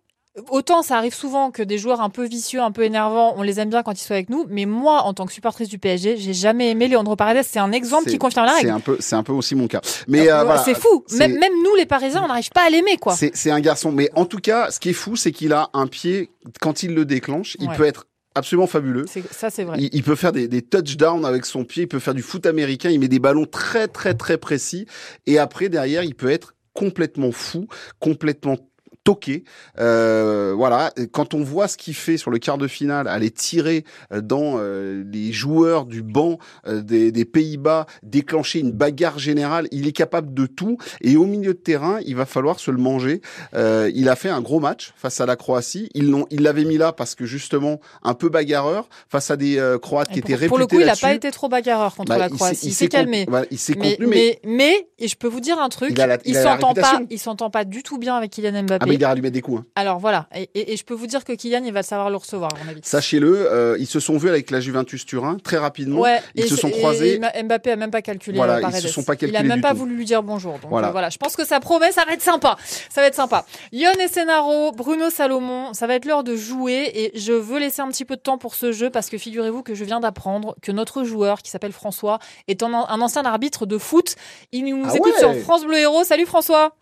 autant 0.49 0.81
ça 0.83 0.97
arrive 0.97 1.13
souvent 1.13 1.51
que 1.51 1.61
des 1.63 1.77
joueurs 1.77 2.01
un 2.01 2.09
peu 2.09 2.25
vicieux, 2.25 2.61
un 2.61 2.71
peu 2.71 2.83
énervants, 2.83 3.33
on 3.37 3.41
les 3.41 3.59
aime 3.59 3.69
bien 3.69 3.83
quand 3.83 3.91
ils 3.93 4.03
sont 4.03 4.13
avec 4.13 4.29
nous, 4.29 4.45
mais 4.49 4.65
moi, 4.65 5.01
en 5.03 5.13
tant 5.13 5.25
que 5.25 5.33
supportrice 5.33 5.67
du 5.69 5.79
PSG, 5.79 6.17
j'ai 6.17 6.33
jamais 6.33 6.69
aimé 6.69 6.87
Leandro 6.87 7.15
Paredes. 7.15 7.43
C'est 7.43 7.59
un 7.59 7.71
exemple 7.71 8.05
C'est- 8.05 8.11
qui 8.11 8.17
confirme 8.17 8.45
la 8.45 8.51
C'est 8.53 8.57
règle. 8.59 8.71
un 8.71 8.79
peu, 8.79 8.97
c'est 8.99 9.15
un 9.15 9.23
peu 9.23 9.33
aussi 9.33 9.55
mon 9.55 9.67
cas. 9.67 9.81
Mais 10.07 10.31
euh, 10.31 10.43
voilà, 10.43 10.63
c'est 10.63 10.75
fou. 10.75 11.03
c'est- 11.07 11.17
Même, 11.17 11.37
même 11.39 11.53
nous, 11.63 11.75
les 11.75 11.85
Parisiens, 11.85 12.23
on 12.23 12.27
n'arrive 12.27 12.49
pas 12.51 12.65
à 12.65 12.69
l'aimer, 12.69 12.97
quoi. 12.97 13.13
C'est 13.15 13.31
c'est 13.35 13.51
un 13.51 13.59
garçon. 13.59 13.91
Mais 13.91 14.09
en 14.15 14.25
tout 14.25 14.39
cas, 14.39 14.71
ce 14.71 14.79
qui 14.79 14.89
est 14.89 14.93
fou, 14.93 15.15
c'est 15.15 15.31
qu'il 15.31 15.51
a 15.53 15.69
un 15.73 15.87
pied 15.87 16.31
quand 16.61 16.83
il 16.83 16.93
le 16.93 17.05
déclenche, 17.05 17.57
il 17.59 17.69
peut 17.69 17.85
être 17.85 18.05
absolument 18.35 18.67
fabuleux. 18.67 19.05
C'est- 19.07 19.23
Ça, 19.33 19.49
c'est 19.49 19.63
vrai. 19.63 19.77
Il, 19.79 19.89
il 19.91 20.03
peut 20.03 20.15
faire 20.15 20.31
des, 20.31 20.47
des 20.47 20.61
touchdowns 20.61 21.25
avec 21.25 21.45
son 21.45 21.65
pied, 21.65 21.83
il 21.83 21.87
peut 21.87 21.99
faire 21.99 22.13
du 22.13 22.21
foot 22.21 22.45
américain, 22.45 22.89
il 22.91 22.99
met 22.99 23.07
des 23.07 23.19
ballons 23.19 23.45
très 23.45 23.87
très 23.87 24.13
très 24.13 24.37
précis. 24.37 24.85
Et 25.25 25.39
après, 25.39 25.67
derrière, 25.69 26.03
il 26.03 26.15
peut 26.15 26.29
être 26.29 26.53
complètement 26.73 27.31
fou, 27.33 27.67
complètement 27.99 28.55
toqué. 29.03 29.43
Euh, 29.79 30.53
voilà, 30.55 30.91
quand 31.11 31.33
on 31.33 31.43
voit 31.43 31.67
ce 31.67 31.77
qu'il 31.77 31.95
fait 31.95 32.17
sur 32.17 32.31
le 32.31 32.37
quart 32.37 32.57
de 32.57 32.67
finale, 32.67 33.07
aller 33.07 33.31
tirer 33.31 33.85
euh, 34.11 34.21
dans 34.21 34.55
euh, 34.57 35.03
les 35.11 35.31
joueurs 35.31 35.85
du 35.85 36.01
banc 36.03 36.37
euh, 36.67 36.81
des, 36.81 37.11
des 37.11 37.25
Pays-Bas, 37.25 37.85
déclencher 38.03 38.59
une 38.59 38.71
bagarre 38.71 39.19
générale, 39.19 39.67
il 39.71 39.87
est 39.87 39.91
capable 39.93 40.33
de 40.33 40.45
tout. 40.45 40.77
Et 41.01 41.15
au 41.17 41.25
milieu 41.25 41.53
de 41.53 41.59
terrain, 41.59 41.99
il 42.05 42.15
va 42.15 42.25
falloir 42.25 42.59
se 42.59 42.71
le 42.71 42.77
manger. 42.77 43.21
Euh, 43.53 43.91
il 43.95 44.09
a 44.09 44.15
fait 44.15 44.29
un 44.29 44.41
gros 44.41 44.59
match 44.59 44.93
face 44.95 45.21
à 45.21 45.25
la 45.25 45.35
Croatie. 45.35 45.89
Ils 45.93 46.09
l'ont, 46.09 46.25
il 46.29 46.41
l'avait 46.43 46.65
mis 46.65 46.77
là 46.77 46.91
parce 46.91 47.15
que 47.15 47.25
justement 47.25 47.79
un 48.03 48.13
peu 48.13 48.29
bagarreur 48.29 48.89
face 49.09 49.31
à 49.31 49.37
des 49.37 49.57
euh, 49.57 49.77
Croates 49.79 50.09
qui 50.09 50.21
pour, 50.21 50.29
étaient 50.29 50.35
réputés 50.35 50.47
pour 50.49 50.57
le 50.59 50.67
coup, 50.67 50.79
il 50.79 50.85
n'a 50.85 50.95
pas 50.95 51.13
été 51.13 51.31
trop 51.31 51.49
bagarreur 51.49 51.95
contre 51.95 52.09
Bah, 52.09 52.17
la 52.17 52.29
Croatie. 52.29 52.67
il 52.67 52.73
s'est 52.73 52.87
calmé. 52.87 53.25
il 53.51 53.57
s'est 53.57 53.75
mais, 53.77 53.91
contenu, 53.91 54.07
mais- 54.07 54.39
mais, 54.43 54.51
mais- 54.55 54.87
et 54.99 55.07
je 55.07 55.15
peux 55.15 55.27
vous 55.27 55.39
dire 55.39 55.59
un 55.59 55.69
truc, 55.69 55.91
Il 56.25 56.33
la- 56.33 56.43
s'entend 56.43 56.73
pas, 56.73 56.99
il 57.09 57.19
s'entend 57.19 57.49
pas 57.49 57.63
du 57.65 57.83
tout 57.83 57.97
bien 57.97 58.15
avec 58.15 58.31
Kylian 58.31 58.63
Mbappé. 58.63 58.77
Ah 58.81 58.85
mais 58.89 58.95
il 58.95 59.15
lui 59.15 59.21
mettre 59.21 59.33
des 59.33 59.41
coups. 59.41 59.61
hein. 59.61 59.65
Alors 59.75 59.99
voilà, 59.99 60.27
et, 60.35 60.49
et- 60.55 60.73
et 60.73 60.77
je 60.77 60.83
peux 60.83 60.93
vous 60.93 61.07
dire 61.07 61.23
que 61.23 61.33
Kylian, 61.33 61.63
il 61.63 61.73
va 61.73 61.83
savoir 61.83 62.09
le 62.09 62.15
recevoir, 62.17 62.51
à 62.59 62.63
mon 62.63 62.69
avis. 62.71 62.81
Sachez-le, 62.83 63.33
euh, 63.51 63.77
ils 63.79 63.87
se 63.87 63.99
sont 63.99 64.17
vus 64.17 64.29
avec 64.29 64.51
la 64.51 64.59
Juventus 64.59 65.05
Turin 65.05 65.37
très 65.43 65.57
rapidement. 65.57 65.99
Ouais, 66.01 66.21
ils 66.35 66.47
se 66.47 66.55
sont 66.55 66.69
croisés. 66.69 67.19
et 67.35 67.43
Mbappé 67.43 67.71
a 67.71 67.75
même 67.75 67.91
pas 67.91 68.01
calculé. 68.01 68.37
Voilà, 68.37 68.55
euh, 68.57 68.61
ils 68.73 68.81
se 68.81 68.87
sont 68.87 69.03
pas 69.03 69.13
Il 69.13 69.25
a 69.25 69.31
calculés 69.31 69.47
même 69.47 69.61
pas 69.61 69.71
tout. 69.71 69.77
voulu 69.77 69.95
lui 69.95 70.05
dire 70.05 70.23
bonjour. 70.23 70.53
Donc 70.59 70.69
Voilà. 70.69 70.89
euh, 70.89 70.91
voilà, 70.91 71.09
je 71.09 71.17
pense 71.17 71.35
que 71.35 71.45
ça 71.45 71.59
promet, 71.59 71.91
ça 71.91 72.05
va 72.05 72.13
être 72.13 72.21
sympa. 72.21 72.57
Ça 72.89 73.01
va 73.01 73.07
être 73.07 73.15
sympa. 73.15 73.45
Yon 73.71 73.91
et 74.03 74.07
Senaro, 74.07 74.71
Bruno 74.71 75.09
Salomon, 75.09 75.73
ça 75.73 75.87
va 75.87 75.95
être 75.95 76.05
l'heure 76.05 76.23
de 76.23 76.35
jouer 76.35 76.91
et 76.93 77.11
je 77.19 77.33
veux 77.33 77.59
laisser 77.59 77.81
un 77.81 77.87
petit 77.89 78.05
peu 78.05 78.15
de 78.15 78.21
temps 78.21 78.37
pour 78.37 78.55
ce 78.55 78.71
jeu 78.71 78.89
parce 78.89 79.09
que 79.09 79.17
figurez-vous 79.17 79.63
que 79.63 79.73
je 79.75 79.83
viens 79.83 79.99
d'apprendre 79.99 80.55
que 80.61 80.71
notre 80.71 81.03
joueur 81.03 81.41
qui 81.41 81.49
s'appelle 81.51 81.71
François 81.73 82.19
est 82.47 82.63
un, 82.63 82.73
un 82.73 83.01
ancien 83.01 83.23
arbitre 83.25 83.65
de 83.65 83.77
foot. 83.77 84.15
Il 84.51 84.65
nous 84.65 84.83
Ah 84.87 84.95
écoute 84.95 85.13
ouais. 85.13 85.19
sur 85.19 85.35
France 85.43 85.65
Bleu 85.65 85.77
Héros. 85.77 86.03
Salut 86.03 86.25
François. 86.25 86.75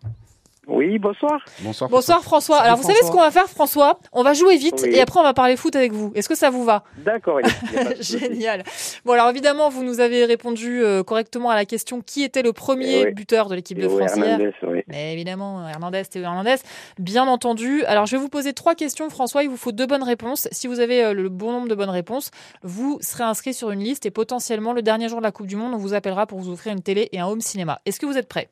Oui, 0.68 0.98
bonsoir. 0.98 1.42
Bonsoir. 1.60 1.88
Bonsoir 1.88 2.22
François. 2.22 2.58
Alors 2.58 2.76
vous 2.76 2.82
savez 2.82 2.98
ce 3.02 3.10
qu'on 3.10 3.20
va 3.22 3.30
faire 3.30 3.48
François? 3.48 3.98
On 4.12 4.22
va 4.22 4.34
jouer 4.34 4.56
vite 4.58 4.80
Oui. 4.84 4.90
et 4.94 5.00
après 5.00 5.18
on 5.18 5.22
va 5.22 5.32
parler 5.32 5.56
foot 5.56 5.74
avec 5.74 5.92
vous. 5.92 6.12
Est-ce 6.14 6.28
que 6.28 6.34
ça 6.34 6.50
vous 6.50 6.62
va? 6.64 6.84
D'accord. 6.98 7.40
de. 7.40 7.48
Génial. 8.00 8.64
Bon 9.06 9.14
alors 9.14 9.30
évidemment 9.30 9.70
vous 9.70 9.82
nous 9.82 10.00
avez 10.00 10.26
répondu 10.26 10.82
euh, 10.84 11.02
correctement 11.02 11.48
à 11.48 11.54
la 11.56 11.64
question 11.64 12.02
qui 12.02 12.22
était 12.22 12.42
le 12.42 12.52
premier 12.52 13.00
Eh 13.00 13.04
oui. 13.06 13.12
buteur 13.14 13.48
de 13.48 13.54
l'équipe 13.54 13.78
de 13.78 13.86
Théo 13.86 13.96
France 13.98 14.14
hier? 14.16 14.26
Hernandez, 14.26 14.52
oui. 14.64 14.82
Mais 14.88 15.14
évidemment 15.14 15.66
Hernandez, 15.66 16.02
Théo 16.04 16.22
Hernandez. 16.24 16.56
Bien 16.98 17.26
entendu. 17.26 17.82
Alors 17.86 18.04
je 18.04 18.16
vais 18.16 18.22
vous 18.22 18.28
poser 18.28 18.52
trois 18.52 18.74
questions 18.74 19.08
François. 19.08 19.42
Il 19.42 19.48
vous 19.48 19.56
faut 19.56 19.72
deux 19.72 19.86
bonnes 19.86 20.02
réponses. 20.02 20.48
Si 20.52 20.66
vous 20.66 20.80
avez 20.80 21.02
euh, 21.02 21.12
le 21.14 21.30
bon 21.30 21.50
nombre 21.50 21.68
de 21.68 21.74
bonnes 21.74 21.88
réponses, 21.88 22.30
vous 22.62 22.98
serez 23.00 23.24
inscrit 23.24 23.54
sur 23.54 23.70
une 23.70 23.80
liste 23.80 24.04
et 24.04 24.10
potentiellement 24.10 24.74
le 24.74 24.82
dernier 24.82 25.08
jour 25.08 25.18
de 25.18 25.24
la 25.24 25.32
Coupe 25.32 25.46
du 25.46 25.56
Monde 25.56 25.72
on 25.72 25.78
vous 25.78 25.94
appellera 25.94 26.26
pour 26.26 26.38
vous 26.40 26.52
offrir 26.52 26.74
une 26.74 26.82
télé 26.82 27.08
et 27.12 27.20
un 27.20 27.26
home 27.26 27.40
cinéma. 27.40 27.80
Est-ce 27.86 27.98
que 27.98 28.04
vous 28.06 28.18
êtes 28.18 28.28
prêts? 28.28 28.48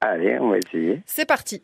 Allez, 0.00 0.38
on 0.40 0.48
va 0.48 0.58
essayer. 0.58 1.02
C'est 1.06 1.26
parti. 1.26 1.62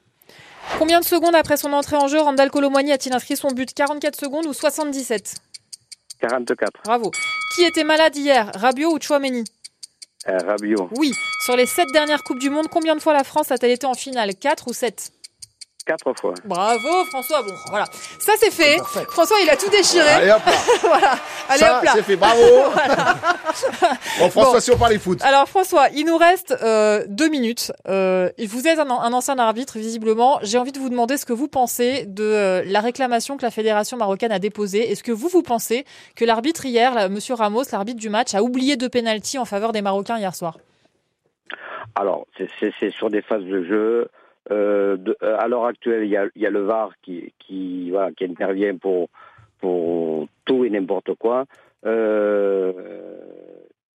Combien 0.78 1.00
de 1.00 1.04
secondes 1.04 1.34
après 1.34 1.56
son 1.56 1.72
entrée 1.72 1.96
en 1.96 2.08
jeu, 2.08 2.20
Randall 2.20 2.50
Colomwani 2.50 2.92
a-t-il 2.92 3.14
inscrit 3.14 3.36
son 3.36 3.48
but? 3.48 3.72
44 3.72 4.18
secondes 4.18 4.46
ou 4.46 4.52
77 4.52 5.36
44. 6.20 6.82
Bravo. 6.84 7.10
Qui 7.54 7.64
était 7.64 7.84
malade 7.84 8.16
hier? 8.16 8.50
Rabiot 8.54 8.92
ou 8.92 9.00
Chouameni? 9.00 9.44
Euh, 10.28 10.36
Rabiot. 10.44 10.90
Oui. 10.96 11.12
Sur 11.44 11.56
les 11.56 11.66
sept 11.66 11.88
dernières 11.92 12.22
Coupes 12.22 12.38
du 12.38 12.50
Monde, 12.50 12.68
combien 12.68 12.94
de 12.94 13.00
fois 13.00 13.12
la 13.12 13.24
France 13.24 13.50
a-t-elle 13.52 13.72
été 13.72 13.86
en 13.86 13.94
finale? 13.94 14.34
4 14.34 14.68
ou 14.68 14.72
7 14.72 15.12
Quatre 15.86 16.12
fois. 16.20 16.34
Bravo 16.44 17.04
François. 17.06 17.42
Bon, 17.42 17.52
voilà. 17.70 17.86
Ça 18.18 18.32
c'est 18.38 18.50
fait. 18.50 18.78
François, 19.08 19.36
il 19.42 19.48
a 19.48 19.56
tout 19.56 19.70
déchiré. 19.70 20.08
Allez 20.08 20.32
hop 20.32 20.42
là. 20.44 20.52
voilà. 20.82 21.14
Allez 21.48 21.58
Ça, 21.60 21.78
hop 21.78 21.84
là. 21.84 21.92
c'est 21.94 22.02
fait, 22.02 22.16
bravo. 22.16 22.42
Bon, 24.18 24.30
François, 24.30 24.52
Bon. 24.54 24.60
si 24.60 24.70
on 24.72 24.76
parlait 24.76 24.98
foot. 24.98 25.22
Alors 25.22 25.48
François, 25.48 25.88
il 25.94 26.04
nous 26.06 26.16
reste 26.16 26.54
euh, 26.62 27.04
deux 27.08 27.28
minutes. 27.28 27.72
Euh, 27.88 28.30
vous 28.48 28.66
êtes 28.66 28.78
un, 28.78 28.88
un 28.90 29.12
ancien 29.12 29.38
arbitre, 29.38 29.78
visiblement. 29.78 30.38
J'ai 30.42 30.58
envie 30.58 30.72
de 30.72 30.78
vous 30.78 30.88
demander 30.88 31.16
ce 31.16 31.24
que 31.24 31.32
vous 31.32 31.48
pensez 31.48 32.04
de 32.06 32.24
euh, 32.24 32.62
la 32.66 32.80
réclamation 32.80 33.36
que 33.36 33.42
la 33.42 33.50
fédération 33.50 33.96
marocaine 33.96 34.32
a 34.32 34.38
déposée. 34.38 34.90
Est-ce 34.90 35.02
que 35.04 35.12
vous 35.12 35.28
vous 35.28 35.42
pensez 35.42 35.84
que 36.16 36.24
l'arbitre 36.24 36.64
hier, 36.66 36.94
là, 36.94 37.08
Monsieur 37.08 37.34
Ramos, 37.34 37.62
l'arbitre 37.72 38.00
du 38.00 38.08
match, 38.08 38.34
a 38.34 38.42
oublié 38.42 38.76
deux 38.76 38.88
pénalties 38.88 39.38
en 39.38 39.44
faveur 39.44 39.72
des 39.72 39.82
Marocains 39.82 40.18
hier 40.18 40.34
soir? 40.34 40.58
Alors, 41.94 42.26
c'est- 42.36 42.48
c'est 42.60 42.72
c'est 42.80 42.90
sur 42.90 43.08
des 43.10 43.22
phases 43.22 43.44
de 43.44 43.64
jeu. 43.64 44.08
Euh, 44.50 44.96
de- 44.96 45.16
euh, 45.22 45.36
à 45.38 45.48
l'heure 45.48 45.64
actuelle, 45.66 46.04
il 46.04 46.10
y 46.10 46.16
a, 46.16 46.26
y 46.36 46.46
a 46.46 46.50
le 46.50 46.62
VAR 46.62 46.92
qui, 47.02 47.32
qui, 47.38 47.90
voilà, 47.90 48.12
qui 48.12 48.24
intervient 48.24 48.76
pour, 48.76 49.08
pour 49.60 50.28
tout 50.44 50.64
et 50.64 50.70
n'importe 50.70 51.14
quoi. 51.14 51.44
Euh, 51.86 52.72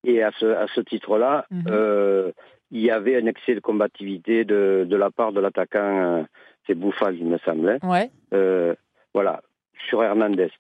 et 0.04 0.24
à 0.24 0.32
ce, 0.40 0.46
à 0.46 0.68
ce 0.74 0.82
titre-là, 0.82 1.46
euh, 1.70 2.32
il 2.72 2.82
y 2.82 2.92
avait 2.92 3.18
un 3.22 3.26
excès 3.26 3.56
de 3.56 3.60
combativité 3.60 4.46
de, 4.46 4.86
de 4.88 4.96
la 4.96 5.10
part 5.12 5.34
de 5.34 5.40
l'attaquant, 5.42 6.20
euh, 6.20 6.24
c'est 6.66 6.76
Bouffal, 6.76 7.16
il 7.16 7.26
me 7.26 7.38
semble. 7.40 7.70
hein. 7.70 7.78
Ouais. 7.84 8.10
Euh, 8.34 8.76
voilà, 9.14 9.42
sur 9.88 10.04
Hernandez. 10.04 10.52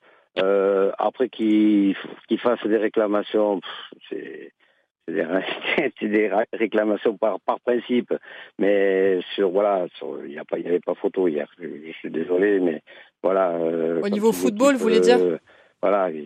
Euh, 0.41 0.91
après 0.97 1.27
qu'il 1.29 1.95
qu'il 2.27 2.39
fasse 2.39 2.65
des 2.65 2.77
réclamations, 2.77 3.59
c'est 4.09 4.51
c'est 5.99 6.07
des, 6.07 6.32
réclamations 6.53 7.18
par, 7.18 7.39
par 7.41 7.60
principe, 7.60 8.14
mais 8.57 9.20
sur 9.36 9.49
voilà, 9.49 9.86
il 10.26 10.32
n'y 10.32 10.68
avait 10.68 10.80
pas 10.80 10.93
photo 10.95 11.28
hier. 11.28 11.47
Je, 11.60 11.68
je 11.88 11.91
suis 11.93 12.10
désolé, 12.10 12.60
mais 12.60 12.82
voilà. 13.24 13.51
euh, 13.51 14.01
Au 14.01 14.10
niveau 14.10 14.32
football, 14.32 14.76
vous 14.76 14.82
voulez 14.82 14.99
dire 14.99 15.18
euh, 15.20 15.38
Voilà. 15.82 16.10
il- 16.12 16.20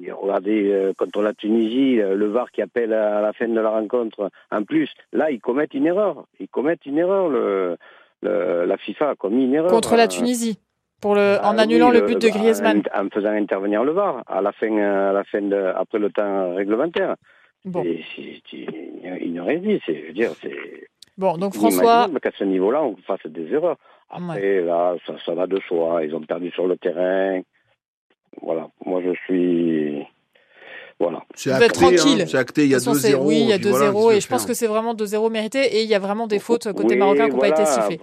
il- 0.00 0.12
Regardez, 0.12 0.70
euh, 0.72 0.92
contre 0.96 1.20
la 1.22 1.34
Tunisie, 1.34 2.00
euh, 2.00 2.14
le 2.16 2.26
VAR 2.26 2.50
qui 2.50 2.62
appelle 2.62 2.92
à 2.94 3.20
la 3.20 3.32
fin 3.34 3.46
de 3.46 3.60
la 3.60 3.68
rencontre. 3.70 4.30
En 4.50 4.64
plus, 4.64 4.90
là, 5.12 5.30
ils 5.30 5.40
commettent 5.40 5.74
une 5.74 5.86
erreur. 5.86 6.24
Ils 6.40 6.48
commettent 6.48 6.86
une 6.86 6.96
erreur. 6.98 7.28
Le, 7.28 7.76
le- 8.22 8.64
la 8.64 8.76
FIFA 8.78 9.10
a 9.10 9.14
commis 9.14 9.44
une 9.44 9.54
erreur. 9.54 9.70
contre 9.70 9.96
la 9.96 10.08
Tunisie 10.08 10.58
pour 11.00 11.14
le, 11.14 11.38
en 11.42 11.56
ah 11.58 11.62
annulant 11.62 11.90
oui, 11.90 11.96
le 12.00 12.06
but 12.06 12.20
de 12.20 12.28
Griezmann. 12.28 12.82
En, 12.94 13.06
en 13.06 13.08
faisant 13.10 13.30
intervenir 13.30 13.84
le 13.84 13.92
VAR 13.92 14.22
à 14.26 14.40
la 14.40 14.52
fin, 14.52 14.76
à 14.76 15.12
la 15.12 15.24
fin 15.24 15.40
de, 15.42 15.72
après 15.76 15.98
le 15.98 16.10
temps 16.10 16.54
réglementaire. 16.54 17.16
Bon. 17.64 17.82
Et 17.84 18.04
c'est- 18.16 18.40
c'est- 18.50 18.66
il 19.22 19.32
ne 19.32 19.40
rien 19.42 19.58
dit. 19.58 19.80
C'est, 19.84 20.00
je 20.02 20.06
veux 20.08 20.12
dire, 20.12 20.30
c'est 20.40 20.54
Bon, 21.18 21.36
donc 21.36 21.54
François, 21.54 22.08
qu'à 22.22 22.30
ce 22.38 22.44
niveau-là, 22.44 22.82
on 22.82 22.96
fasse 23.06 23.26
des 23.26 23.52
erreurs. 23.52 23.76
Après, 24.08 24.62
là, 24.62 24.96
ça, 25.06 25.14
ça 25.24 25.34
va 25.34 25.46
de 25.46 25.60
soi. 25.68 26.02
Ils 26.04 26.14
ont 26.14 26.22
perdu 26.22 26.50
sur 26.50 26.66
le 26.66 26.76
terrain. 26.78 27.42
Voilà. 28.40 28.68
Moi, 28.86 29.02
je 29.04 29.12
suis. 29.26 30.06
Voilà. 30.98 31.22
C'est 31.34 31.50
acté, 31.52 31.64
hein, 31.66 31.68
tranquille. 31.94 32.24
c'est 32.26 32.36
acté, 32.38 32.64
il 32.64 32.70
y 32.70 32.74
a 32.74 32.78
De 32.78 32.84
toute 32.84 32.92
façon, 32.94 33.00
c'est- 33.00 33.12
2-0, 33.12 33.26
Oui, 33.26 33.40
il 33.40 33.48
y 33.48 33.52
a 33.52 33.58
puis 33.58 33.68
voilà, 33.70 33.86
2-0 33.90 34.08
qu'est-ce 34.08 34.16
et 34.16 34.20
je 34.20 34.28
pense 34.28 34.42
faire 34.42 34.48
que 34.48 34.54
c'est 34.54 34.66
vraiment 34.66 34.94
2-0 34.94 35.30
mérité 35.30 35.60
et 35.76 35.82
il 35.82 35.88
y 35.88 35.94
a 35.94 35.98
vraiment 35.98 36.26
des 36.26 36.38
fautes 36.38 36.72
côté 36.72 36.94
Oui, 36.94 36.96
marocain 36.96 37.26
qui 37.28 37.32
n'ont 37.34 37.38
pas 37.38 37.48
été 37.48 37.64
sifflées. 37.64 38.00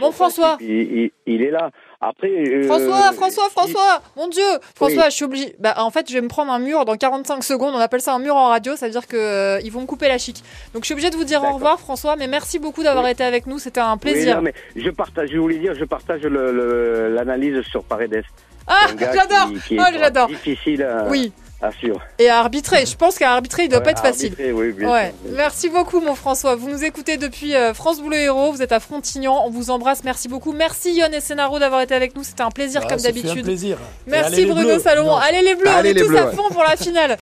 Bon, 0.00 0.10
François. 0.12 0.56
Il, 0.60 0.70
il- 0.70 1.10
il 1.26 1.42
est 1.42 1.50
là. 1.50 1.70
Après. 2.00 2.28
euh, 2.30 2.62
François, 2.66 3.12
François, 3.12 3.50
François, 3.50 4.02
mon 4.16 4.26
Dieu, 4.28 4.42
François, 4.74 5.02
Oui. 5.04 5.10
je 5.10 5.14
suis 5.14 5.24
obligé. 5.26 5.54
Bah, 5.58 5.74
en 5.76 5.90
fait, 5.90 6.08
je 6.08 6.14
vais 6.14 6.22
me 6.22 6.28
prendre 6.28 6.50
un 6.50 6.58
mur 6.58 6.84
dans 6.86 6.96
45 6.96 7.44
secondes. 7.44 7.74
On 7.74 7.78
appelle 7.78 8.00
ça 8.00 8.14
un 8.14 8.18
mur 8.18 8.34
en 8.36 8.48
radio, 8.48 8.74
ça 8.74 8.86
veut 8.86 8.92
dire 8.92 9.06
que 9.06 9.16
euh, 9.16 9.60
ils 9.62 9.70
vont 9.70 9.82
me 9.82 9.86
couper 9.86 10.08
la 10.08 10.16
chic. 10.16 10.42
Donc, 10.72 10.82
je 10.82 10.86
suis 10.86 10.94
obligée 10.94 11.10
de 11.10 11.16
vous 11.16 11.24
dire 11.24 11.44
au 11.44 11.52
revoir, 11.54 11.78
François. 11.78 12.16
Mais 12.16 12.26
merci 12.26 12.58
beaucoup 12.58 12.82
d'avoir 12.82 13.06
été 13.06 13.22
avec 13.22 13.46
nous. 13.46 13.58
C'était 13.58 13.80
un 13.80 13.92
Oui, 13.94 13.98
plaisir. 14.00 14.36
non, 14.36 14.42
mais 14.42 14.54
je 14.76 14.88
partage, 14.90 15.28
je 15.30 15.38
voulais 15.38 15.58
dire, 15.58 15.74
je 15.74 15.84
partage 15.84 16.22
le- 16.22 16.52
le- 16.52 17.14
l'analyse 17.14 17.60
sur 17.70 17.84
Paredes. 17.84 18.22
Ah, 18.66 18.86
j'adore. 18.98 19.50
Oh, 19.72 19.82
j'adore. 19.98 20.28
Difficile 20.28 20.82
à, 20.84 21.06
Oui. 21.08 21.32
À 21.62 21.70
suivre. 21.72 22.00
Et 22.18 22.28
à 22.28 22.38
arbitrer. 22.38 22.86
Je 22.86 22.96
pense 22.96 23.18
qu'à 23.18 23.32
arbitrer, 23.32 23.64
il 23.64 23.68
doit 23.68 23.78
Ouais, 23.78 23.84
pas 23.84 23.90
être 23.90 24.00
à 24.04 24.08
facile. 24.08 24.28
arbitrer, 24.32 24.52
oui, 24.52 24.72
bien 24.72 24.90
ouais. 24.90 25.12
sûr. 25.24 25.32
Merci 25.36 25.68
beaucoup, 25.68 26.00
mon 26.00 26.14
François. 26.14 26.54
Vous 26.56 26.70
nous 26.70 26.82
écoutez 26.84 27.16
depuis 27.18 27.54
euh, 27.54 27.74
France 27.74 28.00
Bleu 28.00 28.16
Héros. 28.16 28.52
Vous 28.52 28.62
êtes 28.62 28.72
à 28.72 28.80
Frontignan. 28.80 29.42
On 29.44 29.50
vous 29.50 29.70
embrasse. 29.70 30.02
Merci 30.04 30.28
beaucoup. 30.28 30.52
Merci 30.52 30.94
Yon 30.94 31.08
et 31.12 31.20
Sénaro 31.20 31.58
d'avoir 31.58 31.82
été 31.82 31.94
avec 31.94 32.16
nous. 32.16 32.24
C'était 32.24 32.42
un 32.42 32.50
plaisir 32.50 32.80
Ah, 32.84 32.88
comme 32.88 33.00
d'habitude. 33.00 33.44
plaisir. 33.44 33.76
Merci 34.06 34.46
Bruno. 34.46 34.78
Salomon. 34.78 35.16
Allez 35.16 35.42
les 35.42 35.54
bleus, 35.54 35.68
Allez 35.68 35.88
on 35.88 35.90
est 35.90 35.94
les 35.94 36.00
tous 36.02 36.08
Bleus, 36.08 36.18
à 36.18 36.26
ouais. 36.26 36.34
fond 36.34 36.48
pour 36.50 36.62
la 36.62 36.76
finale. 36.76 37.16